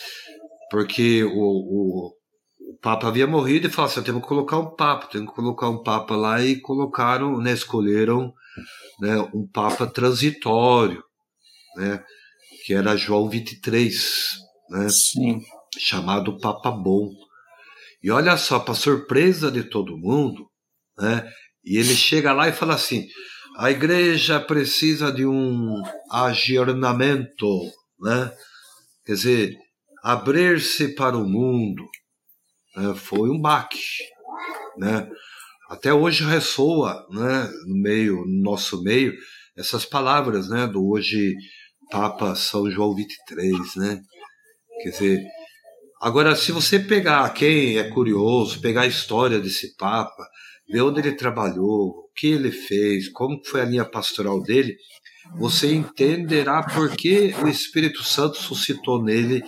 porque 0.71 1.25
o, 1.25 1.31
o 1.31 2.23
Papa 2.83 3.07
havia 3.07 3.27
morrido 3.27 3.69
e 3.69 3.71
falou 3.71 3.91
assim: 3.91 4.03
temos 4.03 4.23
que 4.23 4.29
colocar 4.29 4.59
um 4.59 4.75
Papa, 4.75 5.07
temos 5.07 5.29
que 5.31 5.37
colocar 5.37 5.69
um 5.69 5.83
Papa 5.83 6.17
lá 6.17 6.43
e 6.43 6.61
colocaram, 6.61 7.39
né, 7.39 7.53
escolheram 7.53 8.33
né, 9.01 9.17
um 9.33 9.47
Papa 9.47 9.87
transitório, 9.87 11.03
né, 11.77 12.03
que 12.67 12.75
era 12.75 12.97
João 12.97 13.29
23, 13.29 14.31
né, 14.71 14.89
Sim. 14.89 15.41
chamado 15.79 16.39
Papa 16.39 16.71
Bom. 16.71 17.11
E 18.03 18.11
olha 18.11 18.37
só, 18.37 18.59
para 18.59 18.75
surpresa 18.75 19.51
de 19.51 19.63
todo 19.63 19.97
mundo, 19.97 20.49
né, 20.99 21.31
e 21.65 21.79
ele 21.79 21.95
chega 21.95 22.33
lá 22.33 22.49
e 22.49 22.53
fala 22.53 22.75
assim: 22.75 23.07
a 23.59 23.71
igreja 23.71 24.41
precisa 24.41 25.13
de 25.13 25.25
um 25.25 25.83
aggiornamento, 26.11 27.47
né, 28.01 28.33
quer 29.05 29.13
dizer, 29.13 29.57
abrir-se 30.03 30.95
para 30.95 31.17
o 31.17 31.29
mundo 31.29 31.85
né, 32.77 32.95
foi 32.95 33.31
um 33.31 33.41
baque, 33.41 33.79
né? 34.79 35.09
Até 35.69 35.93
hoje 35.93 36.25
ressoa, 36.25 37.07
né, 37.11 37.51
no 37.67 37.77
meio, 37.81 38.27
no 38.27 38.43
nosso 38.43 38.83
meio, 38.83 39.15
essas 39.57 39.87
palavras, 39.87 40.49
né, 40.49 40.67
do 40.67 40.87
hoje 40.87 41.35
Papa 41.91 42.35
São 42.35 42.71
João 42.71 42.95
23, 42.95 43.77
né? 43.77 44.01
Quer 44.83 44.91
dizer, 44.91 45.25
agora 46.01 46.35
se 46.35 46.53
você 46.53 46.79
pegar 46.79 47.33
quem 47.33 47.79
é 47.79 47.89
curioso, 47.89 48.61
pegar 48.61 48.83
a 48.83 48.87
história 48.87 49.39
desse 49.39 49.77
Papa, 49.77 50.27
ver 50.69 50.83
onde 50.83 51.01
ele 51.01 51.13
trabalhou, 51.13 51.89
o 51.89 52.11
que 52.15 52.29
ele 52.29 52.51
fez, 52.51 53.09
como 53.11 53.41
foi 53.45 53.61
a 53.61 53.67
linha 53.67 53.85
pastoral 53.85 54.43
dele, 54.43 54.77
você 55.37 55.75
entenderá 55.75 56.63
por 56.63 56.91
que 56.97 57.35
o 57.43 57.49
Espírito 57.49 58.03
Santo 58.03 58.37
suscitou 58.37 59.03
nele 59.03 59.43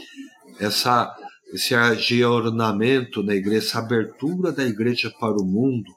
essa 0.58 1.14
esse 1.52 1.72
aggiornamento 1.72 3.22
na 3.22 3.32
igreja, 3.32 3.68
essa 3.68 3.78
abertura 3.78 4.50
da 4.50 4.64
igreja 4.64 5.08
para 5.20 5.40
o 5.40 5.44
mundo, 5.44 5.88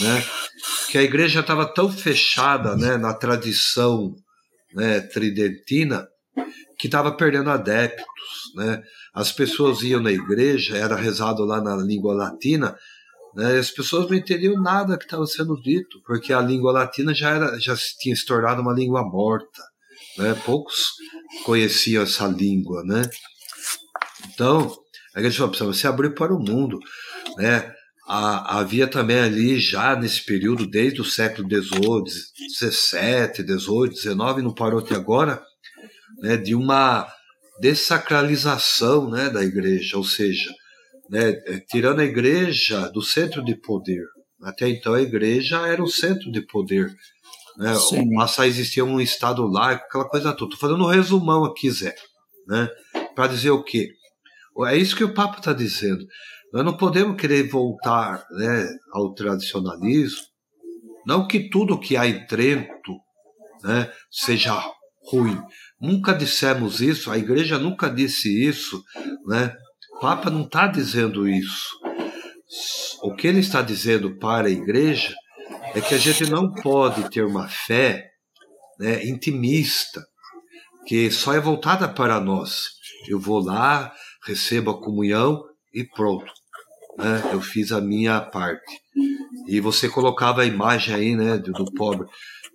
né? 0.00 0.24
que 0.90 0.96
a 0.96 1.02
igreja 1.02 1.40
estava 1.40 1.66
tão 1.66 1.92
fechada 1.92 2.74
né, 2.74 2.96
na 2.96 3.12
tradição 3.12 4.14
né, 4.72 5.00
tridentina 5.00 6.06
que 6.78 6.86
estava 6.86 7.14
perdendo 7.14 7.50
adeptos. 7.50 8.06
Né? 8.54 8.82
As 9.14 9.32
pessoas 9.32 9.82
iam 9.82 10.00
na 10.00 10.12
igreja, 10.12 10.78
era 10.78 10.96
rezado 10.96 11.44
lá 11.44 11.60
na 11.60 11.76
língua 11.76 12.14
latina, 12.14 12.74
né, 13.36 13.58
as 13.58 13.70
pessoas 13.70 14.08
não 14.08 14.16
entendiam 14.16 14.60
nada 14.62 14.96
que 14.96 15.04
estava 15.04 15.26
sendo 15.26 15.60
dito, 15.60 16.00
porque 16.06 16.32
a 16.32 16.40
língua 16.40 16.72
latina 16.72 17.12
já, 17.12 17.34
era, 17.34 17.60
já 17.60 17.76
tinha 18.00 18.16
se 18.16 18.24
tornado 18.24 18.62
uma 18.62 18.72
língua 18.72 19.04
morta. 19.04 19.62
Né? 20.16 20.34
Poucos 20.46 20.92
conheciam 21.44 22.02
essa 22.02 22.26
língua. 22.26 22.82
Né? 22.82 23.02
Então, 24.32 24.74
a 25.14 25.20
igreja 25.20 25.46
precisava 25.46 25.74
se 25.74 25.86
abrir 25.86 26.14
para 26.14 26.34
o 26.34 26.42
mundo. 26.42 26.78
Né? 27.36 27.70
havia 28.08 28.86
também 28.86 29.18
ali, 29.18 29.58
já 29.58 29.96
nesse 29.96 30.24
período, 30.24 30.66
desde 30.66 31.00
o 31.00 31.04
século 31.04 31.46
XVIII, 31.46 32.04
XVII, 32.54 33.58
XVIII, 33.58 33.96
XIX, 33.96 34.16
não 34.44 34.54
parou 34.54 34.78
até 34.78 34.94
agora, 34.94 35.42
né, 36.22 36.36
de 36.36 36.54
uma 36.54 37.06
dessacralização 37.60 39.10
né, 39.10 39.28
da 39.28 39.42
igreja, 39.42 39.96
ou 39.96 40.04
seja, 40.04 40.48
né, 41.10 41.30
é, 41.46 41.60
tirando 41.60 42.00
a 42.00 42.04
igreja 42.04 42.88
do 42.90 43.02
centro 43.02 43.44
de 43.44 43.54
poder. 43.54 44.04
Até 44.42 44.68
então 44.68 44.94
a 44.94 45.02
igreja 45.02 45.66
era 45.66 45.82
o 45.82 45.88
centro 45.88 46.30
de 46.30 46.40
poder. 46.42 46.94
Né? 47.56 47.72
Passa 48.14 48.42
a 48.42 48.46
existir 48.46 48.82
um 48.82 49.00
Estado 49.00 49.46
laico, 49.46 49.84
aquela 49.84 50.08
coisa 50.08 50.32
toda. 50.32 50.52
Estou 50.52 50.68
fazendo 50.68 50.84
um 50.84 50.90
resumão 50.90 51.44
aqui, 51.44 51.70
Zé. 51.70 51.94
Né? 52.46 52.68
Para 53.14 53.28
dizer 53.28 53.50
o 53.50 53.62
quê? 53.64 53.90
É 54.66 54.76
isso 54.76 54.96
que 54.96 55.04
o 55.04 55.14
Papa 55.14 55.38
está 55.38 55.52
dizendo. 55.52 56.04
Nós 56.52 56.64
não 56.64 56.76
podemos 56.76 57.20
querer 57.20 57.48
voltar 57.48 58.24
né, 58.30 58.68
ao 58.92 59.12
tradicionalismo. 59.14 60.22
Não 61.06 61.26
que 61.26 61.48
tudo 61.50 61.78
que 61.78 61.96
há 61.96 62.06
em 62.06 62.26
Trento 62.26 62.94
né, 63.62 63.90
seja 64.10 64.54
ruim. 65.10 65.40
Nunca 65.80 66.12
dissemos 66.12 66.80
isso, 66.80 67.10
a 67.10 67.18
igreja 67.18 67.58
nunca 67.58 67.88
disse 67.88 68.42
isso. 68.42 68.82
Né? 69.26 69.54
Papa 70.00 70.30
não 70.30 70.42
está 70.42 70.66
dizendo 70.66 71.28
isso. 71.28 71.78
O 73.02 73.14
que 73.14 73.26
ele 73.26 73.40
está 73.40 73.62
dizendo 73.62 74.16
para 74.18 74.48
a 74.48 74.50
igreja 74.50 75.14
é 75.74 75.80
que 75.80 75.94
a 75.94 75.98
gente 75.98 76.30
não 76.30 76.52
pode 76.52 77.10
ter 77.10 77.24
uma 77.24 77.48
fé 77.48 78.10
né, 78.78 79.04
intimista, 79.06 80.04
que 80.86 81.10
só 81.10 81.34
é 81.34 81.40
voltada 81.40 81.88
para 81.88 82.20
nós. 82.20 82.66
Eu 83.08 83.18
vou 83.18 83.40
lá, 83.40 83.92
recebo 84.24 84.70
a 84.70 84.80
comunhão 84.80 85.42
e 85.72 85.84
pronto. 85.84 86.32
Né? 86.98 87.30
Eu 87.32 87.40
fiz 87.40 87.72
a 87.72 87.80
minha 87.80 88.20
parte. 88.20 88.80
E 89.46 89.60
você 89.60 89.88
colocava 89.88 90.42
a 90.42 90.46
imagem 90.46 90.94
aí 90.94 91.16
né, 91.16 91.38
do, 91.38 91.52
do 91.52 91.72
pobre. 91.72 92.06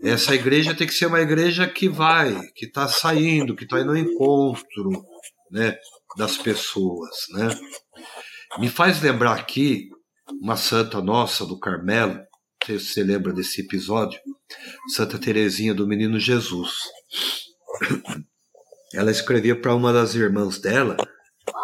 Essa 0.04 0.34
igreja 0.34 0.74
tem 0.74 0.88
que 0.88 0.94
ser 0.94 1.06
uma 1.06 1.22
igreja 1.22 1.68
que 1.68 1.88
vai, 1.88 2.36
que 2.56 2.66
está 2.66 2.88
saindo, 2.88 3.56
que 3.56 3.64
está 3.64 3.80
indo 3.80 3.92
ao 3.92 3.98
encontro 3.98 4.90
né, 5.52 5.76
das 6.18 6.38
pessoas, 6.38 7.16
né? 7.32 7.50
Me 8.60 8.70
faz 8.70 9.02
lembrar 9.02 9.34
aqui 9.34 9.90
uma 10.42 10.58
santa 10.58 11.02
nossa 11.02 11.46
do 11.46 11.60
Carmelo, 11.60 12.16
não 12.16 12.26
sei 12.66 12.80
se 12.80 12.94
você 12.94 13.04
lembra 13.04 13.34
desse 13.34 13.62
episódio, 13.62 14.20
Santa 14.90 15.18
Teresinha 15.18 15.74
do 15.74 15.88
Menino 15.88 16.20
Jesus. 16.20 16.72
Ela 18.94 19.12
escrevia 19.12 19.60
para 19.60 19.74
uma 19.74 19.94
das 19.94 20.16
irmãs 20.16 20.60
dela 20.60 20.98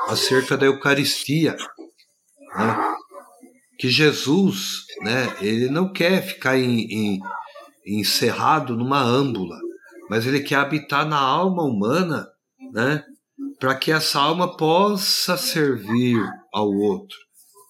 acerca 0.07 0.57
da 0.57 0.65
Eucaristia, 0.65 1.55
né? 2.55 2.95
que 3.77 3.89
Jesus, 3.89 4.85
né, 5.01 5.37
ele 5.39 5.69
não 5.69 5.91
quer 5.91 6.23
ficar 6.23 6.57
em, 6.57 6.81
em, 6.91 7.19
encerrado 7.85 8.75
numa 8.75 8.99
âmbula, 8.99 9.57
mas 10.09 10.25
ele 10.25 10.39
quer 10.39 10.55
habitar 10.55 11.05
na 11.05 11.19
alma 11.19 11.63
humana, 11.63 12.27
né, 12.73 13.03
para 13.59 13.75
que 13.75 13.91
essa 13.91 14.19
alma 14.19 14.55
possa 14.55 15.37
servir 15.37 16.21
ao 16.53 16.69
outro, 16.69 17.17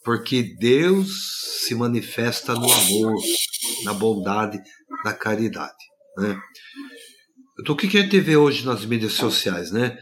porque 0.03 0.55
Deus 0.59 1.63
se 1.65 1.75
manifesta 1.75 2.53
no 2.53 2.71
amor, 2.71 3.15
na 3.83 3.93
bondade, 3.93 4.59
na 5.03 5.13
caridade, 5.13 5.73
né? 6.17 6.37
Então, 7.59 7.73
o 7.73 7.77
que 7.77 7.97
a 7.97 8.01
gente 8.01 8.19
vê 8.19 8.37
hoje 8.37 8.65
nas 8.65 8.85
mídias 8.85 9.13
sociais, 9.13 9.71
né? 9.71 9.97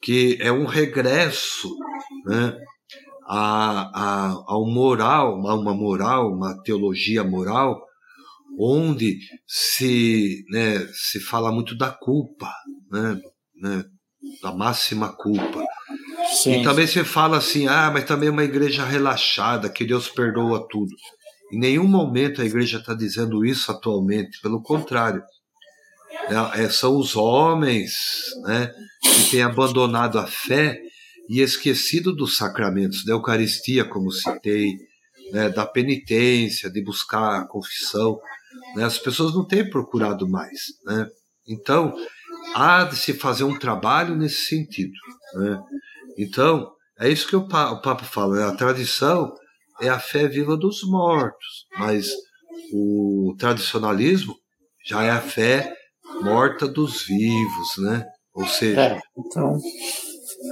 Que 0.00 0.38
é 0.40 0.50
um 0.50 0.64
regresso, 0.64 1.68
né? 2.24 2.56
a, 3.26 3.90
a, 3.92 4.44
ao 4.46 4.66
moral, 4.66 5.38
uma, 5.38 5.54
uma 5.54 5.74
moral, 5.74 6.32
uma 6.32 6.60
teologia 6.62 7.24
moral, 7.24 7.84
onde 8.58 9.18
se, 9.46 10.44
né, 10.50 10.78
se 10.92 11.20
fala 11.20 11.52
muito 11.52 11.76
da 11.76 11.90
culpa, 11.90 12.50
né, 12.90 13.20
né, 13.56 13.84
da 14.42 14.52
máxima 14.52 15.12
culpa. 15.12 15.64
Sim. 16.42 16.60
E 16.60 16.64
também 16.64 16.86
se 16.86 17.04
fala 17.04 17.38
assim, 17.38 17.66
ah, 17.66 17.90
mas 17.92 18.04
também 18.04 18.28
é 18.28 18.32
uma 18.32 18.44
igreja 18.44 18.84
relaxada, 18.84 19.68
que 19.68 19.84
Deus 19.84 20.08
perdoa 20.08 20.66
tudo. 20.68 20.94
Em 21.52 21.58
nenhum 21.58 21.86
momento 21.86 22.42
a 22.42 22.44
igreja 22.44 22.78
está 22.78 22.94
dizendo 22.94 23.44
isso 23.44 23.70
atualmente, 23.70 24.40
pelo 24.40 24.62
contrário. 24.62 25.22
É, 26.28 26.64
é, 26.64 26.68
são 26.68 26.96
os 26.96 27.14
homens 27.14 27.94
né, 28.42 28.72
que 29.02 29.30
têm 29.30 29.42
abandonado 29.42 30.18
a 30.18 30.26
fé 30.26 30.80
e 31.28 31.40
esquecido 31.40 32.14
dos 32.14 32.36
sacramentos, 32.36 33.04
da 33.04 33.12
Eucaristia, 33.12 33.84
como 33.84 34.10
citei, 34.10 34.76
né, 35.32 35.48
da 35.48 35.66
penitência, 35.66 36.70
de 36.70 36.82
buscar 36.82 37.40
a 37.40 37.46
confissão. 37.46 38.18
Né, 38.74 38.84
as 38.84 38.98
pessoas 38.98 39.34
não 39.34 39.46
têm 39.46 39.68
procurado 39.68 40.28
mais. 40.28 40.60
Né? 40.84 41.06
Então, 41.46 41.94
há 42.54 42.84
de 42.84 42.96
se 42.96 43.14
fazer 43.14 43.44
um 43.44 43.58
trabalho 43.58 44.14
nesse 44.14 44.46
sentido. 44.46 44.92
Né? 45.34 45.60
Então, 46.18 46.70
é 46.98 47.08
isso 47.08 47.28
que 47.28 47.36
o, 47.36 47.46
pa 47.46 47.70
o 47.70 47.80
Papa 47.80 48.04
fala: 48.04 48.36
né? 48.36 48.44
a 48.44 48.56
tradição 48.56 49.32
é 49.80 49.88
a 49.88 49.98
fé 49.98 50.26
viva 50.26 50.56
dos 50.56 50.82
mortos, 50.84 51.66
mas 51.78 52.10
o 52.72 53.34
tradicionalismo 53.38 54.34
já 54.84 55.02
é 55.02 55.10
a 55.10 55.20
fé 55.20 55.74
morta 56.22 56.66
dos 56.66 57.02
vivos, 57.04 57.68
né? 57.78 58.04
Ou 58.34 58.46
seja, 58.46 58.80
é, 58.80 59.00
então 59.16 59.58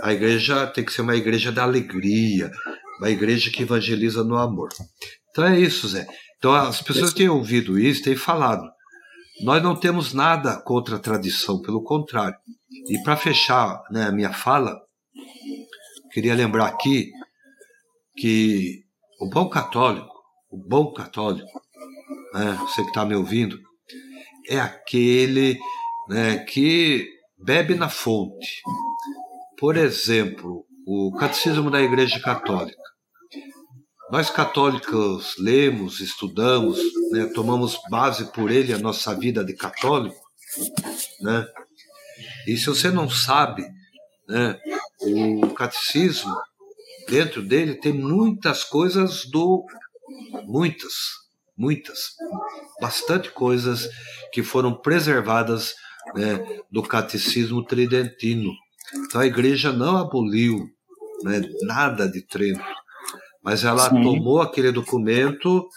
a 0.03 0.13
igreja 0.13 0.67
tem 0.67 0.85
que 0.85 0.93
ser 0.93 1.03
uma 1.03 1.17
igreja 1.17 1.53
da 1.53 1.63
alegria, 1.63 2.51
uma 2.99 3.11
igreja 3.11 3.51
que 3.51 3.63
evangeliza 3.63 4.25
no 4.25 4.37
amor. 4.37 4.69
Então 5.31 5.45
é 5.45 5.59
isso, 5.59 5.89
Zé. 5.89 6.07
Então 6.39 6.55
as 6.55 6.83
pessoas 6.83 7.11
que 7.13 7.19
têm 7.19 7.29
ouvido 7.29 7.79
isso 7.79 8.03
têm 8.03 8.17
falado. 8.17 8.65
Nós 9.43 9.63
não 9.63 9.75
temos 9.75 10.13
nada 10.13 10.61
contra 10.63 10.97
a 10.97 11.01
tradição, 11.01 11.61
pelo 11.61 11.83
contrário. 11.83 12.37
E 12.89 13.03
para 13.03 13.17
fechar 13.17 13.83
né, 13.91 14.05
a 14.05 14.13
minha 14.13 14.33
fala, 14.33 14.81
queria 16.13 16.35
lembrar 16.35 16.67
aqui 16.67 17.11
que 18.17 18.85
o 19.21 19.29
bom 19.29 19.49
católico, 19.49 20.15
o 20.51 20.57
bom 20.57 20.93
católico, 20.93 21.61
né, 22.35 22.57
você 22.61 22.83
que 22.83 22.89
está 22.89 23.05
me 23.05 23.15
ouvindo, 23.15 23.59
é 24.49 24.61
aquele 24.61 25.59
né, 26.09 26.39
que 26.39 27.09
bebe 27.39 27.75
na 27.75 27.89
fonte, 27.89 28.63
por 29.59 29.77
exemplo, 29.77 30.65
o 30.87 31.13
Catecismo 31.19 31.71
da 31.71 31.81
Igreja 31.81 32.21
Católica. 32.21 32.84
Nós 34.15 34.31
católicos 34.31 35.35
lemos, 35.41 35.99
estudamos, 35.99 36.79
né, 37.11 37.27
tomamos 37.35 37.77
base 37.91 38.31
por 38.31 38.49
ele 38.49 38.73
a 38.73 38.79
nossa 38.79 39.13
vida 39.13 39.45
de 39.45 39.55
católico, 39.55 40.15
né? 41.21 41.45
E 42.47 42.57
se 42.57 42.67
você 42.67 42.93
não 42.93 43.11
sabe, 43.11 43.67
né, 44.29 44.57
o 45.01 45.51
catecismo 45.51 46.33
dentro 47.09 47.43
dele 47.43 47.75
tem 47.75 47.93
muitas 47.93 48.63
coisas 48.63 49.25
do 49.25 49.67
muitas, 50.45 50.95
muitas, 51.59 52.15
bastante 52.81 53.31
coisas 53.31 53.89
que 54.33 54.45
foram 54.45 54.81
preservadas 54.81 55.75
né, 56.15 56.61
do 56.71 56.85
catecismo 56.85 57.65
tridentino, 57.65 58.53
então 58.95 59.21
a 59.21 59.27
igreja 59.27 59.73
não 59.73 59.97
aboliu 59.97 60.71
né, 61.25 61.41
nada 61.63 62.09
de 62.09 62.23
Trento, 62.23 62.84
mas 63.45 63.63
ela 63.63 63.91
Sim. 63.91 64.03
tomou 64.03 64.41
aquele 64.41 64.73
documento 64.73 65.69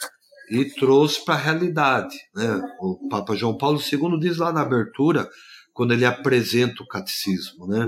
e 0.49 0.65
trouxe 0.65 1.23
para 1.23 1.35
a 1.35 1.37
realidade. 1.37 2.15
Né? 2.33 2.61
O 2.79 3.09
Papa 3.09 3.35
João 3.35 3.57
Paulo 3.57 3.79
II 3.79 4.19
diz 4.19 4.37
lá 4.37 4.53
na 4.53 4.61
abertura, 4.61 5.29
quando 5.73 5.93
ele 5.93 6.05
apresenta 6.05 6.81
o 6.81 6.87
catecismo, 6.87 7.67
né? 7.67 7.87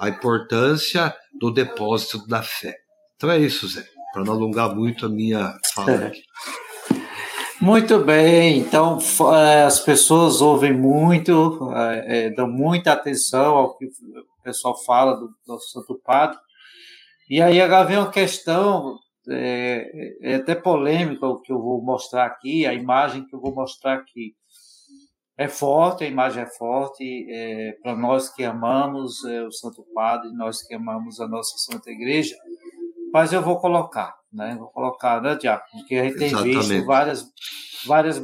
a 0.00 0.08
importância 0.08 1.14
do 1.40 1.52
depósito 1.52 2.26
da 2.26 2.42
fé. 2.42 2.74
Então 3.16 3.30
é 3.30 3.38
isso, 3.38 3.68
Zé, 3.68 3.84
para 4.12 4.24
não 4.24 4.34
alongar 4.34 4.74
muito 4.74 5.06
a 5.06 5.08
minha 5.08 5.56
fala 5.74 5.92
é. 5.92 6.06
aqui. 6.08 6.22
Muito 7.60 7.98
bem, 7.98 8.60
então 8.60 8.98
é, 9.34 9.64
as 9.64 9.80
pessoas 9.80 10.40
ouvem 10.40 10.72
muito, 10.72 11.72
é, 11.74 12.26
é, 12.26 12.30
dão 12.30 12.48
muita 12.48 12.92
atenção 12.92 13.56
ao 13.56 13.76
que 13.76 13.86
o 13.86 14.42
pessoal 14.44 14.76
fala 14.84 15.16
do, 15.16 15.28
do 15.44 15.58
Santo 15.58 16.00
Padre. 16.04 16.38
E 17.28 17.42
aí 17.42 17.60
agora 17.60 17.84
vem 17.84 17.98
uma 17.98 18.10
questão, 18.10 18.98
é, 19.28 20.16
é, 20.22 20.34
até 20.36 20.54
polêmica 20.54 21.26
o 21.26 21.40
que 21.40 21.52
eu 21.52 21.60
vou 21.60 21.82
mostrar 21.82 22.24
aqui, 22.24 22.66
a 22.66 22.72
imagem 22.72 23.26
que 23.26 23.36
eu 23.36 23.40
vou 23.40 23.54
mostrar 23.54 23.94
aqui. 23.94 24.34
É 25.36 25.46
forte, 25.46 26.04
a 26.04 26.08
imagem 26.08 26.42
é 26.42 26.46
forte, 26.46 27.26
é, 27.30 27.72
para 27.82 27.94
nós 27.94 28.32
que 28.32 28.42
amamos 28.42 29.24
é, 29.24 29.42
o 29.42 29.52
Santo 29.52 29.84
Padre, 29.94 30.32
nós 30.32 30.62
que 30.62 30.74
amamos 30.74 31.20
a 31.20 31.28
nossa 31.28 31.56
Santa 31.58 31.90
Igreja, 31.90 32.34
mas 33.12 33.32
eu 33.32 33.42
vou 33.42 33.58
colocar, 33.58 34.14
né? 34.32 34.56
Vou 34.58 34.68
colocar, 34.68 35.20
né, 35.20 35.36
Diácono? 35.36 35.82
Porque 35.82 35.96
a 35.96 36.04
gente 36.04 36.18
tem 36.18 36.34
visto 36.34 36.84
várias, 36.86 37.24
várias 37.86 38.20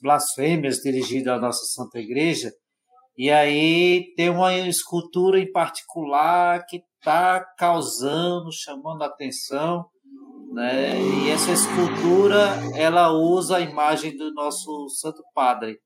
blasfêmias 0.00 0.76
dirigidas 0.76 1.34
à 1.34 1.38
nossa 1.38 1.64
Santa 1.64 1.98
Igreja, 1.98 2.52
e 3.16 3.30
aí 3.30 4.12
tem 4.16 4.30
uma 4.30 4.54
escultura 4.54 5.38
em 5.38 5.50
particular 5.50 6.64
que 6.66 6.82
está 6.98 7.44
causando, 7.58 8.50
chamando 8.52 9.02
a 9.02 9.06
atenção, 9.06 9.84
né? 10.52 10.94
E 10.98 11.30
essa 11.30 11.52
escultura, 11.52 12.60
ela 12.74 13.12
usa 13.12 13.56
a 13.56 13.60
imagem 13.60 14.16
do 14.16 14.32
nosso 14.32 14.88
Santo 14.88 15.22
Padre. 15.34 15.78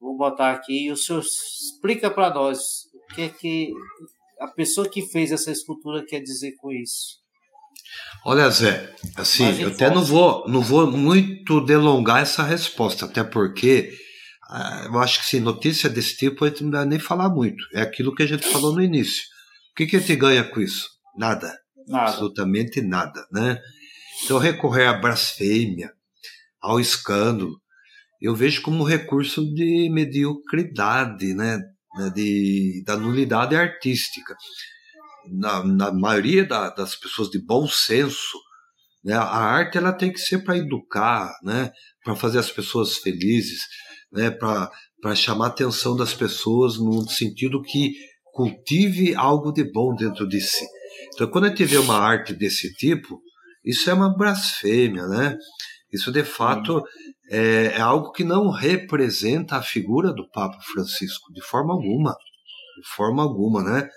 Vou 0.00 0.16
botar 0.16 0.52
aqui 0.52 0.86
e 0.86 0.92
o 0.92 0.96
senhor 0.96 1.22
explica 1.22 2.10
para 2.10 2.32
nós 2.32 2.58
o 2.94 3.14
que 3.14 3.22
é 3.22 3.28
que 3.28 3.72
a 4.40 4.46
pessoa 4.48 4.88
que 4.88 5.02
fez 5.02 5.32
essa 5.32 5.50
escultura 5.50 6.04
quer 6.06 6.20
dizer 6.20 6.54
com 6.58 6.70
isso. 6.70 7.18
Olha, 8.24 8.48
Zé, 8.50 8.94
assim, 9.16 9.60
eu 9.60 9.68
até 9.70 9.90
não 9.90 10.04
vou, 10.04 10.46
não 10.48 10.60
vou 10.60 10.90
muito 10.90 11.60
delongar 11.60 12.22
essa 12.22 12.42
resposta, 12.42 13.06
até 13.06 13.24
porque 13.24 13.90
eu 14.86 14.98
acho 14.98 15.20
que 15.20 15.26
sim, 15.26 15.40
notícia 15.40 15.88
desse 15.88 16.16
tipo 16.16 16.44
a 16.44 16.48
gente 16.48 16.64
não 16.64 16.70
vai 16.70 16.86
nem 16.86 16.98
falar 16.98 17.28
muito. 17.28 17.62
É 17.74 17.82
aquilo 17.82 18.14
que 18.14 18.22
a 18.22 18.26
gente 18.26 18.48
falou 18.50 18.74
no 18.74 18.82
início. 18.82 19.22
O 19.72 19.74
que, 19.76 19.86
que 19.86 19.96
a 19.96 20.00
gente 20.00 20.16
ganha 20.16 20.44
com 20.44 20.60
isso? 20.60 20.88
Nada. 21.16 21.54
nada. 21.86 22.10
Absolutamente 22.10 22.80
nada, 22.80 23.26
né? 23.32 23.58
Então, 24.24 24.38
recorrer 24.38 24.86
à 24.86 24.94
blasfêmia, 24.94 25.92
ao 26.60 26.80
escândalo, 26.80 27.60
eu 28.20 28.34
vejo 28.34 28.62
como 28.62 28.82
recurso 28.84 29.44
de 29.54 29.88
mediocridade, 29.90 31.34
né? 31.34 31.60
De, 32.14 32.82
da 32.86 32.96
nulidade 32.96 33.56
artística 33.56 34.34
na, 35.30 35.64
na 35.64 35.92
maioria 35.92 36.44
da, 36.44 36.70
das 36.70 36.96
pessoas 36.96 37.28
de 37.28 37.38
bom 37.38 37.66
senso, 37.68 38.38
né, 39.04 39.14
a 39.14 39.22
arte 39.22 39.78
ela 39.78 39.92
tem 39.92 40.12
que 40.12 40.18
ser 40.18 40.38
para 40.38 40.56
educar, 40.56 41.32
né, 41.42 41.70
para 42.02 42.16
fazer 42.16 42.38
as 42.38 42.50
pessoas 42.50 42.96
felizes, 42.96 43.60
né, 44.12 44.30
para 44.30 45.14
chamar 45.14 45.46
a 45.46 45.48
atenção 45.48 45.96
das 45.96 46.14
pessoas 46.14 46.78
no 46.78 47.08
sentido 47.08 47.62
que 47.62 47.92
cultive 48.32 49.14
algo 49.14 49.52
de 49.52 49.64
bom 49.64 49.94
dentro 49.94 50.28
de 50.28 50.40
si. 50.40 50.64
Então, 51.14 51.28
quando 51.28 51.44
a 51.44 51.48
gente 51.48 51.64
vê 51.64 51.76
uma 51.76 51.98
arte 51.98 52.32
desse 52.32 52.72
tipo, 52.74 53.20
isso 53.64 53.90
é 53.90 53.94
uma 53.94 54.16
blasfêmia, 54.16 55.06
né? 55.06 55.36
Isso 55.92 56.12
de 56.12 56.22
fato 56.22 56.82
é, 57.30 57.72
é, 57.76 57.80
algo 57.80 58.12
que 58.12 58.22
não 58.24 58.50
representa 58.50 59.56
a 59.56 59.62
figura 59.62 60.12
do 60.12 60.28
Papa 60.30 60.58
Francisco 60.72 61.32
de 61.32 61.42
forma 61.42 61.72
alguma, 61.72 62.12
de 62.12 62.88
forma 62.94 63.22
alguma, 63.22 63.62
né? 63.62 63.88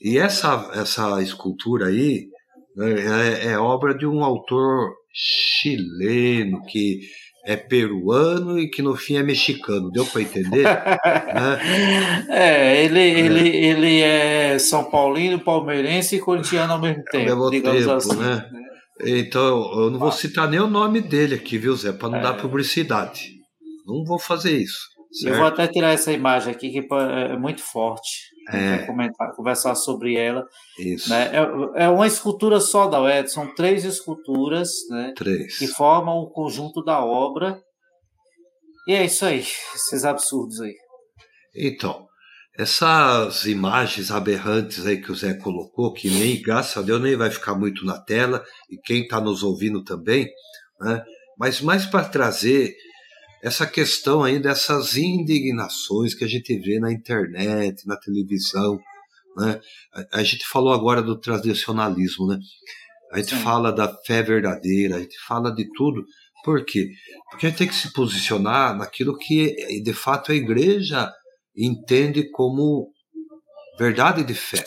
E 0.00 0.18
essa, 0.18 0.70
essa 0.74 1.22
escultura 1.22 1.86
aí 1.86 2.26
né, 2.76 3.42
é, 3.42 3.52
é 3.52 3.58
obra 3.58 3.96
de 3.96 4.06
um 4.06 4.22
autor 4.22 4.92
chileno 5.12 6.62
que 6.66 7.00
é 7.44 7.56
peruano 7.56 8.58
e 8.58 8.68
que 8.70 8.80
no 8.80 8.96
fim 8.96 9.16
é 9.16 9.22
mexicano. 9.22 9.90
Deu 9.90 10.06
para 10.06 10.22
entender? 10.22 10.64
né? 10.64 12.26
É, 12.30 12.84
ele, 12.84 12.98
é. 12.98 13.20
Ele, 13.20 13.48
ele 13.48 14.00
é 14.00 14.58
São 14.58 14.84
Paulino, 14.84 15.38
palmeirense 15.38 16.16
e 16.16 16.20
corintiano 16.20 16.72
ao 16.72 16.80
mesmo 16.80 17.04
tempo. 17.04 17.30
Ao 17.30 17.50
mesmo 17.50 17.62
tempo, 17.62 17.90
assim, 17.90 18.16
né? 18.16 18.48
né? 18.50 18.60
Então, 19.04 19.82
eu 19.82 19.90
não 19.90 19.98
vou 19.98 20.12
citar 20.12 20.48
nem 20.48 20.60
o 20.60 20.68
nome 20.68 21.00
dele 21.00 21.34
aqui, 21.34 21.58
viu, 21.58 21.76
Zé? 21.76 21.92
Para 21.92 22.08
não 22.08 22.18
é. 22.18 22.22
dar 22.22 22.34
publicidade. 22.34 23.34
Não 23.86 24.04
vou 24.04 24.18
fazer 24.18 24.56
isso. 24.56 24.93
Certo? 25.14 25.32
Eu 25.32 25.38
vou 25.38 25.46
até 25.46 25.68
tirar 25.68 25.92
essa 25.92 26.12
imagem 26.12 26.52
aqui, 26.52 26.70
que 26.70 26.88
é 26.92 27.36
muito 27.36 27.62
forte. 27.62 28.34
É. 28.50 28.78
Comentar, 28.78 29.32
conversar 29.34 29.74
sobre 29.74 30.16
ela. 30.16 30.46
Isso. 30.78 31.08
Né? 31.08 31.30
É, 31.32 31.84
é 31.84 31.88
uma 31.88 32.06
escultura 32.06 32.60
só 32.60 32.88
da 32.88 33.00
UED, 33.00 33.30
são 33.30 33.54
três 33.54 33.84
esculturas 33.84 34.70
né? 34.90 35.14
três. 35.16 35.56
que 35.56 35.66
formam 35.66 36.18
o 36.18 36.30
conjunto 36.30 36.84
da 36.84 37.02
obra. 37.02 37.58
E 38.86 38.92
é 38.92 39.04
isso 39.04 39.24
aí, 39.24 39.46
esses 39.74 40.04
absurdos 40.04 40.60
aí. 40.60 40.74
Então, 41.56 42.06
essas 42.58 43.46
imagens 43.46 44.10
aberrantes 44.10 44.84
aí 44.84 45.00
que 45.00 45.10
o 45.10 45.14
Zé 45.14 45.34
colocou, 45.34 45.92
que 45.92 46.10
nem, 46.10 46.42
graças 46.42 46.76
a 46.76 46.82
Deus, 46.82 47.00
nem 47.00 47.16
vai 47.16 47.30
ficar 47.30 47.54
muito 47.54 47.86
na 47.86 47.98
tela, 47.98 48.44
e 48.68 48.76
quem 48.76 49.02
está 49.02 49.20
nos 49.20 49.42
ouvindo 49.42 49.82
também, 49.82 50.28
né? 50.80 51.02
mas 51.38 51.62
mais 51.62 51.86
para 51.86 52.04
trazer 52.04 52.76
essa 53.44 53.66
questão 53.66 54.24
aí 54.24 54.38
dessas 54.38 54.96
indignações 54.96 56.14
que 56.14 56.24
a 56.24 56.26
gente 56.26 56.58
vê 56.58 56.80
na 56.80 56.90
internet, 56.90 57.86
na 57.86 57.94
televisão. 57.94 58.80
Né? 59.36 59.60
A, 59.92 60.20
a 60.20 60.22
gente 60.22 60.46
falou 60.46 60.72
agora 60.72 61.02
do 61.02 61.20
tradicionalismo, 61.20 62.26
né? 62.26 62.38
A 63.12 63.18
gente 63.18 63.36
Sim. 63.36 63.42
fala 63.42 63.70
da 63.70 63.86
fé 64.06 64.22
verdadeira, 64.22 64.96
a 64.96 65.00
gente 65.00 65.18
fala 65.26 65.54
de 65.54 65.70
tudo. 65.74 66.06
Por 66.42 66.64
quê? 66.64 66.88
Porque 67.30 67.46
a 67.46 67.50
gente 67.50 67.58
tem 67.58 67.68
que 67.68 67.74
se 67.74 67.92
posicionar 67.92 68.74
naquilo 68.76 69.16
que, 69.16 69.54
de 69.82 69.92
fato, 69.92 70.32
a 70.32 70.34
igreja 70.34 71.12
entende 71.54 72.30
como 72.30 72.90
verdade 73.78 74.24
de 74.24 74.34
fé. 74.34 74.64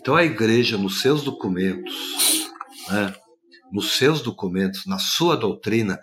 Então, 0.00 0.16
a 0.16 0.24
igreja, 0.24 0.76
nos 0.76 1.00
seus 1.00 1.22
documentos, 1.22 1.94
né, 2.88 3.14
nos 3.72 3.92
seus 3.92 4.20
documentos, 4.20 4.84
na 4.86 4.98
sua 4.98 5.36
doutrina, 5.36 5.98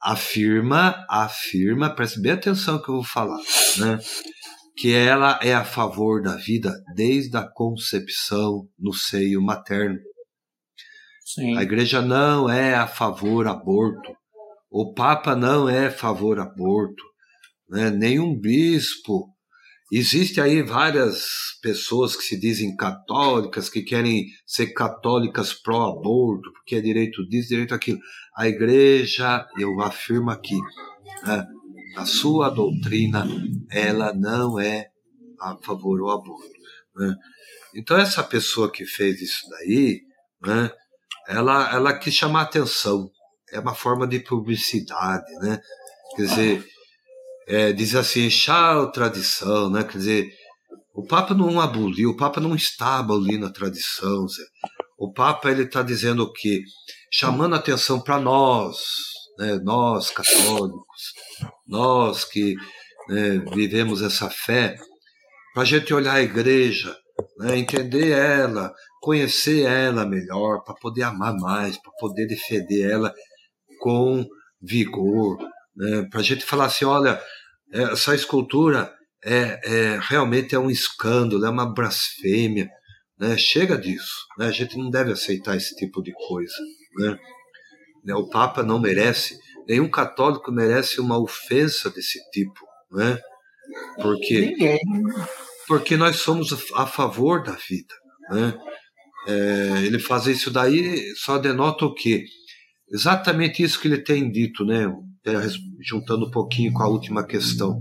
afirma, 0.00 1.04
afirma, 1.08 1.94
preste 1.94 2.20
bem 2.20 2.32
atenção 2.32 2.80
que 2.80 2.88
eu 2.88 2.96
vou 2.96 3.04
falar, 3.04 3.40
né? 3.78 3.98
Que 4.76 4.94
ela 4.94 5.40
é 5.42 5.54
a 5.54 5.64
favor 5.64 6.22
da 6.22 6.36
vida 6.36 6.72
desde 6.94 7.36
a 7.36 7.48
concepção 7.48 8.68
no 8.78 8.92
seio 8.92 9.42
materno. 9.42 9.98
Sim. 11.24 11.56
A 11.58 11.62
igreja 11.62 12.00
não 12.00 12.48
é 12.48 12.74
a 12.74 12.86
favor 12.86 13.46
aborto. 13.46 14.12
O 14.70 14.94
Papa 14.94 15.34
não 15.34 15.68
é 15.68 15.86
a 15.86 15.90
favor 15.90 16.38
aborto. 16.38 17.02
Né? 17.68 17.90
Nenhum 17.90 18.38
bispo 18.38 19.34
Existe 19.90 20.38
aí 20.38 20.62
várias 20.62 21.24
pessoas 21.62 22.14
que 22.14 22.22
se 22.22 22.38
dizem 22.38 22.76
católicas, 22.76 23.70
que 23.70 23.82
querem 23.82 24.26
ser 24.46 24.68
católicas 24.74 25.54
pró-aborto, 25.54 26.52
porque 26.52 26.76
é 26.76 26.80
direito 26.80 27.26
disso, 27.26 27.48
direito 27.48 27.74
aquilo. 27.74 27.98
A 28.36 28.46
igreja, 28.46 29.46
eu 29.58 29.80
afirmo 29.80 30.30
aqui, 30.30 30.58
né, 31.24 31.46
a 31.96 32.04
sua 32.04 32.50
doutrina, 32.50 33.26
ela 33.70 34.12
não 34.12 34.60
é 34.60 34.88
a 35.40 35.56
favor 35.56 35.98
do 35.98 36.10
aborto. 36.10 36.58
Né? 36.96 37.14
Então 37.74 37.96
essa 37.96 38.22
pessoa 38.22 38.70
que 38.70 38.84
fez 38.84 39.22
isso 39.22 39.48
daí, 39.48 40.02
né, 40.42 40.70
ela, 41.28 41.74
ela 41.74 41.98
quis 41.98 42.14
chamar 42.14 42.42
atenção. 42.42 43.10
É 43.50 43.58
uma 43.58 43.74
forma 43.74 44.06
de 44.06 44.20
publicidade, 44.20 45.32
né? 45.40 45.58
Quer 46.14 46.22
dizer, 46.22 46.66
é, 47.48 47.72
diz 47.72 47.94
assim, 47.94 48.28
chá 48.28 48.86
tradição, 48.86 49.70
né? 49.70 49.82
Quer 49.82 49.98
dizer, 49.98 50.32
o 50.94 51.06
Papa 51.06 51.34
não 51.34 51.60
aboliu, 51.60 52.10
o 52.10 52.16
Papa 52.16 52.40
não 52.40 52.54
está 52.54 52.98
abolindo 52.98 53.46
a 53.46 53.52
tradição, 53.52 54.28
Zé. 54.28 54.42
O 54.98 55.12
Papa 55.12 55.50
ele 55.50 55.62
está 55.62 55.82
dizendo 55.82 56.24
o 56.24 56.32
quê? 56.32 56.60
Chamando 57.10 57.54
atenção 57.54 58.00
para 58.00 58.20
nós, 58.20 58.76
né? 59.38 59.58
nós 59.62 60.10
católicos, 60.10 61.12
nós 61.66 62.24
que 62.24 62.54
né, 63.08 63.38
vivemos 63.54 64.02
essa 64.02 64.28
fé, 64.28 64.76
para 65.54 65.62
a 65.62 65.66
gente 65.66 65.94
olhar 65.94 66.14
a 66.14 66.22
igreja, 66.22 66.94
né, 67.38 67.56
entender 67.56 68.10
ela, 68.10 68.72
conhecer 69.00 69.62
ela 69.66 70.04
melhor, 70.04 70.62
para 70.64 70.74
poder 70.74 71.04
amar 71.04 71.34
mais, 71.34 71.80
para 71.80 71.92
poder 71.98 72.26
defender 72.26 72.90
ela 72.90 73.14
com 73.80 74.26
vigor, 74.60 75.38
né, 75.74 76.06
para 76.10 76.20
a 76.20 76.22
gente 76.22 76.44
falar 76.44 76.66
assim, 76.66 76.84
olha, 76.84 77.20
essa 77.72 78.14
escultura 78.14 78.92
é, 79.24 79.60
é, 79.64 79.98
realmente 80.00 80.54
é 80.54 80.58
um 80.58 80.70
escândalo, 80.70 81.44
é 81.44 81.50
uma 81.50 81.72
blasfêmia. 81.72 82.68
Né? 83.18 83.36
Chega 83.36 83.76
disso. 83.76 84.26
Né? 84.38 84.46
A 84.46 84.50
gente 84.50 84.76
não 84.78 84.90
deve 84.90 85.12
aceitar 85.12 85.56
esse 85.56 85.74
tipo 85.76 86.02
de 86.02 86.12
coisa. 86.12 86.54
Né? 86.96 87.18
né? 88.04 88.14
O 88.14 88.28
Papa 88.28 88.62
não 88.62 88.78
merece, 88.78 89.38
nenhum 89.66 89.88
católico 89.88 90.52
merece 90.52 91.00
uma 91.00 91.18
ofensa 91.18 91.90
desse 91.90 92.18
tipo. 92.30 92.66
Né? 92.90 93.18
Porque, 94.00 94.80
porque 95.66 95.96
nós 95.96 96.16
somos 96.16 96.52
a 96.74 96.86
favor 96.86 97.42
da 97.42 97.52
vida. 97.52 97.94
Né? 98.30 98.58
É, 99.26 99.82
ele 99.84 99.98
faz 99.98 100.26
isso 100.26 100.50
daí 100.50 101.14
só 101.16 101.38
denota 101.38 101.84
o 101.84 101.94
quê? 101.94 102.24
Exatamente 102.90 103.62
isso 103.62 103.78
que 103.78 103.88
ele 103.88 103.98
tem 103.98 104.30
dito, 104.30 104.64
né? 104.64 104.86
Juntando 105.80 106.26
um 106.26 106.30
pouquinho 106.30 106.72
com 106.72 106.82
a 106.82 106.88
última 106.88 107.24
questão. 107.24 107.80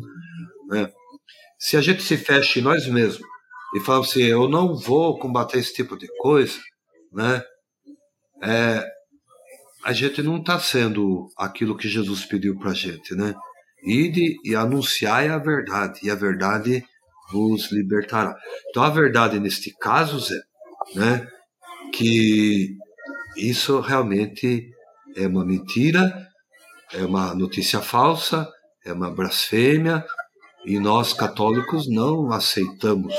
Né? 0.70 0.90
Se 1.60 1.78
a 1.78 1.82
gente 1.82 2.04
se 2.04 2.18
fecha 2.18 2.60
em 2.60 2.62
nós 2.62 2.88
mesmos 2.88 3.26
e 3.76 3.80
fala 3.80 4.04
assim, 4.04 4.24
eu 4.24 4.48
não 4.48 4.76
vou 4.76 5.18
combater 5.20 5.60
esse 5.60 5.74
tipo 5.74 5.98
de 5.98 6.08
coisa, 6.18 6.58
né? 7.12 7.44
É, 8.42 8.86
a 9.84 9.94
gente 9.94 10.22
não 10.22 10.38
está 10.38 10.60
sendo 10.60 11.30
aquilo 11.38 11.76
que 11.76 11.88
Jesus 11.88 12.26
pediu 12.26 12.58
para 12.58 12.72
a 12.72 12.74
gente, 12.74 13.16
né? 13.16 13.34
Ide 13.84 14.36
e 14.44 14.56
anunciai 14.56 15.30
a 15.30 15.38
verdade, 15.38 16.00
e 16.04 16.10
a 16.10 16.16
verdade 16.16 16.84
vos 17.32 17.72
libertará. 17.72 18.36
Então 18.70 18.84
a 18.84 18.90
verdade 18.90 19.40
neste 19.40 19.76
caso, 19.78 20.20
Zé, 20.20 20.40
né? 20.96 21.28
Que 21.94 22.76
isso 23.36 23.80
realmente 23.80 24.70
é 25.16 25.28
uma 25.28 25.46
mentira 25.46 26.27
é 26.94 27.04
uma 27.04 27.34
notícia 27.34 27.82
falsa, 27.82 28.48
é 28.86 28.94
uma 28.94 29.12
blasfêmia, 29.12 30.06
e 30.66 30.80
nós 30.80 31.14
católicos 31.14 31.88
não 31.88 32.32
aceitamos, 32.32 33.16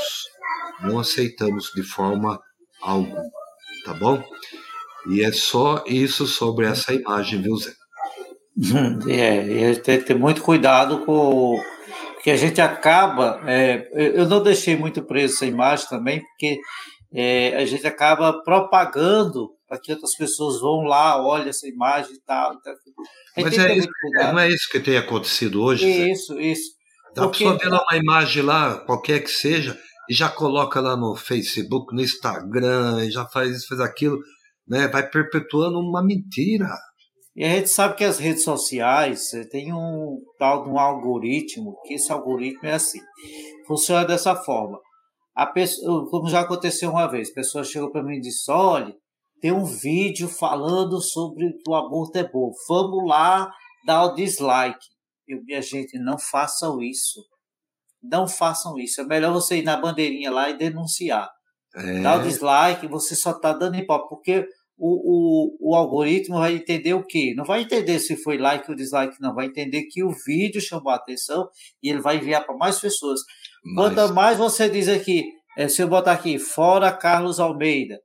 não 0.81 0.99
aceitamos 0.99 1.71
de 1.75 1.83
forma 1.83 2.41
alguma, 2.83 3.23
tá 3.85 3.95
bom? 3.95 4.23
E 5.11 5.23
é 5.23 5.33
só 5.33 5.83
isso 5.87 6.27
sobre 6.27 6.67
essa 6.67 6.93
imagem, 6.93 7.41
viu, 7.41 7.57
Zé? 7.57 7.73
É, 9.09 9.71
e 9.71 9.77
tem 9.77 9.99
que 9.99 10.05
ter 10.05 10.19
muito 10.19 10.43
cuidado 10.43 11.05
com. 11.05 11.63
Porque 12.15 12.31
a 12.31 12.37
gente 12.37 12.61
acaba. 12.61 13.41
É, 13.47 13.89
eu 13.93 14.27
não 14.27 14.43
deixei 14.43 14.77
muito 14.77 15.03
preso 15.05 15.35
essa 15.35 15.47
imagem 15.47 15.89
também, 15.89 16.21
porque 16.21 16.59
é, 17.15 17.57
a 17.57 17.65
gente 17.65 17.87
acaba 17.87 18.43
propagando 18.43 19.51
para 19.69 19.79
que 19.79 19.93
outras 19.93 20.17
pessoas 20.17 20.61
vão 20.61 20.83
lá, 20.83 21.23
olhem 21.23 21.51
essa 21.51 21.69
imagem 21.69 22.15
e 22.15 22.21
tal. 22.23 22.55
Então, 22.55 22.73
Mas 23.37 23.59
é 23.59 23.77
isso, 23.77 23.89
não 24.33 24.39
é 24.39 24.49
isso 24.49 24.69
que 24.71 24.81
tem 24.81 24.97
acontecido 24.97 25.63
hoje? 25.63 25.87
Isso, 25.87 26.35
Zé? 26.35 26.41
isso. 26.41 26.71
Dá 27.15 27.23
Porque... 27.25 27.45
a 27.45 27.53
pessoa 27.53 27.71
ver 27.71 27.77
lá 27.77 27.85
uma 27.89 27.99
imagem 27.99 28.43
lá, 28.43 28.79
qualquer 28.81 29.23
que 29.23 29.31
seja, 29.31 29.79
e 30.09 30.15
já 30.15 30.29
coloca 30.31 30.81
lá 30.81 30.97
no 30.97 31.15
Facebook, 31.15 31.95
no 31.95 32.01
Instagram, 32.01 33.05
e 33.05 33.11
já 33.11 33.27
faz 33.27 33.55
isso, 33.55 33.69
faz 33.69 33.81
aquilo, 33.81 34.19
né? 34.67 34.89
Vai 34.89 35.09
perpetuando 35.09 35.79
uma 35.79 36.03
mentira. 36.03 36.69
E 37.37 37.45
a 37.45 37.51
gente 37.51 37.69
sabe 37.69 37.95
que 37.95 38.05
as 38.05 38.19
redes 38.19 38.43
sociais 38.43 39.33
eh, 39.35 39.45
tem 39.45 39.73
um 39.73 40.19
tal 40.39 40.65
de 40.65 40.71
um 40.71 40.79
algoritmo, 40.79 41.77
que 41.85 41.95
esse 41.95 42.11
algoritmo 42.11 42.67
é 42.67 42.73
assim, 42.73 43.01
funciona 43.67 44.05
dessa 44.05 44.35
forma. 44.35 44.81
A 45.37 45.47
pessoa, 45.47 46.09
como 46.11 46.29
já 46.29 46.41
aconteceu 46.41 46.91
uma 46.91 47.07
vez, 47.07 47.31
a 47.31 47.35
pessoa 47.35 47.63
chegou 47.63 47.93
para 47.93 48.03
mim 48.03 48.17
e 48.17 48.21
disse: 48.21 48.51
olha, 48.51 48.93
tem 49.41 49.53
um 49.53 49.65
vídeo 49.65 50.29
falando 50.29 51.01
sobre 51.01 51.53
o 51.67 51.75
aborto 51.75 52.19
é 52.19 52.29
bom. 52.29 52.53
Vamos 52.69 53.09
lá 53.09 53.51
dar 53.87 54.05
o 54.05 54.15
dislike. 54.15 54.87
Eu, 55.27 55.43
minha 55.45 55.63
gente, 55.63 55.99
não 55.99 56.19
façam 56.19 56.83
isso. 56.83 57.21
Não 58.03 58.27
façam 58.27 58.79
isso. 58.79 59.01
É 59.01 59.05
melhor 59.05 59.33
você 59.33 59.59
ir 59.59 59.63
na 59.63 59.77
bandeirinha 59.77 60.31
lá 60.31 60.51
e 60.51 60.57
denunciar. 60.57 61.31
É. 61.75 62.01
Dar 62.01 62.21
o 62.21 62.23
dislike, 62.23 62.87
você 62.87 63.15
só 63.15 63.33
está 63.33 63.53
dando 63.53 63.77
hipótese, 63.77 64.09
porque 64.09 64.49
o, 64.79 65.67
o, 65.67 65.71
o 65.73 65.75
algoritmo 65.75 66.39
vai 66.39 66.55
entender 66.55 66.95
o 66.95 67.05
quê? 67.05 67.35
Não 67.37 67.45
vai 67.45 67.63
entender 67.63 67.99
se 67.99 68.17
foi 68.17 68.39
like 68.39 68.71
ou 68.71 68.77
dislike, 68.77 69.17
não. 69.21 69.35
Vai 69.35 69.47
entender 69.47 69.85
que 69.91 70.03
o 70.03 70.11
vídeo 70.25 70.61
chamou 70.61 70.93
a 70.93 70.97
atenção 70.97 71.49
e 71.83 71.91
ele 71.91 72.01
vai 72.01 72.17
enviar 72.17 72.47
para 72.47 72.57
mais 72.57 72.81
pessoas. 72.81 73.21
Mas... 73.65 73.95
Quanto 73.95 74.15
mais 74.15 74.39
você 74.39 74.69
diz 74.69 74.89
aqui, 74.89 75.25
é, 75.57 75.69
se 75.69 75.83
eu 75.83 75.89
botar 75.89 76.13
aqui, 76.13 76.39
fora 76.39 76.93
Carlos 76.93 77.41
Almeida, 77.41 78.01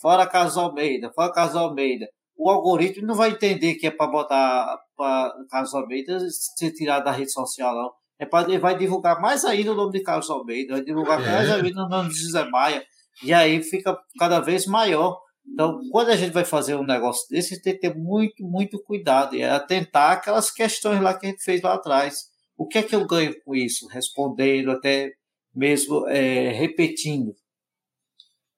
fora 0.00 0.26
Carlos 0.26 0.56
Almeida, 0.56 1.10
fora 1.12 1.32
Carlos 1.32 1.56
Almeida, 1.56 2.08
o 2.36 2.48
algoritmo 2.48 3.06
não 3.06 3.14
vai 3.14 3.30
entender 3.30 3.74
que 3.74 3.86
é 3.86 3.90
para 3.90 4.06
botar 4.06 4.78
para 4.96 5.34
Carlos 5.50 5.74
Almeida 5.74 6.18
ser 6.30 6.72
tirado 6.72 7.04
da 7.04 7.10
rede 7.10 7.32
social, 7.32 7.74
não. 7.74 7.90
É 8.18 8.26
para 8.26 8.48
ele 8.48 8.58
vai 8.58 8.76
divulgar 8.76 9.20
mais 9.20 9.44
ainda 9.44 9.72
o 9.72 9.74
nome 9.74 9.92
de 9.92 10.02
Carlos 10.02 10.30
Almeida, 10.30 10.74
vai 10.74 10.84
divulgar 10.84 11.20
é. 11.20 11.30
mais 11.30 11.50
ainda 11.50 11.84
o 11.84 11.88
nome 11.88 12.10
de 12.10 12.20
José 12.20 12.44
Maia, 12.44 12.84
e 13.22 13.32
aí 13.32 13.62
fica 13.62 13.98
cada 14.18 14.40
vez 14.40 14.66
maior. 14.66 15.20
Então, 15.46 15.80
quando 15.90 16.10
a 16.10 16.16
gente 16.16 16.32
vai 16.32 16.44
fazer 16.44 16.74
um 16.74 16.84
negócio 16.84 17.26
desse, 17.30 17.60
tem 17.62 17.74
que 17.74 17.80
ter 17.80 17.96
muito, 17.96 18.44
muito 18.44 18.82
cuidado 18.82 19.34
e 19.34 19.42
atentar 19.42 20.12
aquelas 20.12 20.50
questões 20.50 21.00
lá 21.00 21.18
que 21.18 21.26
a 21.26 21.30
gente 21.30 21.42
fez 21.42 21.62
lá 21.62 21.74
atrás. 21.74 22.26
O 22.56 22.66
que 22.66 22.78
é 22.78 22.82
que 22.82 22.94
eu 22.94 23.06
ganho 23.06 23.34
com 23.44 23.54
isso? 23.54 23.86
Respondendo, 23.88 24.70
até 24.70 25.10
mesmo 25.54 26.06
é, 26.08 26.50
repetindo. 26.50 27.34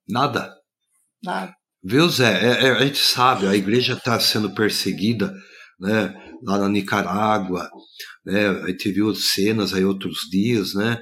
Nada. 0.08 0.59
Viu, 1.82 2.08
Zé? 2.08 2.32
É, 2.44 2.66
é, 2.66 2.70
a 2.72 2.84
gente 2.84 2.98
sabe, 2.98 3.46
a 3.46 3.54
igreja 3.54 3.94
está 3.94 4.18
sendo 4.20 4.54
perseguida 4.54 5.32
né, 5.78 6.14
lá 6.42 6.58
na 6.58 6.68
Nicarágua. 6.68 7.70
Né, 8.24 8.48
a 8.48 8.68
gente 8.68 8.92
viu 8.92 9.14
cenas 9.14 9.72
aí 9.72 9.84
outros 9.84 10.28
dias, 10.30 10.74
né? 10.74 10.98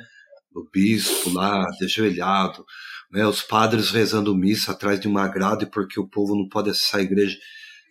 O 0.55 0.69
bispo 0.73 1.31
lá, 1.31 1.65
ajoelhado, 1.83 2.65
né, 3.13 3.27
os 3.27 3.43
padres 3.43 3.91
rezando 3.91 4.37
missa 4.37 4.73
atrás 4.73 5.01
de 5.01 5.07
uma 5.09 5.29
grade 5.29 5.67
porque 5.67 6.01
o 6.01 6.09
povo 6.09 6.35
não 6.35 6.49
pode 6.49 6.71
acessar 6.71 7.01
a 7.01 7.05
igreja 7.05 7.37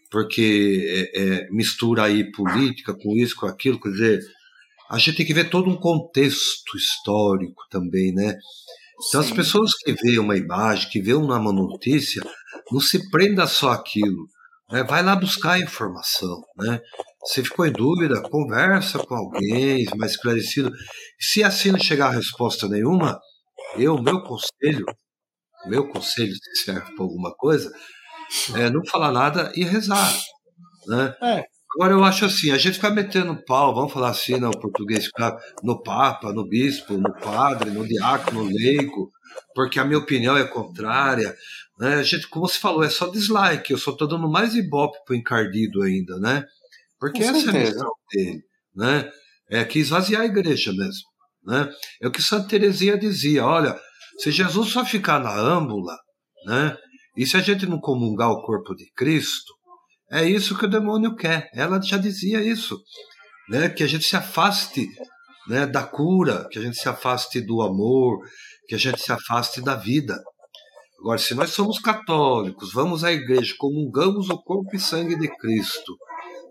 porque 0.09 1.09
é, 1.13 1.21
é, 1.21 1.47
mistura 1.51 2.03
aí 2.03 2.31
política 2.31 2.93
com 2.93 3.15
isso, 3.15 3.35
com 3.35 3.45
aquilo, 3.45 3.79
quer 3.79 3.89
dizer, 3.89 4.19
a 4.89 4.97
gente 4.97 5.17
tem 5.17 5.25
que 5.25 5.33
ver 5.33 5.49
todo 5.49 5.69
um 5.69 5.75
contexto 5.75 6.77
histórico 6.77 7.61
também, 7.69 8.13
né? 8.13 8.37
Então 8.97 9.21
Sim. 9.21 9.29
as 9.29 9.35
pessoas 9.35 9.71
que 9.83 9.93
veem 9.93 10.19
uma 10.19 10.35
imagem, 10.35 10.89
que 10.89 11.01
veem 11.01 11.17
uma 11.17 11.39
notícia, 11.39 12.21
não 12.71 12.79
se 12.79 13.09
prenda 13.09 13.45
só 13.45 13.71
aquilo, 13.71 14.27
né? 14.71 14.83
vai 14.83 15.03
lá 15.03 15.15
buscar 15.15 15.53
a 15.53 15.59
informação, 15.59 16.41
né? 16.57 16.79
Se 17.25 17.43
ficou 17.43 17.65
em 17.65 17.71
dúvida, 17.71 18.21
conversa 18.21 18.99
com 18.99 19.15
alguém 19.15 19.85
mais 19.97 20.13
esclarecido. 20.13 20.71
Se 21.19 21.43
assim 21.43 21.71
não 21.71 21.79
chegar 21.79 22.07
a 22.07 22.11
resposta 22.11 22.67
nenhuma, 22.69 23.19
eu, 23.75 24.01
meu 24.01 24.23
conselho, 24.23 24.85
meu 25.65 25.89
conselho, 25.89 26.33
se 26.33 26.63
serve 26.63 26.95
para 26.95 27.03
alguma 27.03 27.33
coisa, 27.35 27.69
é 28.55 28.69
não 28.69 28.81
falar 28.85 29.11
nada 29.11 29.51
e 29.55 29.63
rezar. 29.63 30.09
Né? 30.87 31.15
É. 31.21 31.56
Agora 31.77 31.93
eu 31.93 32.03
acho 32.03 32.25
assim, 32.25 32.49
a 32.49 32.57
gente 32.57 32.73
fica 32.73 32.89
metendo 32.89 33.39
pau, 33.45 33.75
vamos 33.75 33.93
falar 33.93 34.09
assim, 34.09 34.37
no 34.37 34.49
português, 34.49 35.11
no 35.63 35.83
Papa, 35.83 36.33
no 36.33 36.43
Bispo, 36.43 36.97
no 36.97 37.13
Padre, 37.13 37.69
no 37.69 37.87
Diácono, 37.87 38.45
no 38.45 38.49
Leigo, 38.49 39.11
porque 39.53 39.79
a 39.79 39.85
minha 39.85 39.99
opinião 39.99 40.35
é 40.35 40.43
contrária. 40.43 41.35
Né? 41.77 41.93
A 41.93 42.01
gente, 42.01 42.27
como 42.29 42.47
você 42.47 42.57
falou, 42.57 42.83
é 42.83 42.89
só 42.89 43.05
dislike, 43.11 43.71
eu 43.71 43.77
só 43.77 43.91
estou 43.91 44.07
dando 44.07 44.27
mais 44.27 44.55
ibope 44.55 44.97
pro 45.05 45.15
encardido 45.15 45.83
ainda, 45.83 46.17
né? 46.17 46.43
Porque 46.99 47.21
Com 47.21 47.29
essa 47.29 47.41
certeza. 47.41 47.57
é 47.57 47.61
a 47.61 47.65
missão 47.69 47.91
dele, 48.11 48.43
né? 48.75 49.11
É 49.47 49.63
que 49.63 49.77
esvaziar 49.77 50.23
a 50.23 50.25
igreja 50.25 50.71
mesmo, 50.71 51.07
né? 51.45 51.71
É 52.01 52.07
o 52.07 52.11
que 52.11 52.23
Santa 52.23 52.47
Teresinha 52.47 52.97
dizia, 52.97 53.45
olha, 53.45 53.79
se 54.17 54.31
Jesus 54.31 54.71
só 54.71 54.83
ficar 54.83 55.19
na 55.19 55.39
âmbula, 55.39 55.95
né? 56.47 56.75
E 57.15 57.23
se 57.23 57.37
a 57.37 57.39
gente 57.39 57.67
não 57.67 57.79
comungar 57.79 58.31
o 58.31 58.41
corpo 58.41 58.73
de 58.73 58.91
Cristo, 58.95 59.56
é 60.11 60.25
isso 60.25 60.57
que 60.57 60.65
o 60.65 60.69
demônio 60.69 61.15
quer. 61.15 61.49
Ela 61.53 61.81
já 61.81 61.97
dizia 61.97 62.41
isso, 62.41 62.79
né? 63.49 63.69
Que 63.69 63.83
a 63.83 63.87
gente 63.87 64.05
se 64.05 64.15
afaste, 64.15 64.87
né, 65.47 65.65
da 65.65 65.83
cura, 65.83 66.47
que 66.51 66.59
a 66.59 66.61
gente 66.61 66.77
se 66.77 66.89
afaste 66.89 67.41
do 67.41 67.61
amor, 67.61 68.19
que 68.67 68.75
a 68.75 68.77
gente 68.77 69.01
se 69.01 69.11
afaste 69.11 69.61
da 69.61 69.75
vida. 69.75 70.21
Agora, 70.99 71.17
se 71.17 71.33
nós 71.35 71.51
somos 71.51 71.79
católicos, 71.79 72.73
vamos 72.73 73.03
à 73.03 73.11
igreja, 73.11 73.53
comungamos 73.57 74.29
o 74.29 74.41
corpo 74.41 74.75
e 74.75 74.79
sangue 74.79 75.15
de 75.15 75.27
Cristo, 75.37 75.95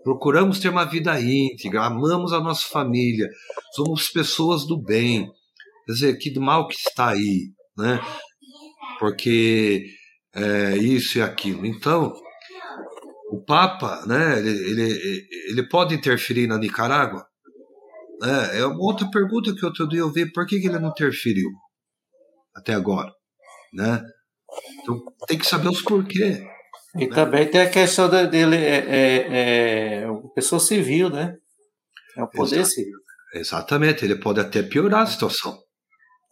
procuramos 0.03 0.59
ter 0.59 0.69
uma 0.69 0.85
vida 0.85 1.19
íntegra, 1.19 1.83
amamos 1.83 2.31
a 2.31 2.39
nossa 2.39 2.67
família, 2.67 3.27
somos 3.75 4.09
pessoas 4.09 4.65
do 4.65 4.81
bem, 4.81 5.29
quer 5.85 5.93
dizer, 5.93 6.17
que 6.17 6.39
mal 6.39 6.67
que 6.67 6.75
está 6.75 7.09
aí, 7.09 7.51
né? 7.77 7.99
Porque 8.99 9.85
é, 10.33 10.77
isso 10.77 11.17
e 11.17 11.21
aquilo. 11.21 11.65
Então, 11.65 12.13
o 13.29 13.43
Papa, 13.43 14.05
né, 14.05 14.39
ele, 14.39 14.49
ele, 14.49 15.27
ele 15.49 15.69
pode 15.69 15.93
interferir 15.93 16.47
na 16.47 16.57
Nicarágua? 16.57 17.25
É, 18.23 18.59
é 18.59 18.65
uma 18.65 18.79
outra 18.79 19.09
pergunta 19.11 19.53
que 19.53 19.65
outro 19.65 19.87
dia 19.87 19.99
eu 19.99 20.11
vi, 20.11 20.31
por 20.31 20.45
que, 20.45 20.59
que 20.59 20.67
ele 20.67 20.79
não 20.79 20.89
interferiu 20.89 21.49
até 22.55 22.73
agora? 22.73 23.11
Né? 23.73 24.01
Então, 24.81 25.03
tem 25.27 25.37
que 25.37 25.45
saber 25.45 25.69
os 25.69 25.81
porquê. 25.81 26.47
E 26.95 27.07
né? 27.07 27.15
também 27.15 27.49
tem 27.49 27.61
a 27.61 27.69
questão 27.69 28.09
dele, 28.09 28.55
é, 28.55 28.77
é, 28.87 30.03
é 30.03 30.07
pessoa 30.33 30.59
civil, 30.59 31.09
né? 31.09 31.35
É 32.15 32.23
o 32.23 32.27
poder 32.27 32.61
Exato. 32.61 32.69
civil. 32.69 32.97
Exatamente, 33.33 34.05
ele 34.05 34.15
pode 34.15 34.39
até 34.39 34.63
piorar 34.63 35.01
a 35.01 35.05
situação. 35.05 35.61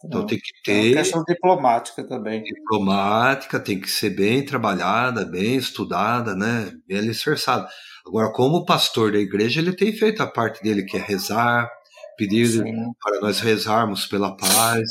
Então 0.04 0.20
Não, 0.20 0.26
tem 0.26 0.38
que 0.38 0.52
ter. 0.62 0.72
É 0.72 0.88
uma 0.88 1.02
questão 1.02 1.24
diplomática 1.26 2.06
também. 2.06 2.42
Diplomática, 2.42 3.58
tem 3.58 3.80
que 3.80 3.90
ser 3.90 4.10
bem 4.10 4.44
trabalhada, 4.44 5.24
bem 5.24 5.56
estudada, 5.56 6.34
né? 6.34 6.72
Bem 6.86 6.98
alicerçada. 6.98 7.66
Agora, 8.06 8.32
como 8.32 8.64
pastor 8.64 9.12
da 9.12 9.18
igreja, 9.18 9.60
ele 9.60 9.72
tem 9.72 9.92
feito 9.92 10.22
a 10.22 10.26
parte 10.26 10.62
dele, 10.62 10.84
que 10.84 10.96
é 10.96 11.00
rezar, 11.00 11.68
pedir 12.16 12.46
Sim. 12.46 12.62
para 13.00 13.20
nós 13.20 13.40
rezarmos 13.40 14.06
pela 14.06 14.36
paz. 14.36 14.88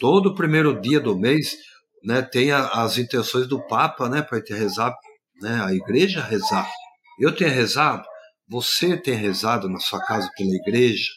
Todo 0.00 0.34
primeiro 0.34 0.80
dia 0.80 0.98
do 0.98 1.16
mês, 1.16 1.56
né, 2.02 2.22
tem 2.22 2.50
a, 2.50 2.66
as 2.82 2.98
intenções 2.98 3.46
do 3.46 3.64
Papa, 3.66 4.08
né, 4.08 4.22
para 4.22 4.42
te 4.42 4.52
rezar, 4.52 4.92
né, 5.40 5.62
a 5.64 5.72
igreja 5.72 6.20
rezar. 6.22 6.68
Eu 7.18 7.34
tenho 7.34 7.50
rezado, 7.50 8.04
você 8.48 8.96
tem 8.96 9.14
rezado 9.14 9.68
na 9.68 9.78
sua 9.78 10.00
casa 10.00 10.28
pela 10.36 10.54
igreja, 10.56 11.10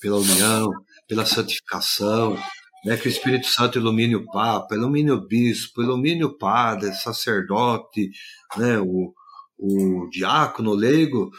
pela 0.00 0.16
união, 0.16 0.70
pela 1.08 1.26
santificação, 1.26 2.36
né, 2.84 2.96
que 2.96 3.08
o 3.08 3.10
Espírito 3.10 3.46
Santo 3.46 3.78
ilumine 3.78 4.16
o 4.16 4.26
Papa, 4.26 4.74
ilumine 4.74 5.10
o 5.10 5.26
Bispo, 5.26 5.82
ilumine 5.82 6.24
o 6.24 6.36
Padre, 6.36 6.94
sacerdote, 6.94 8.10
né, 8.56 8.78
o, 8.78 9.12
o 9.58 10.08
diácono, 10.10 10.70
o 10.70 10.74
leigo. 10.74 11.30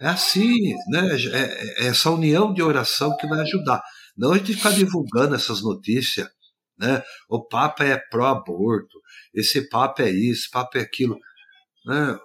É 0.00 0.08
assim, 0.08 0.74
né, 0.88 1.16
é, 1.32 1.84
é 1.84 1.86
essa 1.88 2.10
união 2.10 2.52
de 2.52 2.62
oração 2.62 3.16
que 3.16 3.26
vai 3.26 3.40
ajudar. 3.40 3.82
Não 4.16 4.32
a 4.32 4.38
gente 4.38 4.54
ficar 4.54 4.70
divulgando 4.72 5.34
essas 5.34 5.62
notícias, 5.62 6.28
né? 6.78 7.02
O 7.28 7.46
Papa 7.46 7.84
é 7.84 7.96
pró-aborto, 7.96 9.00
esse 9.34 9.68
Papa 9.68 10.02
é 10.02 10.10
isso, 10.10 10.50
Papa 10.50 10.78
é 10.78 10.82
aquilo. 10.82 11.18
Né? 11.86 12.18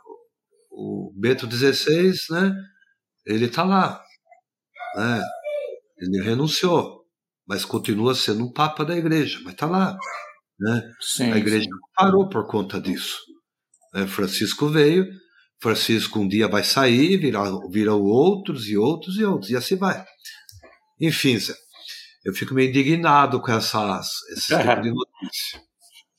O 0.72 1.12
Bento 1.16 1.50
XVI, 1.50 2.14
né? 2.30 2.56
Ele 3.26 3.46
está 3.46 3.64
lá, 3.64 4.02
né? 4.96 5.22
Ele 6.00 6.22
renunciou, 6.22 7.02
mas 7.48 7.66
continua 7.66 8.14
sendo 8.14 8.46
um 8.46 8.52
papa 8.52 8.86
da 8.86 8.96
igreja, 8.96 9.40
mas 9.44 9.54
está 9.54 9.66
lá. 9.66 9.98
Né? 10.60 10.82
Sim, 11.00 11.32
a 11.32 11.38
igreja 11.38 11.66
sim. 11.66 11.70
parou 11.96 12.30
por 12.30 12.48
conta 12.48 12.80
disso. 12.80 13.20
Né? 13.94 14.08
Francisco 14.08 14.68
veio, 14.68 15.06
Francisco 15.62 16.20
um 16.20 16.28
dia 16.28 16.48
vai 16.48 16.64
sair, 16.64 17.18
virão, 17.18 17.68
virão 17.70 18.02
outros 18.02 18.68
e 18.68 18.78
outros 18.78 19.18
e 19.18 19.26
outros, 19.26 19.50
e 19.52 19.56
assim 19.56 19.76
vai. 19.76 20.04
Enfim, 21.00 21.38
Zé, 21.38 21.54
eu 22.26 22.34
fico 22.34 22.54
meio 22.54 22.70
indignado 22.70 23.42
com 23.42 23.52
essas, 23.52 24.08
esse 24.32 24.48
tipo 24.48 24.82
de 24.82 24.92
notícia. 24.94 25.62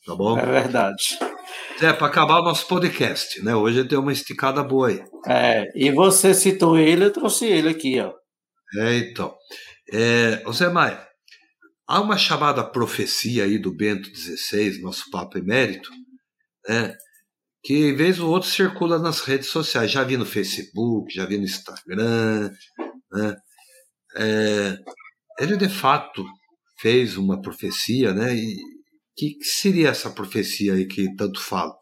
Tá 0.07 0.15
bom? 0.15 0.39
É 0.39 0.47
verdade. 0.47 1.19
É, 1.81 1.93
para 1.93 2.07
acabar 2.07 2.41
o 2.41 2.45
nosso 2.45 2.67
podcast, 2.67 3.43
né? 3.43 3.55
Hoje 3.55 3.85
deu 3.85 4.01
uma 4.01 4.13
esticada 4.13 4.63
boa 4.63 4.89
aí. 4.89 5.05
É, 5.27 5.71
e 5.75 5.91
você 5.91 6.33
citou 6.35 6.79
ele, 6.79 7.05
eu 7.05 7.13
trouxe 7.13 7.47
ele 7.47 7.69
aqui, 7.69 8.01
ó. 8.01 8.13
É, 8.77 8.97
então. 8.99 9.35
É, 9.93 10.43
José 10.45 10.69
Maia, 10.69 11.07
há 11.87 12.01
uma 12.01 12.17
chamada 12.17 12.63
profecia 12.63 13.45
aí 13.45 13.59
do 13.59 13.75
Bento 13.75 14.09
XVI, 14.15 14.81
nosso 14.81 15.11
Papa 15.11 15.39
Emérito, 15.39 15.91
né, 16.69 16.95
que 17.63 17.93
vez 17.93 18.21
ou 18.21 18.31
outro 18.31 18.49
circula 18.49 18.99
nas 18.99 19.21
redes 19.21 19.49
sociais. 19.49 19.91
Já 19.91 20.05
vi 20.05 20.17
no 20.17 20.27
Facebook, 20.27 21.13
já 21.13 21.27
vi 21.27 21.39
no 21.39 21.45
Instagram. 21.45 22.51
Né, 23.13 23.37
é, 24.17 24.79
ele 25.39 25.57
de 25.57 25.69
fato 25.69 26.25
fez 26.81 27.17
uma 27.17 27.41
profecia, 27.41 28.13
né? 28.13 28.35
E 28.35 28.57
que, 29.17 29.35
que 29.35 29.45
seria 29.45 29.89
essa 29.89 30.11
profecia 30.11 30.75
aí 30.75 30.87
que 30.87 31.15
tanto 31.17 31.41
fala? 31.41 31.77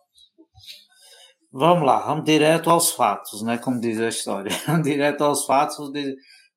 Vamos 1.53 1.87
lá, 1.87 2.07
vamos 2.07 2.25
direto 2.25 2.71
aos 2.71 2.91
fatos, 2.91 3.43
né? 3.43 3.59
Como 3.59 3.81
diz 3.81 4.01
a 4.01 4.09
história. 4.09 4.51
Direto 4.83 5.23
aos 5.25 5.47
fatos. 5.47 5.91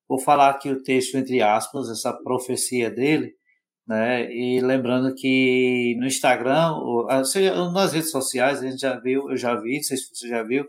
Vou 0.10 0.20
falar 0.20 0.50
aqui 0.50 0.70
o 0.72 0.82
texto 0.82 1.16
entre 1.16 1.42
aspas, 1.42 1.90
essa 1.90 2.12
profecia 2.12 2.90
dele, 2.90 3.32
né? 3.88 4.32
E 4.34 4.60
lembrando 4.60 5.14
que 5.14 5.96
no 6.00 6.08
Instagram, 6.08 6.74
ou, 6.78 7.26
seja, 7.26 7.54
nas 7.72 7.94
redes 7.94 8.12
sociais, 8.12 8.60
a 8.60 8.68
gente 8.68 8.82
já 8.82 9.00
viu, 9.00 9.30
eu 9.30 9.38
já 9.38 9.56
vi, 9.56 9.76
não 9.76 9.84
sei 9.84 9.98
se 9.98 10.10
você 10.14 10.28
já 10.28 10.44
viu, 10.44 10.66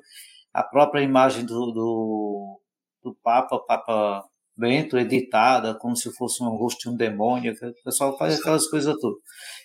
a 0.52 0.62
própria 0.62 1.02
imagem 1.02 1.44
do, 1.46 1.72
do, 1.72 2.60
do 3.02 3.16
Papa, 3.22 3.58
Papa 3.66 4.24
Bento 4.60 4.98
editada, 4.98 5.74
como 5.74 5.96
se 5.96 6.12
fosse 6.12 6.42
um 6.42 6.50
rosto 6.50 6.80
de 6.80 6.88
um 6.90 6.96
demônio. 6.96 7.54
O 7.54 7.84
pessoal 7.84 8.18
faz 8.18 8.38
aquelas 8.38 8.68
coisas 8.68 8.94
todas. 9.00 9.18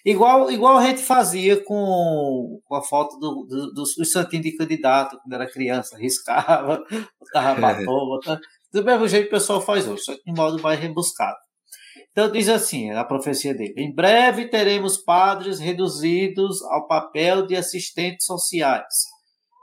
Igual, 0.06 0.50
igual 0.50 0.78
a 0.78 0.86
gente 0.86 1.02
fazia 1.02 1.62
com, 1.66 2.62
com 2.64 2.76
a 2.76 2.82
foto 2.82 3.20
do, 3.20 3.46
do, 3.46 3.74
do, 3.74 3.84
do 3.84 4.06
Santinho 4.06 4.44
de 4.44 4.56
candidato, 4.56 5.18
quando 5.22 5.34
era 5.34 5.52
criança, 5.52 5.98
riscava, 5.98 6.82
botava 7.20 7.60
batom, 7.60 8.06
botava... 8.08 8.40
Do 8.76 8.84
mesmo 8.84 9.08
jeito 9.08 9.30
que 9.30 9.36
o 9.36 9.40
pessoal 9.40 9.62
faz 9.62 9.88
hoje, 9.88 10.04
só 10.04 10.14
que 10.14 10.24
de 10.26 10.34
modo 10.34 10.62
mais 10.62 10.78
rebuscado. 10.78 11.38
Então 12.12 12.30
diz 12.30 12.50
assim, 12.50 12.92
a 12.92 13.06
profecia 13.06 13.54
dele: 13.54 13.74
Em 13.78 13.96
breve 13.96 14.50
teremos 14.50 14.98
padres 14.98 15.60
reduzidos 15.60 16.62
ao 16.64 16.86
papel 16.86 17.48
de 17.48 17.56
assistentes 17.56 18.26
sociais 18.26 18.84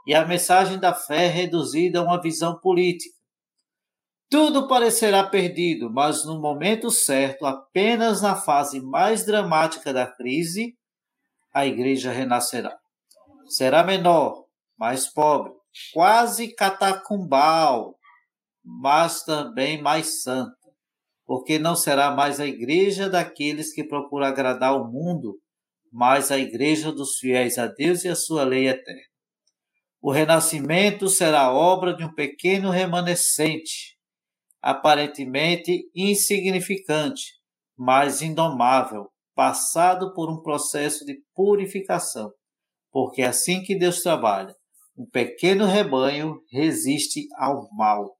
e 0.07 0.15
a 0.15 0.25
mensagem 0.25 0.79
da 0.79 0.95
fé 0.95 1.27
reduzida 1.27 1.99
a 1.99 2.01
uma 2.01 2.19
visão 2.19 2.59
política. 2.59 3.15
Tudo 4.31 4.67
parecerá 4.67 5.23
perdido, 5.23 5.91
mas 5.91 6.25
no 6.25 6.41
momento 6.41 6.89
certo, 6.89 7.45
apenas 7.45 8.19
na 8.23 8.35
fase 8.35 8.81
mais 8.81 9.23
dramática 9.23 9.93
da 9.93 10.07
crise, 10.07 10.73
a 11.53 11.67
igreja 11.67 12.11
renascerá. 12.11 12.75
Será 13.45 13.83
menor, 13.83 14.45
mais 14.75 15.05
pobre, 15.05 15.53
quase 15.93 16.47
catacumbal, 16.55 17.95
mas 18.63 19.23
também 19.23 19.81
mais 19.81 20.21
santa, 20.21 20.55
porque 21.25 21.59
não 21.59 21.75
será 21.75 22.11
mais 22.11 22.39
a 22.39 22.45
igreja 22.45 23.09
daqueles 23.09 23.73
que 23.73 23.83
procuram 23.83 24.27
agradar 24.27 24.69
ao 24.69 24.91
mundo, 24.91 25.39
mas 25.91 26.31
a 26.31 26.37
igreja 26.37 26.91
dos 26.91 27.17
fiéis 27.17 27.57
a 27.57 27.67
Deus 27.67 28.03
e 28.03 28.09
a 28.09 28.15
sua 28.15 28.43
lei 28.43 28.67
eterna. 28.67 29.01
O 30.01 30.11
renascimento 30.11 31.07
será 31.07 31.53
obra 31.53 31.95
de 31.95 32.03
um 32.03 32.13
pequeno 32.13 32.69
remanescente, 32.69 33.97
aparentemente 34.61 35.89
insignificante, 35.95 37.33
mas 37.77 38.21
indomável, 38.21 39.09
passado 39.35 40.13
por 40.13 40.29
um 40.29 40.41
processo 40.41 41.05
de 41.05 41.17
purificação. 41.33 42.31
Porque 42.91 43.21
é 43.21 43.27
assim 43.27 43.61
que 43.61 43.77
Deus 43.77 44.01
trabalha, 44.01 44.53
um 44.97 45.05
pequeno 45.05 45.65
rebanho 45.65 46.39
resiste 46.51 47.27
ao 47.37 47.67
mal. 47.71 48.15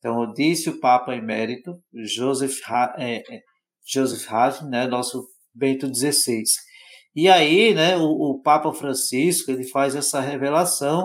Então, 0.00 0.32
disse 0.32 0.70
o 0.70 0.80
Papa 0.80 1.14
Emérito, 1.14 1.78
Joseph, 1.92 2.56
é, 2.96 3.16
é, 3.16 3.40
Joseph 3.86 4.26
né, 4.62 4.86
nosso 4.86 5.28
Bento 5.54 5.86
XVI. 5.94 6.42
E 7.14 7.28
aí, 7.28 7.74
né, 7.74 7.98
o, 7.98 8.06
o, 8.06 8.40
Papa 8.42 8.72
Francisco 8.72 9.50
ele 9.50 9.64
faz 9.64 9.94
essa 9.94 10.18
revelação 10.18 11.04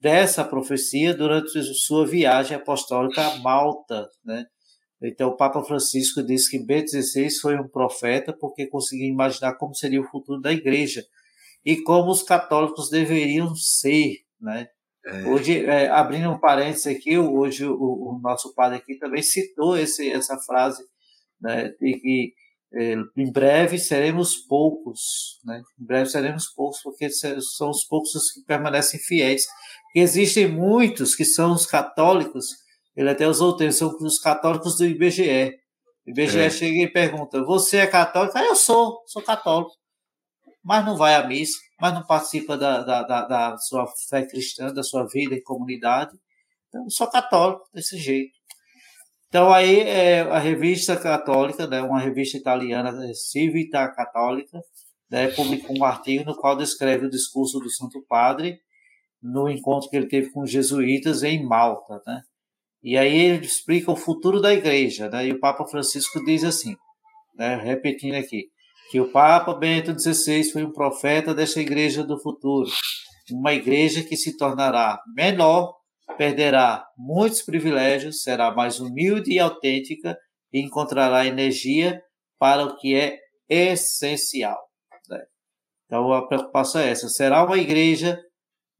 dessa 0.00 0.44
profecia 0.44 1.12
durante 1.12 1.60
sua 1.74 2.06
viagem 2.06 2.56
apostólica 2.56 3.26
a 3.26 3.38
Malta, 3.38 4.08
né? 4.24 4.44
Então, 5.02 5.30
o 5.30 5.36
Papa 5.36 5.62
Francisco 5.64 6.22
diz 6.22 6.48
que 6.48 6.64
Bento 6.64 6.90
XVI 6.90 7.30
foi 7.40 7.56
um 7.58 7.68
profeta 7.68 8.32
porque 8.32 8.66
conseguia 8.66 9.08
imaginar 9.08 9.54
como 9.54 9.74
seria 9.74 10.00
o 10.00 10.08
futuro 10.08 10.40
da 10.40 10.52
igreja 10.52 11.04
e 11.64 11.82
como 11.82 12.10
os 12.10 12.22
católicos 12.22 12.88
deveriam 12.88 13.54
ser, 13.54 14.16
né? 14.40 14.68
É. 15.08 15.26
Hoje, 15.26 15.64
é, 15.64 15.88
abrindo 15.88 16.30
um 16.30 16.38
parênteses 16.38 16.86
aqui, 16.86 17.16
hoje 17.16 17.64
o, 17.64 17.74
o, 17.74 18.20
nosso 18.22 18.54
padre 18.54 18.76
aqui 18.76 18.96
também 18.98 19.22
citou 19.22 19.76
esse, 19.76 20.10
essa 20.10 20.36
frase, 20.38 20.84
né, 21.40 21.70
de 21.80 21.98
que 21.98 22.34
é, 22.74 22.94
em 23.16 23.32
breve 23.32 23.78
seremos 23.78 24.36
poucos, 24.36 25.40
né? 25.42 25.62
Em 25.80 25.84
breve 25.86 26.10
seremos 26.10 26.48
poucos, 26.48 26.82
porque 26.82 27.08
são 27.08 27.70
os 27.70 27.84
poucos 27.84 28.14
os 28.14 28.30
que 28.30 28.42
permanecem 28.42 29.00
fiéis. 29.00 29.46
E 29.94 30.00
existem 30.00 30.46
muitos 30.46 31.14
que 31.14 31.24
são 31.24 31.52
os 31.52 31.64
católicos, 31.64 32.46
ele 32.94 33.08
até 33.08 33.26
usou 33.26 33.50
o 33.50 33.56
termo, 33.56 33.72
são 33.72 33.96
os 34.00 34.18
católicos 34.18 34.76
do 34.76 34.84
IBGE. 34.84 35.54
O 36.06 36.10
IBGE 36.10 36.40
é. 36.40 36.50
chega 36.50 36.82
e 36.82 36.92
pergunta: 36.92 37.42
Você 37.44 37.78
é 37.78 37.86
católico? 37.86 38.36
Ah, 38.36 38.44
eu 38.44 38.54
sou, 38.54 39.02
sou 39.06 39.22
católico. 39.22 39.72
Mas 40.62 40.84
não 40.84 40.96
vai 40.96 41.14
à 41.14 41.26
missa, 41.26 41.56
mas 41.80 41.94
não 41.94 42.04
participa 42.04 42.56
da, 42.56 42.82
da, 42.82 43.02
da, 43.02 43.22
da 43.26 43.58
sua 43.58 43.86
fé 44.08 44.26
cristã, 44.26 44.72
da 44.72 44.82
sua 44.82 45.06
vida 45.06 45.34
em 45.34 45.42
comunidade. 45.42 46.16
Então, 46.68 46.88
sou 46.90 47.08
católico 47.08 47.64
desse 47.72 47.96
jeito. 47.96 48.38
Então 49.28 49.52
aí 49.52 49.80
é, 49.80 50.20
a 50.22 50.38
revista 50.38 50.96
católica, 50.96 51.66
né, 51.66 51.82
uma 51.82 52.00
revista 52.00 52.38
italiana, 52.38 52.92
Civita 53.14 53.86
Católica, 53.88 54.58
né, 55.10 55.28
publicou 55.28 55.76
um 55.78 55.84
artigo 55.84 56.24
no 56.24 56.34
qual 56.34 56.56
descreve 56.56 57.06
o 57.06 57.10
discurso 57.10 57.58
do 57.58 57.70
Santo 57.70 58.02
Padre 58.08 58.58
no 59.22 59.48
encontro 59.50 59.90
que 59.90 59.96
ele 59.96 60.08
teve 60.08 60.30
com 60.30 60.42
os 60.42 60.50
jesuítas 60.50 61.22
em 61.22 61.44
Malta, 61.44 62.00
né? 62.06 62.22
E 62.82 62.96
aí 62.96 63.14
ele 63.18 63.44
explica 63.44 63.90
o 63.90 63.96
futuro 63.96 64.40
da 64.40 64.54
igreja, 64.54 65.10
né? 65.10 65.26
E 65.26 65.32
o 65.32 65.40
Papa 65.40 65.66
Francisco 65.66 66.24
diz 66.24 66.44
assim, 66.44 66.76
né, 67.34 67.56
repetindo 67.56 68.14
aqui, 68.14 68.48
que 68.90 69.00
o 69.00 69.10
Papa 69.10 69.54
Bento 69.54 69.98
XVI 69.98 70.44
foi 70.44 70.64
um 70.64 70.72
profeta 70.72 71.34
dessa 71.34 71.60
igreja 71.60 72.02
do 72.02 72.20
futuro, 72.20 72.70
uma 73.30 73.52
igreja 73.52 74.02
que 74.02 74.16
se 74.16 74.36
tornará 74.36 74.98
menor 75.14 75.78
perderá 76.16 76.84
muitos 76.96 77.42
privilégios, 77.42 78.22
será 78.22 78.52
mais 78.52 78.80
humilde 78.80 79.32
e 79.32 79.38
autêntica 79.38 80.18
e 80.52 80.60
encontrará 80.60 81.26
energia 81.26 82.02
para 82.38 82.64
o 82.64 82.76
que 82.76 82.94
é 82.94 83.18
essencial. 83.48 84.58
Né? 85.08 85.22
Então 85.86 86.12
a 86.12 86.26
preocupação 86.26 86.80
é 86.80 86.90
essa: 86.90 87.08
será 87.08 87.44
uma 87.44 87.58
igreja 87.58 88.20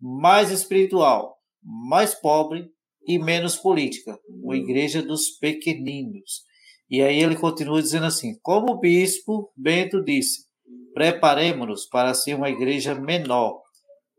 mais 0.01 0.51
espiritual, 0.51 1.37
mais 1.63 2.15
pobre 2.15 2.69
e 3.07 3.19
menos 3.19 3.57
política, 3.57 4.19
uma 4.29 4.57
igreja 4.57 5.03
dos 5.03 5.31
pequeninos. 5.39 6.43
E 6.91 7.03
aí 7.03 7.23
ele 7.23 7.37
continua 7.37 7.83
dizendo 7.83 8.07
assim: 8.07 8.39
como 8.43 8.73
o 8.73 8.81
bispo 8.81 9.53
Bento 9.57 10.03
disse, 10.03 10.47
preparemos-nos 10.95 11.87
para 11.87 12.15
ser 12.15 12.35
uma 12.35 12.51
igreja 12.51 12.95
menor. 12.95 13.61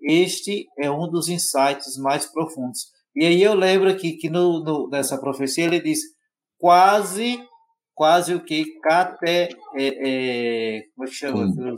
Este 0.01 0.65
é 0.77 0.89
um 0.89 1.09
dos 1.09 1.27
insights 1.27 1.97
mais 1.97 2.25
profundos. 2.31 2.87
E 3.15 3.25
aí 3.25 3.41
eu 3.41 3.53
lembro 3.53 3.89
aqui 3.89 4.13
que 4.13 4.29
no, 4.29 4.63
no, 4.63 4.87
nessa 4.89 5.19
profecia 5.19 5.65
ele 5.65 5.81
diz 5.81 5.99
quase, 6.57 7.37
quase 7.93 8.33
o 8.33 8.43
que? 8.43 8.65
Cate, 8.79 9.25
é, 9.25 9.49
é, 9.77 10.81
como 10.95 11.05
é 11.05 11.09
que 11.09 11.15
chama? 11.15 11.43
Hum. 11.43 11.77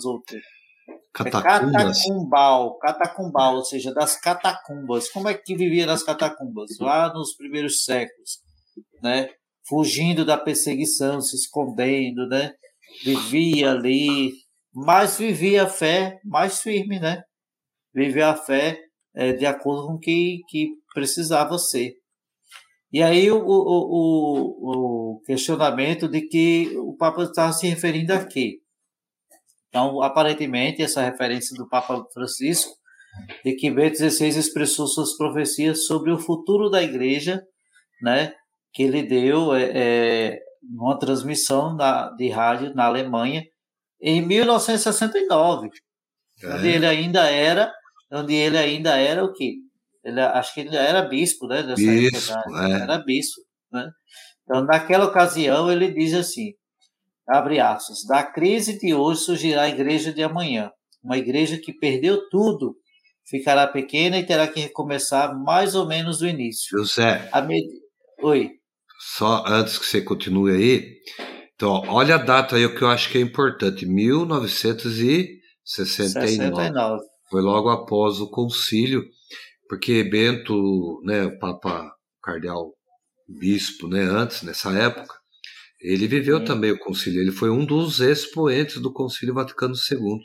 Catacumbas. 1.13 1.99
É 2.03 2.09
catacumbal, 2.09 2.77
catacumbal, 2.77 3.55
ou 3.55 3.65
seja, 3.65 3.93
das 3.93 4.19
catacumbas. 4.19 5.09
Como 5.09 5.27
é 5.27 5.33
que 5.33 5.55
vivia 5.55 5.85
nas 5.85 6.03
catacumbas? 6.03 6.77
Lá 6.79 7.11
nos 7.13 7.35
primeiros 7.35 7.83
séculos, 7.83 8.39
né? 9.01 9.29
Fugindo 9.67 10.25
da 10.25 10.37
perseguição, 10.37 11.21
se 11.21 11.35
escondendo, 11.35 12.27
né? 12.27 12.53
Vivia 13.03 13.71
ali, 13.71 14.33
mas 14.73 15.17
vivia 15.17 15.63
a 15.63 15.69
fé 15.69 16.19
mais 16.25 16.61
firme, 16.61 16.99
né? 16.99 17.23
Vivia 17.93 18.29
a 18.29 18.35
fé 18.35 18.79
é, 19.13 19.33
de 19.33 19.45
acordo 19.45 19.87
com 19.87 19.93
o 19.93 19.99
que, 19.99 20.41
que 20.49 20.69
precisava 20.93 21.57
ser. 21.57 21.93
E 22.91 23.01
aí 23.01 23.31
o, 23.31 23.37
o, 23.37 25.15
o, 25.15 25.21
questionamento 25.25 26.09
de 26.09 26.21
que 26.21 26.77
o 26.77 26.95
Papa 26.97 27.23
estava 27.23 27.53
se 27.53 27.67
referindo 27.67 28.13
a 28.13 28.25
quê? 28.25 28.59
Então, 29.69 30.01
aparentemente, 30.01 30.81
essa 30.81 31.01
referência 31.01 31.55
do 31.55 31.69
Papa 31.69 32.03
Francisco, 32.13 32.73
de 33.45 33.55
que 33.55 33.71
Bento 33.71 33.97
XVI 33.97 34.27
expressou 34.27 34.87
suas 34.87 35.15
profecias 35.15 35.85
sobre 35.85 36.11
o 36.11 36.19
futuro 36.19 36.69
da 36.69 36.83
Igreja, 36.83 37.41
né, 38.01 38.33
que 38.73 38.83
ele 38.83 39.03
deu 39.03 39.53
é, 39.53 39.71
é, 39.73 40.39
numa 40.61 40.97
transmissão 40.97 41.75
na, 41.75 42.09
de 42.11 42.29
rádio 42.29 42.73
na 42.73 42.85
Alemanha 42.85 43.43
em 44.01 44.21
1969, 44.25 45.69
é. 46.43 46.55
onde 46.55 46.67
ele 46.67 46.85
ainda 46.85 47.29
era, 47.29 47.71
onde 48.11 48.33
ele 48.33 48.57
ainda 48.57 48.97
era 48.97 49.23
o 49.23 49.33
quê? 49.33 49.55
Ele, 50.03 50.19
acho 50.19 50.53
que 50.53 50.61
ele 50.61 50.75
era 50.75 51.03
bispo, 51.03 51.47
né? 51.47 51.61
bispo, 51.75 52.31
época, 52.33 52.67
é. 52.67 52.71
Era 52.81 52.97
bispo, 52.97 53.41
né? 53.71 53.91
Então, 54.43 54.63
naquela 54.65 55.05
ocasião, 55.05 55.71
ele 55.71 55.91
diz 55.93 56.13
assim, 56.13 56.53
abre 57.27 57.59
aspas, 57.59 58.03
da 58.07 58.23
crise 58.23 58.79
de 58.79 58.93
hoje 58.93 59.21
surgirá 59.21 59.63
a 59.63 59.69
igreja 59.69 60.11
de 60.11 60.23
amanhã, 60.23 60.71
uma 61.03 61.17
igreja 61.17 61.57
que 61.57 61.71
perdeu 61.71 62.27
tudo, 62.29 62.75
ficará 63.25 63.67
pequena 63.67 64.17
e 64.17 64.25
terá 64.25 64.47
que 64.47 64.59
recomeçar 64.59 65.37
mais 65.37 65.75
ou 65.75 65.87
menos 65.87 66.19
do 66.19 66.27
início. 66.27 66.77
José. 66.77 67.29
Med... 67.47 67.63
Oi. 68.23 68.60
Só 69.17 69.43
antes 69.47 69.77
que 69.77 69.85
você 69.85 70.01
continue 70.01 70.51
aí, 70.51 70.95
então, 71.55 71.83
olha 71.87 72.15
a 72.15 72.17
data 72.17 72.55
aí, 72.55 72.65
o 72.65 72.75
que 72.75 72.83
eu 72.83 72.87
acho 72.87 73.09
que 73.09 73.17
é 73.17 73.21
importante, 73.21 73.85
1969. 73.85 75.39
69. 75.63 77.03
Foi 77.29 77.41
logo 77.41 77.69
após 77.69 78.19
o 78.19 78.29
concílio 78.29 79.03
porque 79.71 80.03
Bento, 80.03 81.01
né, 81.05 81.23
o 81.23 81.39
Papa 81.39 81.95
Cardeal 82.21 82.73
Bispo, 83.25 83.87
né, 83.87 84.01
antes, 84.01 84.43
nessa 84.43 84.69
época, 84.77 85.15
ele 85.79 86.07
viveu 86.07 86.39
sim. 86.39 86.43
também 86.43 86.71
o 86.71 86.79
concílio, 86.79 87.21
ele 87.21 87.31
foi 87.31 87.49
um 87.49 87.65
dos 87.65 88.01
expoentes 88.01 88.81
do 88.81 88.91
concílio 88.91 89.33
Vaticano 89.33 89.73
II. 89.73 90.19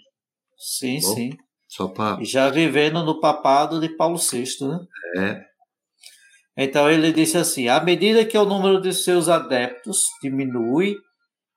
Sim, 0.58 0.98
Bom, 1.00 1.14
sim. 1.14 1.30
Só 1.68 1.86
pra... 1.86 2.18
Já 2.22 2.50
vivendo 2.50 3.04
no 3.04 3.20
papado 3.20 3.78
de 3.80 3.88
Paulo 3.90 4.18
VI, 4.18 4.46
né? 4.62 4.78
É. 5.16 5.45
Então 6.56 6.90
ele 6.90 7.12
disse 7.12 7.36
assim: 7.36 7.68
à 7.68 7.80
medida 7.82 8.24
que 8.24 8.38
o 8.38 8.44
número 8.44 8.80
de 8.80 8.92
seus 8.92 9.28
adeptos 9.28 10.04
diminui, 10.22 10.96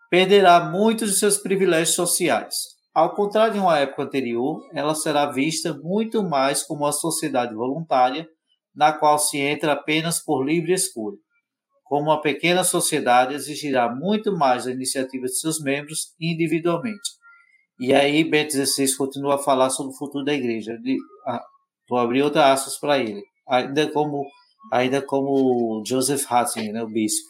perderá 0.09 0.59
muitos 0.59 1.11
de 1.11 1.19
seus 1.19 1.37
privilégios 1.37 1.95
sociais. 1.95 2.55
Ao 2.93 3.13
contrário 3.13 3.53
de 3.53 3.59
uma 3.59 3.77
época 3.77 4.03
anterior, 4.03 4.67
ela 4.73 4.95
será 4.95 5.31
vista 5.31 5.73
muito 5.73 6.23
mais 6.23 6.63
como 6.63 6.83
uma 6.83 6.91
sociedade 6.91 7.53
voluntária, 7.53 8.27
na 8.75 8.91
qual 8.91 9.17
se 9.19 9.37
entra 9.37 9.73
apenas 9.73 10.19
por 10.23 10.43
livre 10.43 10.73
escolha. 10.73 11.17
Como 11.85 12.11
uma 12.11 12.21
pequena 12.21 12.63
sociedade 12.63 13.33
exigirá 13.33 13.93
muito 13.93 14.35
mais 14.35 14.67
a 14.67 14.71
iniciativa 14.71 15.25
de 15.25 15.39
seus 15.39 15.61
membros 15.61 16.13
individualmente. 16.19 17.19
E 17.79 17.93
aí, 17.93 18.23
Bento 18.23 18.51
XVI 18.51 18.95
continua 18.97 19.35
a 19.35 19.39
falar 19.39 19.69
sobre 19.69 19.93
o 19.93 19.97
futuro 19.97 20.25
da 20.25 20.33
igreja. 20.33 20.77
Ah, 21.25 21.41
vou 21.87 21.97
abrir 21.97 22.21
outra 22.21 22.51
aspas 22.51 22.77
para 22.77 22.99
ele. 22.99 23.23
Ainda 23.47 23.89
como, 23.91 24.25
ainda 24.71 25.01
como 25.01 25.83
Joseph 25.85 26.25
Ratzinger, 26.25 26.73
né, 26.73 26.83
o 26.83 26.87
bispo. 26.87 27.27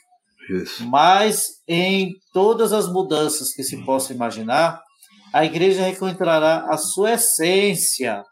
Isso. 0.50 0.88
Mas 0.88 1.62
em 1.68 2.14
todas 2.34 2.74
as 2.74 2.92
mudanças 2.92 3.54
que 3.54 3.64
se 3.64 3.84
possa 3.86 4.14
imaginar, 4.14 4.82
a 5.34 5.46
igreja 5.46 5.88
encontrará 5.88 6.66
a 6.70 6.78
sua 6.78 7.14
essência, 7.14 8.24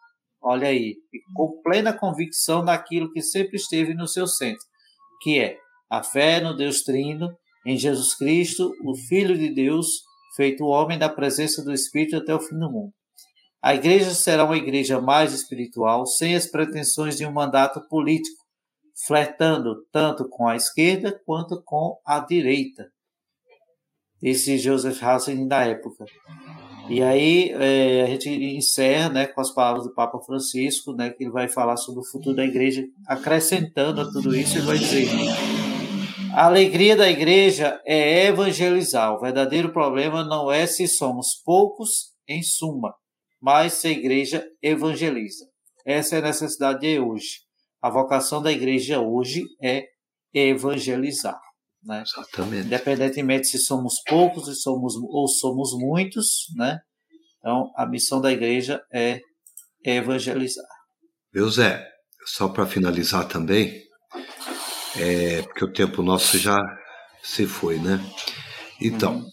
olha 0.41 0.68
aí, 0.68 0.95
com 1.36 1.62
plena 1.62 1.93
convicção 1.93 2.64
naquilo 2.64 3.12
que 3.12 3.22
sempre 3.22 3.58
esteve 3.58 3.93
no 3.93 4.08
seu 4.08 4.26
centro, 4.26 4.66
que 5.22 5.39
é 5.39 5.58
a 5.89 6.02
fé 6.02 6.41
no 6.41 6.56
Deus 6.56 6.82
Trino, 6.82 7.30
em 7.66 7.78
Jesus 7.78 8.16
Cristo, 8.16 8.72
o 8.84 8.95
Filho 8.95 9.38
de 9.38 9.54
Deus, 9.54 9.88
feito 10.36 10.66
homem 10.66 10.98
da 10.98 11.10
presença 11.10 11.64
do 11.64 11.74
Espírito 11.74 12.16
até 12.16 12.34
o 12.34 12.39
fim 12.39 12.58
do 12.58 12.72
mundo. 12.72 12.91
A 13.62 13.76
igreja 13.76 14.14
será 14.14 14.45
uma 14.45 14.58
igreja 14.58 15.02
mais 15.02 15.34
espiritual, 15.34 16.06
sem 16.06 16.36
as 16.36 16.50
pretensões 16.50 17.18
de 17.18 17.26
um 17.26 17.32
mandato 17.32 17.82
político, 17.89 18.38
flertando 19.06 19.86
tanto 19.91 20.28
com 20.28 20.48
a 20.48 20.56
esquerda 20.56 21.20
quanto 21.26 21.62
com 21.64 22.00
a 22.06 22.20
direita. 22.20 22.89
Disse 24.22 24.58
Joseph 24.58 25.00
Ratzinger 25.00 25.48
da 25.48 25.64
época. 25.64 26.06
E 26.89 27.04
aí 27.04 27.52
é, 27.52 28.04
a 28.04 28.08
gente 28.08 28.30
encerra 28.30 29.10
né, 29.10 29.28
com 29.28 29.41
as 29.41 29.52
palavras 29.52 29.84
do 29.84 29.93
Papa 29.93 30.20
Francisco, 30.20 30.93
né, 30.93 31.10
que 31.10 31.24
ele 31.24 31.32
vai 31.32 31.48
falar 31.48 31.78
sobre 31.78 32.00
o 32.00 32.06
futuro 32.06 32.36
da 32.36 32.45
igreja, 32.45 32.84
acrescentando 33.06 34.02
a 34.02 34.06
tudo 34.06 34.34
isso, 34.36 34.58
ele 34.58 34.66
vai 34.66 34.78
dizer: 34.78 35.08
a 36.34 36.45
alegria 36.45 36.95
da 36.95 37.10
igreja 37.10 37.82
é 37.86 38.28
evangelizar. 38.28 39.14
O 39.14 39.20
verdadeiro 39.20 39.74
problema 39.74 40.24
não 40.24 40.52
é 40.52 40.66
se 40.66 40.88
somos 40.88 41.41
poucos, 41.45 42.14
em 42.28 42.41
suma, 42.41 42.93
mas 43.41 43.74
se 43.74 43.88
a 43.88 43.91
igreja 43.91 44.45
evangeliza. 44.62 45.45
Essa 45.86 46.16
é 46.16 46.20
a 46.20 46.24
necessidade 46.24 46.82
de 46.82 47.00
hoje. 47.00 47.47
A 47.88 47.90
vocação 47.90 48.42
da 48.42 48.52
igreja 48.52 49.00
hoje 49.00 49.46
é 49.64 49.86
evangelizar. 50.34 51.40
Né? 51.82 52.04
Exatamente. 52.06 52.66
Independentemente 52.66 53.48
se 53.48 53.60
somos 53.60 54.02
poucos 54.06 54.62
somos, 54.62 54.96
ou 54.98 55.26
somos 55.30 55.72
muitos, 55.72 56.48
né? 56.58 56.80
Então, 57.40 57.72
a 57.78 57.86
missão 57.86 58.20
da 58.20 58.30
igreja 58.30 58.82
é 58.94 59.22
evangelizar. 59.86 60.68
Meu 61.34 61.50
Zé, 61.50 61.82
só 62.26 62.50
para 62.50 62.66
finalizar 62.66 63.26
também, 63.26 63.82
é, 64.98 65.44
porque 65.44 65.64
o 65.64 65.72
tempo 65.72 66.02
nosso 66.02 66.38
já 66.38 66.58
se 67.24 67.48
foi, 67.48 67.80
né? 67.80 68.02
Então, 68.82 69.20
uhum. 69.20 69.30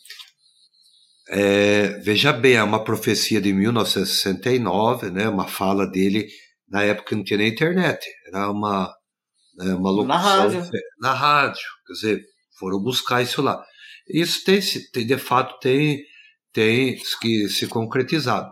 é, 1.31 1.89
veja 2.05 2.33
bem, 2.33 2.55
é 2.55 2.63
uma 2.63 2.85
profecia 2.85 3.41
de 3.41 3.53
1969, 3.53 5.11
né? 5.11 5.29
Uma 5.29 5.49
fala 5.49 5.91
dele 5.91 6.29
na 6.69 6.83
época 6.83 7.15
não 7.15 7.25
tinha 7.25 7.39
nem 7.39 7.49
internet, 7.49 8.05
era 8.27 8.51
uma, 8.51 8.93
né, 9.57 9.75
uma 9.75 9.91
locução 9.91 10.07
na 10.07 10.19
rádio. 10.19 10.71
na 11.01 11.13
rádio, 11.13 11.63
quer 11.87 11.93
dizer, 11.93 12.25
foram 12.59 12.81
buscar 12.81 13.23
isso 13.23 13.43
lá. 13.43 13.63
Isso 14.09 14.45
tem, 14.45 14.61
tem 14.93 15.07
de 15.07 15.19
fato 15.19 15.59
tem 15.61 16.03
tem 16.53 16.97
que 17.21 17.49
se 17.49 17.67
concretizado, 17.67 18.51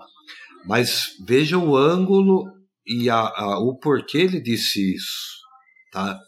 mas 0.66 1.10
veja 1.24 1.56
o 1.56 1.76
ângulo 1.76 2.44
e 2.84 3.08
a, 3.08 3.18
a, 3.18 3.58
o 3.60 3.78
porquê 3.78 4.18
ele 4.18 4.40
disse 4.40 4.94
isso, 4.94 5.38
tá? 5.92 6.18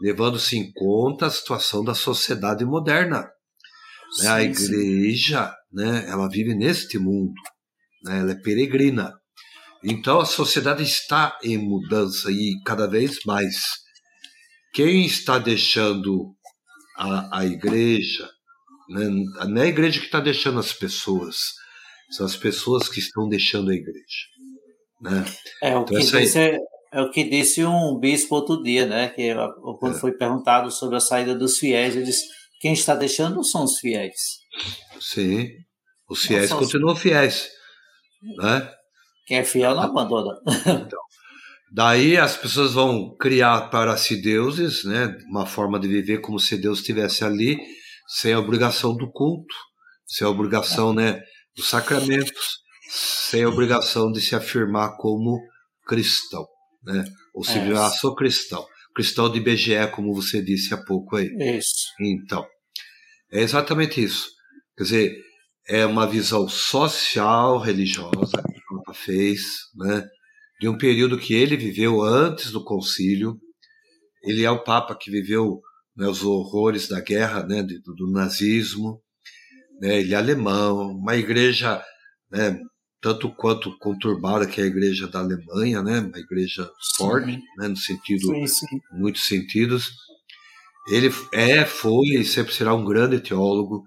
levando-se 0.00 0.58
em 0.58 0.70
conta 0.72 1.26
a 1.26 1.30
situação 1.30 1.82
da 1.84 1.94
sociedade 1.94 2.64
moderna. 2.64 3.26
Sim, 4.12 4.24
né? 4.24 4.30
A 4.30 4.42
igreja, 4.42 5.48
sim. 5.48 5.54
né, 5.72 6.04
ela 6.08 6.28
vive 6.28 6.54
neste 6.54 6.98
mundo, 6.98 7.32
né? 8.04 8.20
ela 8.20 8.32
é 8.32 8.34
peregrina. 8.34 9.12
Então 9.84 10.20
a 10.20 10.24
sociedade 10.24 10.82
está 10.82 11.38
em 11.42 11.58
mudança 11.58 12.30
e 12.30 12.54
cada 12.64 12.86
vez 12.86 13.18
mais. 13.26 13.56
Quem 14.72 15.04
está 15.04 15.38
deixando 15.38 16.34
a, 16.96 17.40
a 17.40 17.46
igreja, 17.46 18.28
né? 18.88 19.08
não 19.46 19.62
é 19.62 19.66
a 19.66 19.68
igreja 19.68 20.00
que 20.00 20.06
está 20.06 20.20
deixando 20.20 20.58
as 20.58 20.72
pessoas, 20.72 21.36
são 22.10 22.24
as 22.24 22.36
pessoas 22.36 22.88
que 22.88 22.98
estão 22.98 23.28
deixando 23.28 23.70
a 23.70 23.74
igreja. 23.74 24.34
Né? 25.00 25.24
É, 25.62 25.76
o 25.76 25.82
então, 25.82 25.84
que 25.84 25.96
essa... 25.96 26.40
é, 26.40 26.58
é 26.92 27.02
o 27.02 27.10
que 27.10 27.24
disse 27.24 27.64
um 27.64 27.98
bispo 27.98 28.34
outro 28.36 28.62
dia, 28.62 28.86
né? 28.86 29.08
Que 29.10 29.34
quando 29.78 29.96
é. 29.96 30.00
foi 30.00 30.12
perguntado 30.12 30.70
sobre 30.70 30.96
a 30.96 31.00
saída 31.00 31.34
dos 31.34 31.58
fiéis, 31.58 31.94
ele 31.94 32.06
disse: 32.06 32.26
quem 32.60 32.72
está 32.72 32.94
deixando 32.94 33.44
são 33.44 33.64
os 33.64 33.78
fiéis. 33.78 34.38
Sim, 35.00 35.48
os 36.08 36.22
fiéis 36.22 36.52
continuam 36.52 36.94
os... 36.94 37.00
fiéis, 37.00 37.50
né? 38.38 38.73
Quem 39.26 39.38
é 39.38 39.44
fiel 39.44 39.74
não 39.74 39.82
abandona. 39.82 40.38
Então, 40.46 41.00
daí 41.72 42.16
as 42.16 42.36
pessoas 42.36 42.72
vão 42.72 43.16
criar 43.16 43.70
para 43.70 43.96
si 43.96 44.20
deuses, 44.20 44.84
né? 44.84 45.16
Uma 45.28 45.46
forma 45.46 45.78
de 45.78 45.88
viver 45.88 46.18
como 46.18 46.38
se 46.38 46.56
Deus 46.56 46.80
estivesse 46.80 47.24
ali, 47.24 47.58
sem 48.06 48.32
a 48.32 48.38
obrigação 48.38 48.96
do 48.96 49.10
culto, 49.10 49.54
sem 50.06 50.26
a 50.26 50.30
obrigação, 50.30 50.92
né? 50.92 51.20
Dos 51.56 51.68
sacramentos, 51.68 52.58
sem 52.88 53.44
a 53.44 53.48
obrigação 53.48 54.12
de 54.12 54.20
se 54.20 54.34
afirmar 54.34 54.96
como 54.96 55.40
cristão 55.86 56.46
né? 56.84 57.04
Ou 57.34 57.42
seja, 57.42 57.72
é. 57.72 57.76
ah, 57.76 57.90
sou 57.90 58.14
cristão. 58.14 58.64
Cristão 58.94 59.30
de 59.30 59.40
BGE, 59.40 59.90
como 59.92 60.14
você 60.14 60.42
disse 60.42 60.72
há 60.72 60.76
pouco 60.76 61.16
aí. 61.16 61.28
Isso. 61.58 61.86
Então, 62.00 62.46
é 63.32 63.40
exatamente 63.40 64.02
isso. 64.02 64.28
Quer 64.76 64.84
dizer, 64.84 65.23
é 65.68 65.84
uma 65.86 66.06
visão 66.06 66.48
social, 66.48 67.58
religiosa, 67.58 68.42
que 68.42 68.74
o 68.74 68.78
Papa 68.78 68.94
fez, 68.94 69.42
né? 69.74 70.06
De 70.60 70.68
um 70.68 70.76
período 70.76 71.18
que 71.18 71.34
ele 71.34 71.56
viveu 71.56 72.02
antes 72.02 72.50
do 72.50 72.62
concílio. 72.62 73.38
Ele 74.22 74.44
é 74.44 74.50
o 74.50 74.62
Papa 74.62 74.96
que 74.98 75.10
viveu 75.10 75.60
né, 75.96 76.06
os 76.06 76.22
horrores 76.22 76.88
da 76.88 77.00
guerra, 77.00 77.44
né, 77.44 77.62
do, 77.62 77.94
do 77.94 78.10
nazismo. 78.10 79.00
Né? 79.80 80.00
Ele 80.00 80.14
é 80.14 80.16
alemão, 80.16 80.92
uma 80.92 81.16
igreja 81.16 81.82
né, 82.30 82.58
tanto 83.00 83.28
quanto 83.28 83.76
conturbada 83.78 84.46
que 84.46 84.60
é 84.60 84.64
a 84.64 84.66
igreja 84.66 85.06
da 85.06 85.20
Alemanha, 85.20 85.82
né, 85.82 86.00
uma 86.00 86.18
igreja 86.18 86.70
forte, 86.96 87.38
né, 87.58 87.68
no 87.68 87.76
sentido, 87.76 88.26
sim, 88.28 88.46
sim. 88.46 88.80
muitos 88.92 89.26
sentidos. 89.26 89.90
Ele 90.88 91.12
é, 91.32 91.64
foi 91.64 92.06
e 92.18 92.24
sempre 92.24 92.54
será 92.54 92.74
um 92.74 92.84
grande 92.84 93.20
teólogo, 93.20 93.84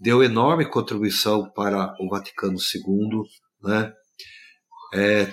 deu 0.00 0.22
enorme 0.22 0.64
contribuição 0.64 1.50
para 1.52 1.94
o 2.00 2.08
Vaticano 2.08 2.56
II, 2.56 3.22
né. 3.62 3.92
É, 4.94 5.28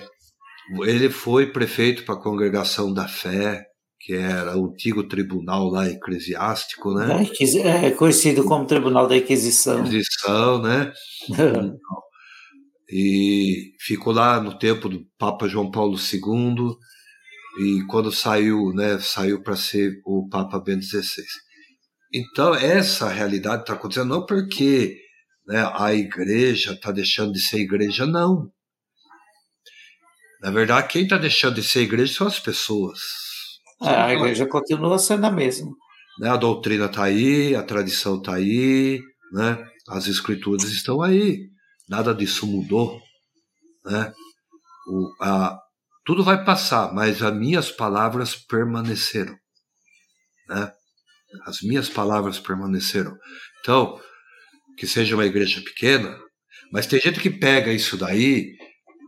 ele 0.82 1.10
foi 1.10 1.50
prefeito 1.50 2.04
para 2.04 2.14
a 2.14 2.22
Congregação 2.22 2.92
da 2.92 3.08
Fé, 3.08 3.64
que 4.00 4.12
era 4.12 4.56
o 4.56 4.66
antigo 4.66 5.08
tribunal 5.08 5.68
lá 5.68 5.88
eclesiástico, 5.88 6.94
né? 6.94 7.26
É 7.86 7.90
conhecido 7.90 8.44
como 8.44 8.66
Tribunal 8.66 9.08
da 9.08 9.16
Inquisição. 9.16 9.80
Inquisição, 9.80 10.62
né? 10.62 10.92
e 12.90 13.72
ficou 13.80 14.12
lá 14.12 14.40
no 14.40 14.58
tempo 14.58 14.88
do 14.88 15.04
Papa 15.18 15.48
João 15.48 15.70
Paulo 15.70 15.96
II 15.96 16.74
e 17.60 17.84
quando 17.86 18.12
saiu, 18.12 18.72
né, 18.72 18.98
saiu 18.98 19.42
para 19.42 19.56
ser 19.56 20.00
o 20.06 20.28
Papa 20.28 20.60
Bento 20.60 20.84
XVI. 20.84 21.02
Então 22.12 22.54
essa 22.54 23.08
realidade 23.08 23.62
está 23.62 23.74
acontecendo 23.74 24.08
não 24.08 24.24
porque 24.24 24.96
né, 25.46 25.70
a 25.74 25.92
igreja 25.94 26.72
está 26.72 26.90
deixando 26.90 27.32
de 27.32 27.40
ser 27.40 27.58
igreja, 27.58 28.06
não. 28.06 28.50
Na 30.40 30.50
verdade, 30.50 30.88
quem 30.88 31.02
está 31.02 31.18
deixando 31.18 31.56
de 31.56 31.62
ser 31.62 31.82
igreja 31.82 32.14
são 32.14 32.26
as 32.26 32.38
pessoas. 32.38 33.00
É, 33.82 33.94
a 33.94 34.14
igreja 34.14 34.46
continua 34.46 34.98
sendo 34.98 35.26
a 35.26 35.30
mesma. 35.30 35.70
Né, 36.20 36.28
a 36.30 36.36
doutrina 36.36 36.86
está 36.86 37.04
aí, 37.04 37.54
a 37.54 37.62
tradição 37.62 38.18
está 38.18 38.34
aí, 38.34 39.00
né, 39.32 39.64
as 39.88 40.06
escrituras 40.06 40.64
estão 40.64 41.02
aí 41.02 41.48
nada 41.88 42.14
disso 42.14 42.46
mudou, 42.46 43.00
né? 43.84 44.12
O, 44.86 45.24
a, 45.24 45.58
tudo 46.04 46.22
vai 46.22 46.44
passar, 46.44 46.92
mas 46.92 47.22
as 47.22 47.34
minhas 47.34 47.70
palavras 47.70 48.34
permaneceram, 48.34 49.36
né? 50.48 50.72
As 51.44 51.60
minhas 51.62 51.88
palavras 51.88 52.38
permaneceram. 52.38 53.16
Então, 53.60 54.00
que 54.76 54.86
seja 54.86 55.14
uma 55.14 55.26
igreja 55.26 55.60
pequena, 55.60 56.18
mas 56.72 56.86
tem 56.86 57.00
gente 57.00 57.20
que 57.20 57.30
pega 57.30 57.72
isso 57.72 57.96
daí 57.96 58.56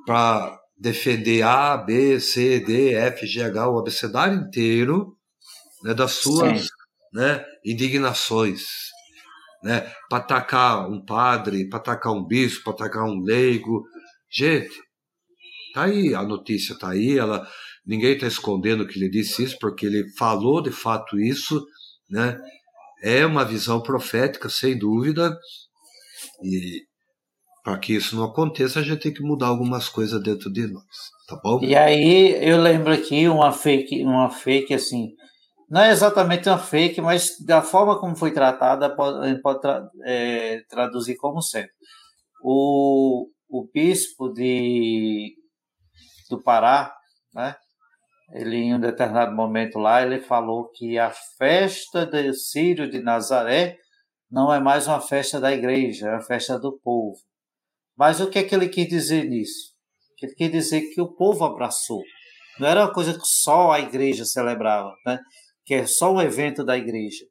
para 0.06 0.58
defender 0.76 1.42
A, 1.42 1.76
B, 1.76 2.18
C, 2.18 2.58
D, 2.60 2.94
F, 2.94 3.26
G, 3.26 3.42
H, 3.42 3.68
o 3.68 3.78
abecedário 3.78 4.38
inteiro, 4.38 5.16
né, 5.84 5.94
das 5.94 6.12
suas 6.12 6.68
né, 7.12 7.44
indignações. 7.64 8.62
Né, 9.62 9.80
para 10.08 10.18
atacar 10.18 10.88
um 10.88 11.04
padre, 11.04 11.68
para 11.68 11.78
atacar 11.78 12.14
um 12.14 12.24
bispo, 12.24 12.64
para 12.64 12.86
atacar 12.86 13.04
um 13.04 13.20
leigo. 13.20 13.84
Gente, 14.30 14.74
tá 15.74 15.82
aí, 15.82 16.14
a 16.14 16.22
notícia 16.22 16.78
tá 16.78 16.90
aí, 16.90 17.18
ela, 17.18 17.46
ninguém 17.84 18.14
está 18.14 18.26
escondendo 18.26 18.86
que 18.86 18.98
ele 18.98 19.10
disse 19.10 19.44
isso, 19.44 19.58
porque 19.60 19.84
ele 19.84 20.10
falou 20.16 20.62
de 20.62 20.70
fato 20.70 21.20
isso, 21.20 21.62
né? 22.10 22.38
É 23.02 23.24
uma 23.24 23.44
visão 23.44 23.80
profética, 23.80 24.48
sem 24.48 24.78
dúvida, 24.78 25.38
e 26.42 26.82
para 27.62 27.78
que 27.78 27.94
isso 27.94 28.16
não 28.16 28.24
aconteça, 28.24 28.80
a 28.80 28.82
gente 28.82 29.00
tem 29.00 29.12
que 29.12 29.22
mudar 29.22 29.46
algumas 29.46 29.88
coisas 29.88 30.22
dentro 30.22 30.50
de 30.52 30.66
nós, 30.66 30.84
tá 31.26 31.38
bom? 31.42 31.62
E 31.62 31.76
aí 31.76 32.36
eu 32.42 32.60
lembro 32.60 32.92
aqui 32.92 33.28
uma 33.28 33.52
fake, 33.52 34.02
uma 34.02 34.30
fake 34.30 34.74
assim, 34.74 35.14
não 35.68 35.82
é 35.82 35.90
exatamente 35.90 36.48
uma 36.48 36.58
fake, 36.58 37.00
mas 37.00 37.36
da 37.44 37.62
forma 37.62 37.98
como 37.98 38.16
foi 38.16 38.32
tratada, 38.32 38.94
pode, 38.94 39.18
a 39.24 39.28
gente 39.28 39.40
pode 39.40 39.60
tra 39.60 39.88
é, 40.04 40.62
traduzir 40.68 41.16
como 41.16 41.40
certo. 41.40 41.72
O, 42.42 43.28
o 43.48 43.68
bispo 43.72 44.30
de, 44.32 45.34
do 46.28 46.42
Pará, 46.42 46.92
né? 47.34 47.54
Ele, 48.32 48.56
em 48.56 48.74
um 48.74 48.80
determinado 48.80 49.34
momento 49.34 49.78
lá, 49.78 50.02
ele 50.02 50.20
falou 50.20 50.70
que 50.70 50.98
a 50.98 51.10
festa 51.36 52.06
do 52.06 52.32
Sírio 52.34 52.88
de 52.88 53.00
Nazaré 53.00 53.76
não 54.30 54.52
é 54.52 54.60
mais 54.60 54.86
uma 54.86 55.00
festa 55.00 55.40
da 55.40 55.52
igreja, 55.52 56.08
é 56.08 56.12
uma 56.12 56.22
festa 56.22 56.58
do 56.58 56.78
povo. 56.78 57.16
Mas 57.96 58.20
o 58.20 58.30
que 58.30 58.38
é 58.38 58.44
que 58.44 58.54
ele 58.54 58.68
quis 58.68 58.88
dizer 58.88 59.24
nisso? 59.24 59.74
Ele 60.22 60.34
quis 60.34 60.50
dizer 60.52 60.82
que 60.94 61.00
o 61.00 61.14
povo 61.14 61.44
abraçou. 61.44 62.02
Não 62.58 62.68
era 62.68 62.84
uma 62.84 62.92
coisa 62.92 63.14
que 63.14 63.24
só 63.24 63.72
a 63.72 63.80
igreja 63.80 64.24
celebrava, 64.24 64.92
né? 65.06 65.18
que 65.64 65.74
é 65.74 65.86
só 65.86 66.12
um 66.12 66.20
evento 66.20 66.64
da 66.64 66.76
igreja. 66.76 67.24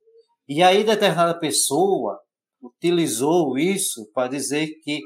E 0.47 0.63
aí 0.63 0.83
determinada 0.83 1.39
pessoa 1.39 2.19
utilizou 2.61 3.57
isso 3.57 4.09
para 4.13 4.27
dizer 4.27 4.67
que 4.83 4.99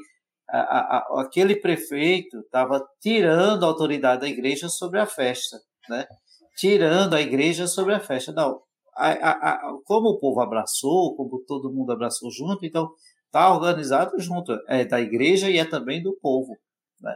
a, 0.48 0.58
a, 0.58 1.20
aquele 1.20 1.56
prefeito 1.56 2.38
estava 2.40 2.84
tirando 3.00 3.64
a 3.64 3.66
autoridade 3.66 4.22
da 4.22 4.28
igreja 4.28 4.68
sobre 4.68 5.00
a 5.00 5.06
festa, 5.06 5.58
né? 5.88 6.06
tirando 6.56 7.14
a 7.14 7.20
igreja 7.20 7.66
sobre 7.66 7.94
a 7.94 8.00
festa. 8.00 8.32
Não, 8.32 8.60
a, 8.96 9.10
a, 9.10 9.78
como 9.84 10.10
o 10.10 10.18
povo 10.18 10.40
abraçou, 10.40 11.16
como 11.16 11.42
todo 11.46 11.72
mundo 11.72 11.92
abraçou 11.92 12.30
junto, 12.30 12.64
então 12.64 12.88
está 13.26 13.52
organizado 13.52 14.18
junto, 14.20 14.56
é 14.68 14.84
da 14.84 15.00
igreja 15.00 15.50
e 15.50 15.58
é 15.58 15.64
também 15.64 16.02
do 16.02 16.16
povo. 16.20 16.56
Né? 17.00 17.14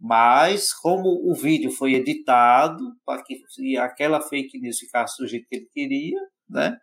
Mas, 0.00 0.74
como 0.74 1.08
o 1.30 1.34
vídeo 1.34 1.70
foi 1.70 1.94
editado 1.94 2.82
para 3.06 3.22
que 3.22 3.76
aquela 3.78 4.20
fake 4.20 4.60
news 4.60 4.78
ficasse 4.78 5.22
do 5.22 5.28
jeito 5.28 5.46
que 5.48 5.56
ele 5.56 5.68
queria, 5.72 6.18
né? 6.48 6.76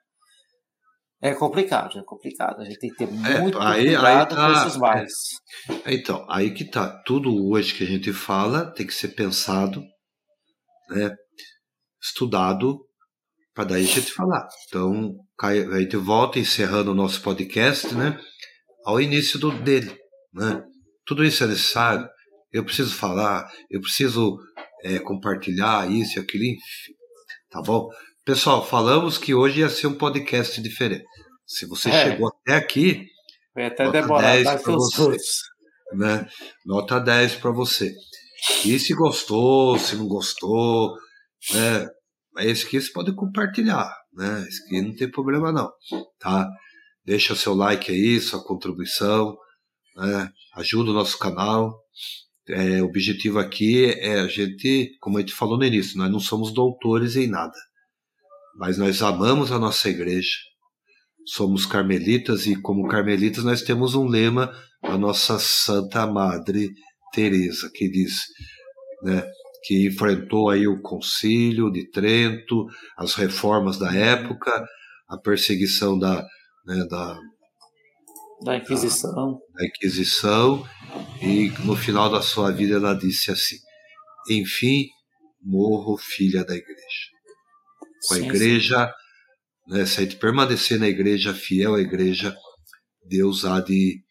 É 1.21 1.33
complicado, 1.33 1.99
é 1.99 2.03
complicado. 2.03 2.61
A 2.61 2.63
gente 2.63 2.79
tem 2.79 2.89
que 2.89 2.95
ter 2.95 3.09
é, 3.29 3.41
muito 3.41 3.57
é, 3.57 3.65
aí, 3.65 3.85
cuidado 3.87 4.05
aí 4.07 4.25
tá, 4.25 4.35
com 4.35 4.51
esses 4.53 4.77
males. 4.77 5.13
É, 5.83 5.93
então, 5.93 6.25
aí 6.29 6.53
que 6.53 6.63
tá. 6.63 6.87
Tudo 7.05 7.49
hoje 7.49 7.73
que 7.75 7.83
a 7.83 7.87
gente 7.87 8.13
fala 8.13 8.71
tem 8.71 8.87
que 8.87 8.93
ser 8.93 9.09
pensado, 9.09 9.83
né? 10.89 11.15
Estudado 12.01 12.79
para 13.53 13.65
daí 13.65 13.83
a 13.83 13.87
gente 13.87 14.11
falar. 14.13 14.47
Então, 14.67 15.15
a 15.41 15.79
gente 15.79 15.97
volta 15.97 16.39
encerrando 16.39 16.91
o 16.91 16.95
nosso 16.95 17.21
podcast, 17.21 17.93
né? 17.93 18.19
Ao 18.85 19.01
início 19.01 19.37
do, 19.37 19.51
dele, 19.51 19.97
né? 20.33 20.63
Tudo 21.05 21.25
isso 21.25 21.43
é 21.43 21.47
necessário. 21.47 22.07
Eu 22.51 22.63
preciso 22.63 22.95
falar, 22.95 23.51
eu 23.69 23.81
preciso 23.81 24.37
é, 24.83 24.97
compartilhar 24.99 25.91
isso 25.91 26.17
e 26.17 26.21
aquilo, 26.21 26.45
enfim. 26.45 26.93
Tá 27.49 27.61
bom? 27.61 27.89
Pessoal, 28.23 28.65
falamos 28.65 29.17
que 29.17 29.33
hoje 29.33 29.59
ia 29.59 29.69
ser 29.69 29.87
um 29.87 29.97
podcast 29.97 30.61
diferente. 30.61 31.05
Se 31.45 31.65
você 31.65 31.89
é. 31.89 32.11
chegou 32.11 32.29
até 32.29 32.55
aqui, 32.55 33.07
Vai 33.55 33.65
até 33.65 33.85
nota 33.85 34.01
demorar 34.01 34.31
10 34.33 34.61
para 34.61 34.73
você. 34.73 35.17
Né? 35.93 36.29
Nota 36.65 36.99
10 36.99 37.35
para 37.35 37.51
você. 37.51 37.93
E 38.65 38.79
se 38.79 38.93
gostou, 38.93 39.77
se 39.77 39.95
não 39.95 40.07
gostou, 40.07 40.95
né? 41.53 41.87
Esse 42.39 42.65
aqui 42.65 42.79
você 42.79 42.91
pode 42.91 43.13
compartilhar, 43.15 43.91
né? 44.13 44.45
Esse 44.47 44.63
aqui 44.63 44.81
não 44.81 44.95
tem 44.95 45.09
problema 45.09 45.51
não, 45.51 45.69
tá? 46.19 46.47
Deixa 47.05 47.35
seu 47.35 47.53
like 47.53 47.91
aí, 47.91 48.19
sua 48.19 48.43
contribuição, 48.43 49.35
né? 49.95 50.29
Ajuda 50.55 50.91
o 50.91 50.93
nosso 50.93 51.17
canal. 51.17 51.77
É, 52.47 52.81
o 52.81 52.85
objetivo 52.85 53.39
aqui 53.39 53.85
é 53.85 54.19
a 54.19 54.27
gente, 54.27 54.91
como 54.99 55.17
a 55.17 55.21
gente 55.21 55.33
falou 55.33 55.57
no 55.57 55.65
início, 55.65 55.97
nós 55.97 56.11
não 56.11 56.19
somos 56.19 56.53
doutores 56.53 57.15
em 57.15 57.27
nada 57.27 57.53
mas 58.59 58.77
nós 58.77 59.01
amamos 59.01 59.53
a 59.53 59.57
nossa 59.57 59.89
igreja. 59.89 60.37
Somos 61.25 61.65
carmelitas 61.65 62.45
e, 62.45 62.61
como 62.61 62.89
carmelitas, 62.89 63.43
nós 63.45 63.61
temos 63.61 63.95
um 63.95 64.05
lema 64.05 64.51
a 64.83 64.97
nossa 64.97 65.39
Santa 65.39 66.05
Madre 66.05 66.69
Teresa, 67.11 67.69
que 67.73 67.89
diz, 67.89 68.21
né, 69.03 69.23
que 69.63 69.87
enfrentou 69.87 70.49
aí 70.49 70.67
o 70.67 70.81
Concílio 70.81 71.71
de 71.71 71.89
Trento, 71.89 72.65
as 72.97 73.13
reformas 73.15 73.77
da 73.77 73.93
época, 73.93 74.65
a 75.07 75.17
perseguição 75.17 75.97
da, 75.97 76.25
né, 76.65 76.85
da 76.89 77.17
da 78.41 78.55
Inquisição. 78.55 79.33
Da, 79.33 79.61
da 79.61 79.65
Inquisição, 79.67 80.65
e 81.21 81.49
no 81.65 81.75
final 81.75 82.09
da 82.09 82.21
sua 82.21 82.51
vida 82.51 82.75
ela 82.75 82.93
disse 82.93 83.31
assim: 83.31 83.57
Enfim, 84.29 84.87
morro 85.43 85.97
filha 85.97 86.45
da 86.45 86.55
Igreja 86.55 87.19
com 88.07 88.13
a 88.15 88.19
igreja. 88.19 88.93
Né, 89.67 89.85
se 89.85 89.99
a 89.99 90.03
gente 90.03 90.17
permanecer 90.17 90.79
na 90.79 90.87
igreja, 90.87 91.33
fiel 91.33 91.75
à 91.75 91.81
igreja, 91.81 92.35
Deus 93.07 93.45
há 93.45 93.59
de 93.59 94.01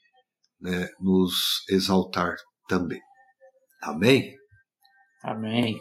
né, 0.61 0.89
nos 1.01 1.65
exaltar 1.69 2.35
também. 2.69 3.01
Amém? 3.83 4.35
Amém. 5.23 5.81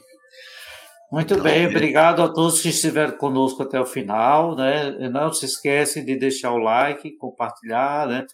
Muito 1.12 1.34
então, 1.36 1.44
bem, 1.44 1.68
obrigado 1.68 2.22
a 2.22 2.28
todos 2.28 2.62
que 2.62 2.70
estiveram 2.70 3.18
conosco 3.18 3.64
até 3.64 3.80
o 3.80 3.86
final. 3.86 4.56
Né? 4.56 5.10
Não 5.10 5.32
se 5.32 5.46
esquece 5.46 6.04
de 6.04 6.18
deixar 6.18 6.52
o 6.52 6.58
like, 6.58 7.16
compartilhar, 7.18 8.08
né? 8.08 8.26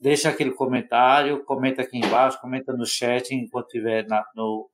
deixa 0.00 0.28
aquele 0.28 0.52
comentário, 0.52 1.44
comenta 1.44 1.82
aqui 1.82 1.98
embaixo, 1.98 2.40
comenta 2.40 2.72
no 2.72 2.84
chat 2.84 3.32
enquanto 3.34 3.66
estiver 3.66 4.06
na, 4.06 4.24
no, 4.34 4.68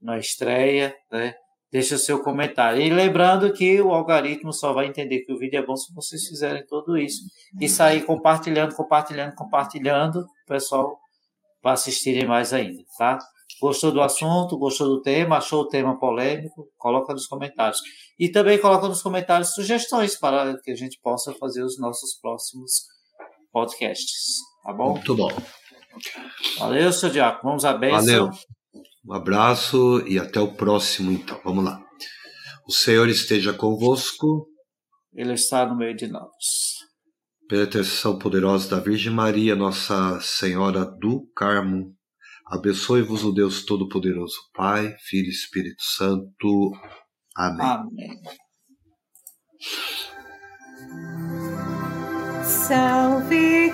na 0.00 0.18
estreia. 0.18 0.94
Né? 1.10 1.34
deixa 1.70 1.96
seu 1.96 2.22
comentário. 2.22 2.82
E 2.82 2.90
lembrando 2.90 3.52
que 3.52 3.80
o 3.80 3.92
algoritmo 3.92 4.52
só 4.52 4.72
vai 4.72 4.86
entender 4.86 5.20
que 5.20 5.32
o 5.32 5.38
vídeo 5.38 5.58
é 5.58 5.64
bom 5.64 5.76
se 5.76 5.94
vocês 5.94 6.26
fizerem 6.26 6.64
tudo 6.66 6.98
isso. 6.98 7.22
E 7.60 7.68
sair 7.68 8.04
compartilhando, 8.04 8.74
compartilhando, 8.74 9.34
compartilhando, 9.34 10.20
o 10.20 10.46
pessoal 10.46 10.98
vai 11.62 11.74
assistirem 11.74 12.26
mais 12.26 12.52
ainda, 12.52 12.82
tá? 12.98 13.18
Gostou 13.60 13.92
do 13.92 14.00
assunto, 14.00 14.56
gostou 14.56 14.88
do 14.88 15.02
tema, 15.02 15.36
achou 15.36 15.62
o 15.62 15.68
tema 15.68 15.98
polêmico? 15.98 16.68
Coloca 16.78 17.12
nos 17.12 17.26
comentários. 17.26 17.80
E 18.18 18.30
também 18.30 18.58
coloca 18.58 18.88
nos 18.88 19.02
comentários 19.02 19.52
sugestões 19.52 20.18
para 20.18 20.58
que 20.62 20.70
a 20.70 20.76
gente 20.76 20.98
possa 21.02 21.34
fazer 21.34 21.62
os 21.62 21.78
nossos 21.78 22.14
próximos 22.20 22.84
podcasts, 23.52 24.38
tá 24.62 24.72
bom? 24.72 24.92
Muito 24.92 25.14
bom. 25.14 25.30
Valeu, 26.58 26.92
seu 26.92 27.10
Diaco. 27.10 27.46
Vamos 27.46 27.64
à 27.64 27.74
bênção. 27.74 28.00
Valeu. 28.00 28.30
Um 29.06 29.12
abraço 29.12 30.06
e 30.06 30.18
até 30.18 30.40
o 30.40 30.54
próximo, 30.54 31.10
então. 31.10 31.40
Vamos 31.44 31.64
lá. 31.64 31.82
O 32.66 32.72
Senhor 32.72 33.08
esteja 33.08 33.52
convosco. 33.52 34.46
Ele 35.12 35.32
está 35.32 35.66
no 35.66 35.76
meio 35.76 35.96
de 35.96 36.06
nós. 36.06 36.79
Pela 37.50 37.64
intercessão 37.64 38.16
poderosa 38.16 38.70
da 38.70 38.80
Virgem 38.80 39.12
Maria, 39.12 39.56
Nossa 39.56 40.20
Senhora 40.20 40.84
do 40.84 41.28
Carmo, 41.34 41.96
abençoe-vos 42.46 43.24
o 43.24 43.32
Deus 43.32 43.64
Todo-Poderoso, 43.64 44.36
Pai, 44.54 44.94
Filho 45.00 45.26
e 45.26 45.30
Espírito 45.30 45.82
Santo. 45.82 46.70
Amém. 47.36 47.66
Amém. 47.66 48.22
Salve 52.44 53.69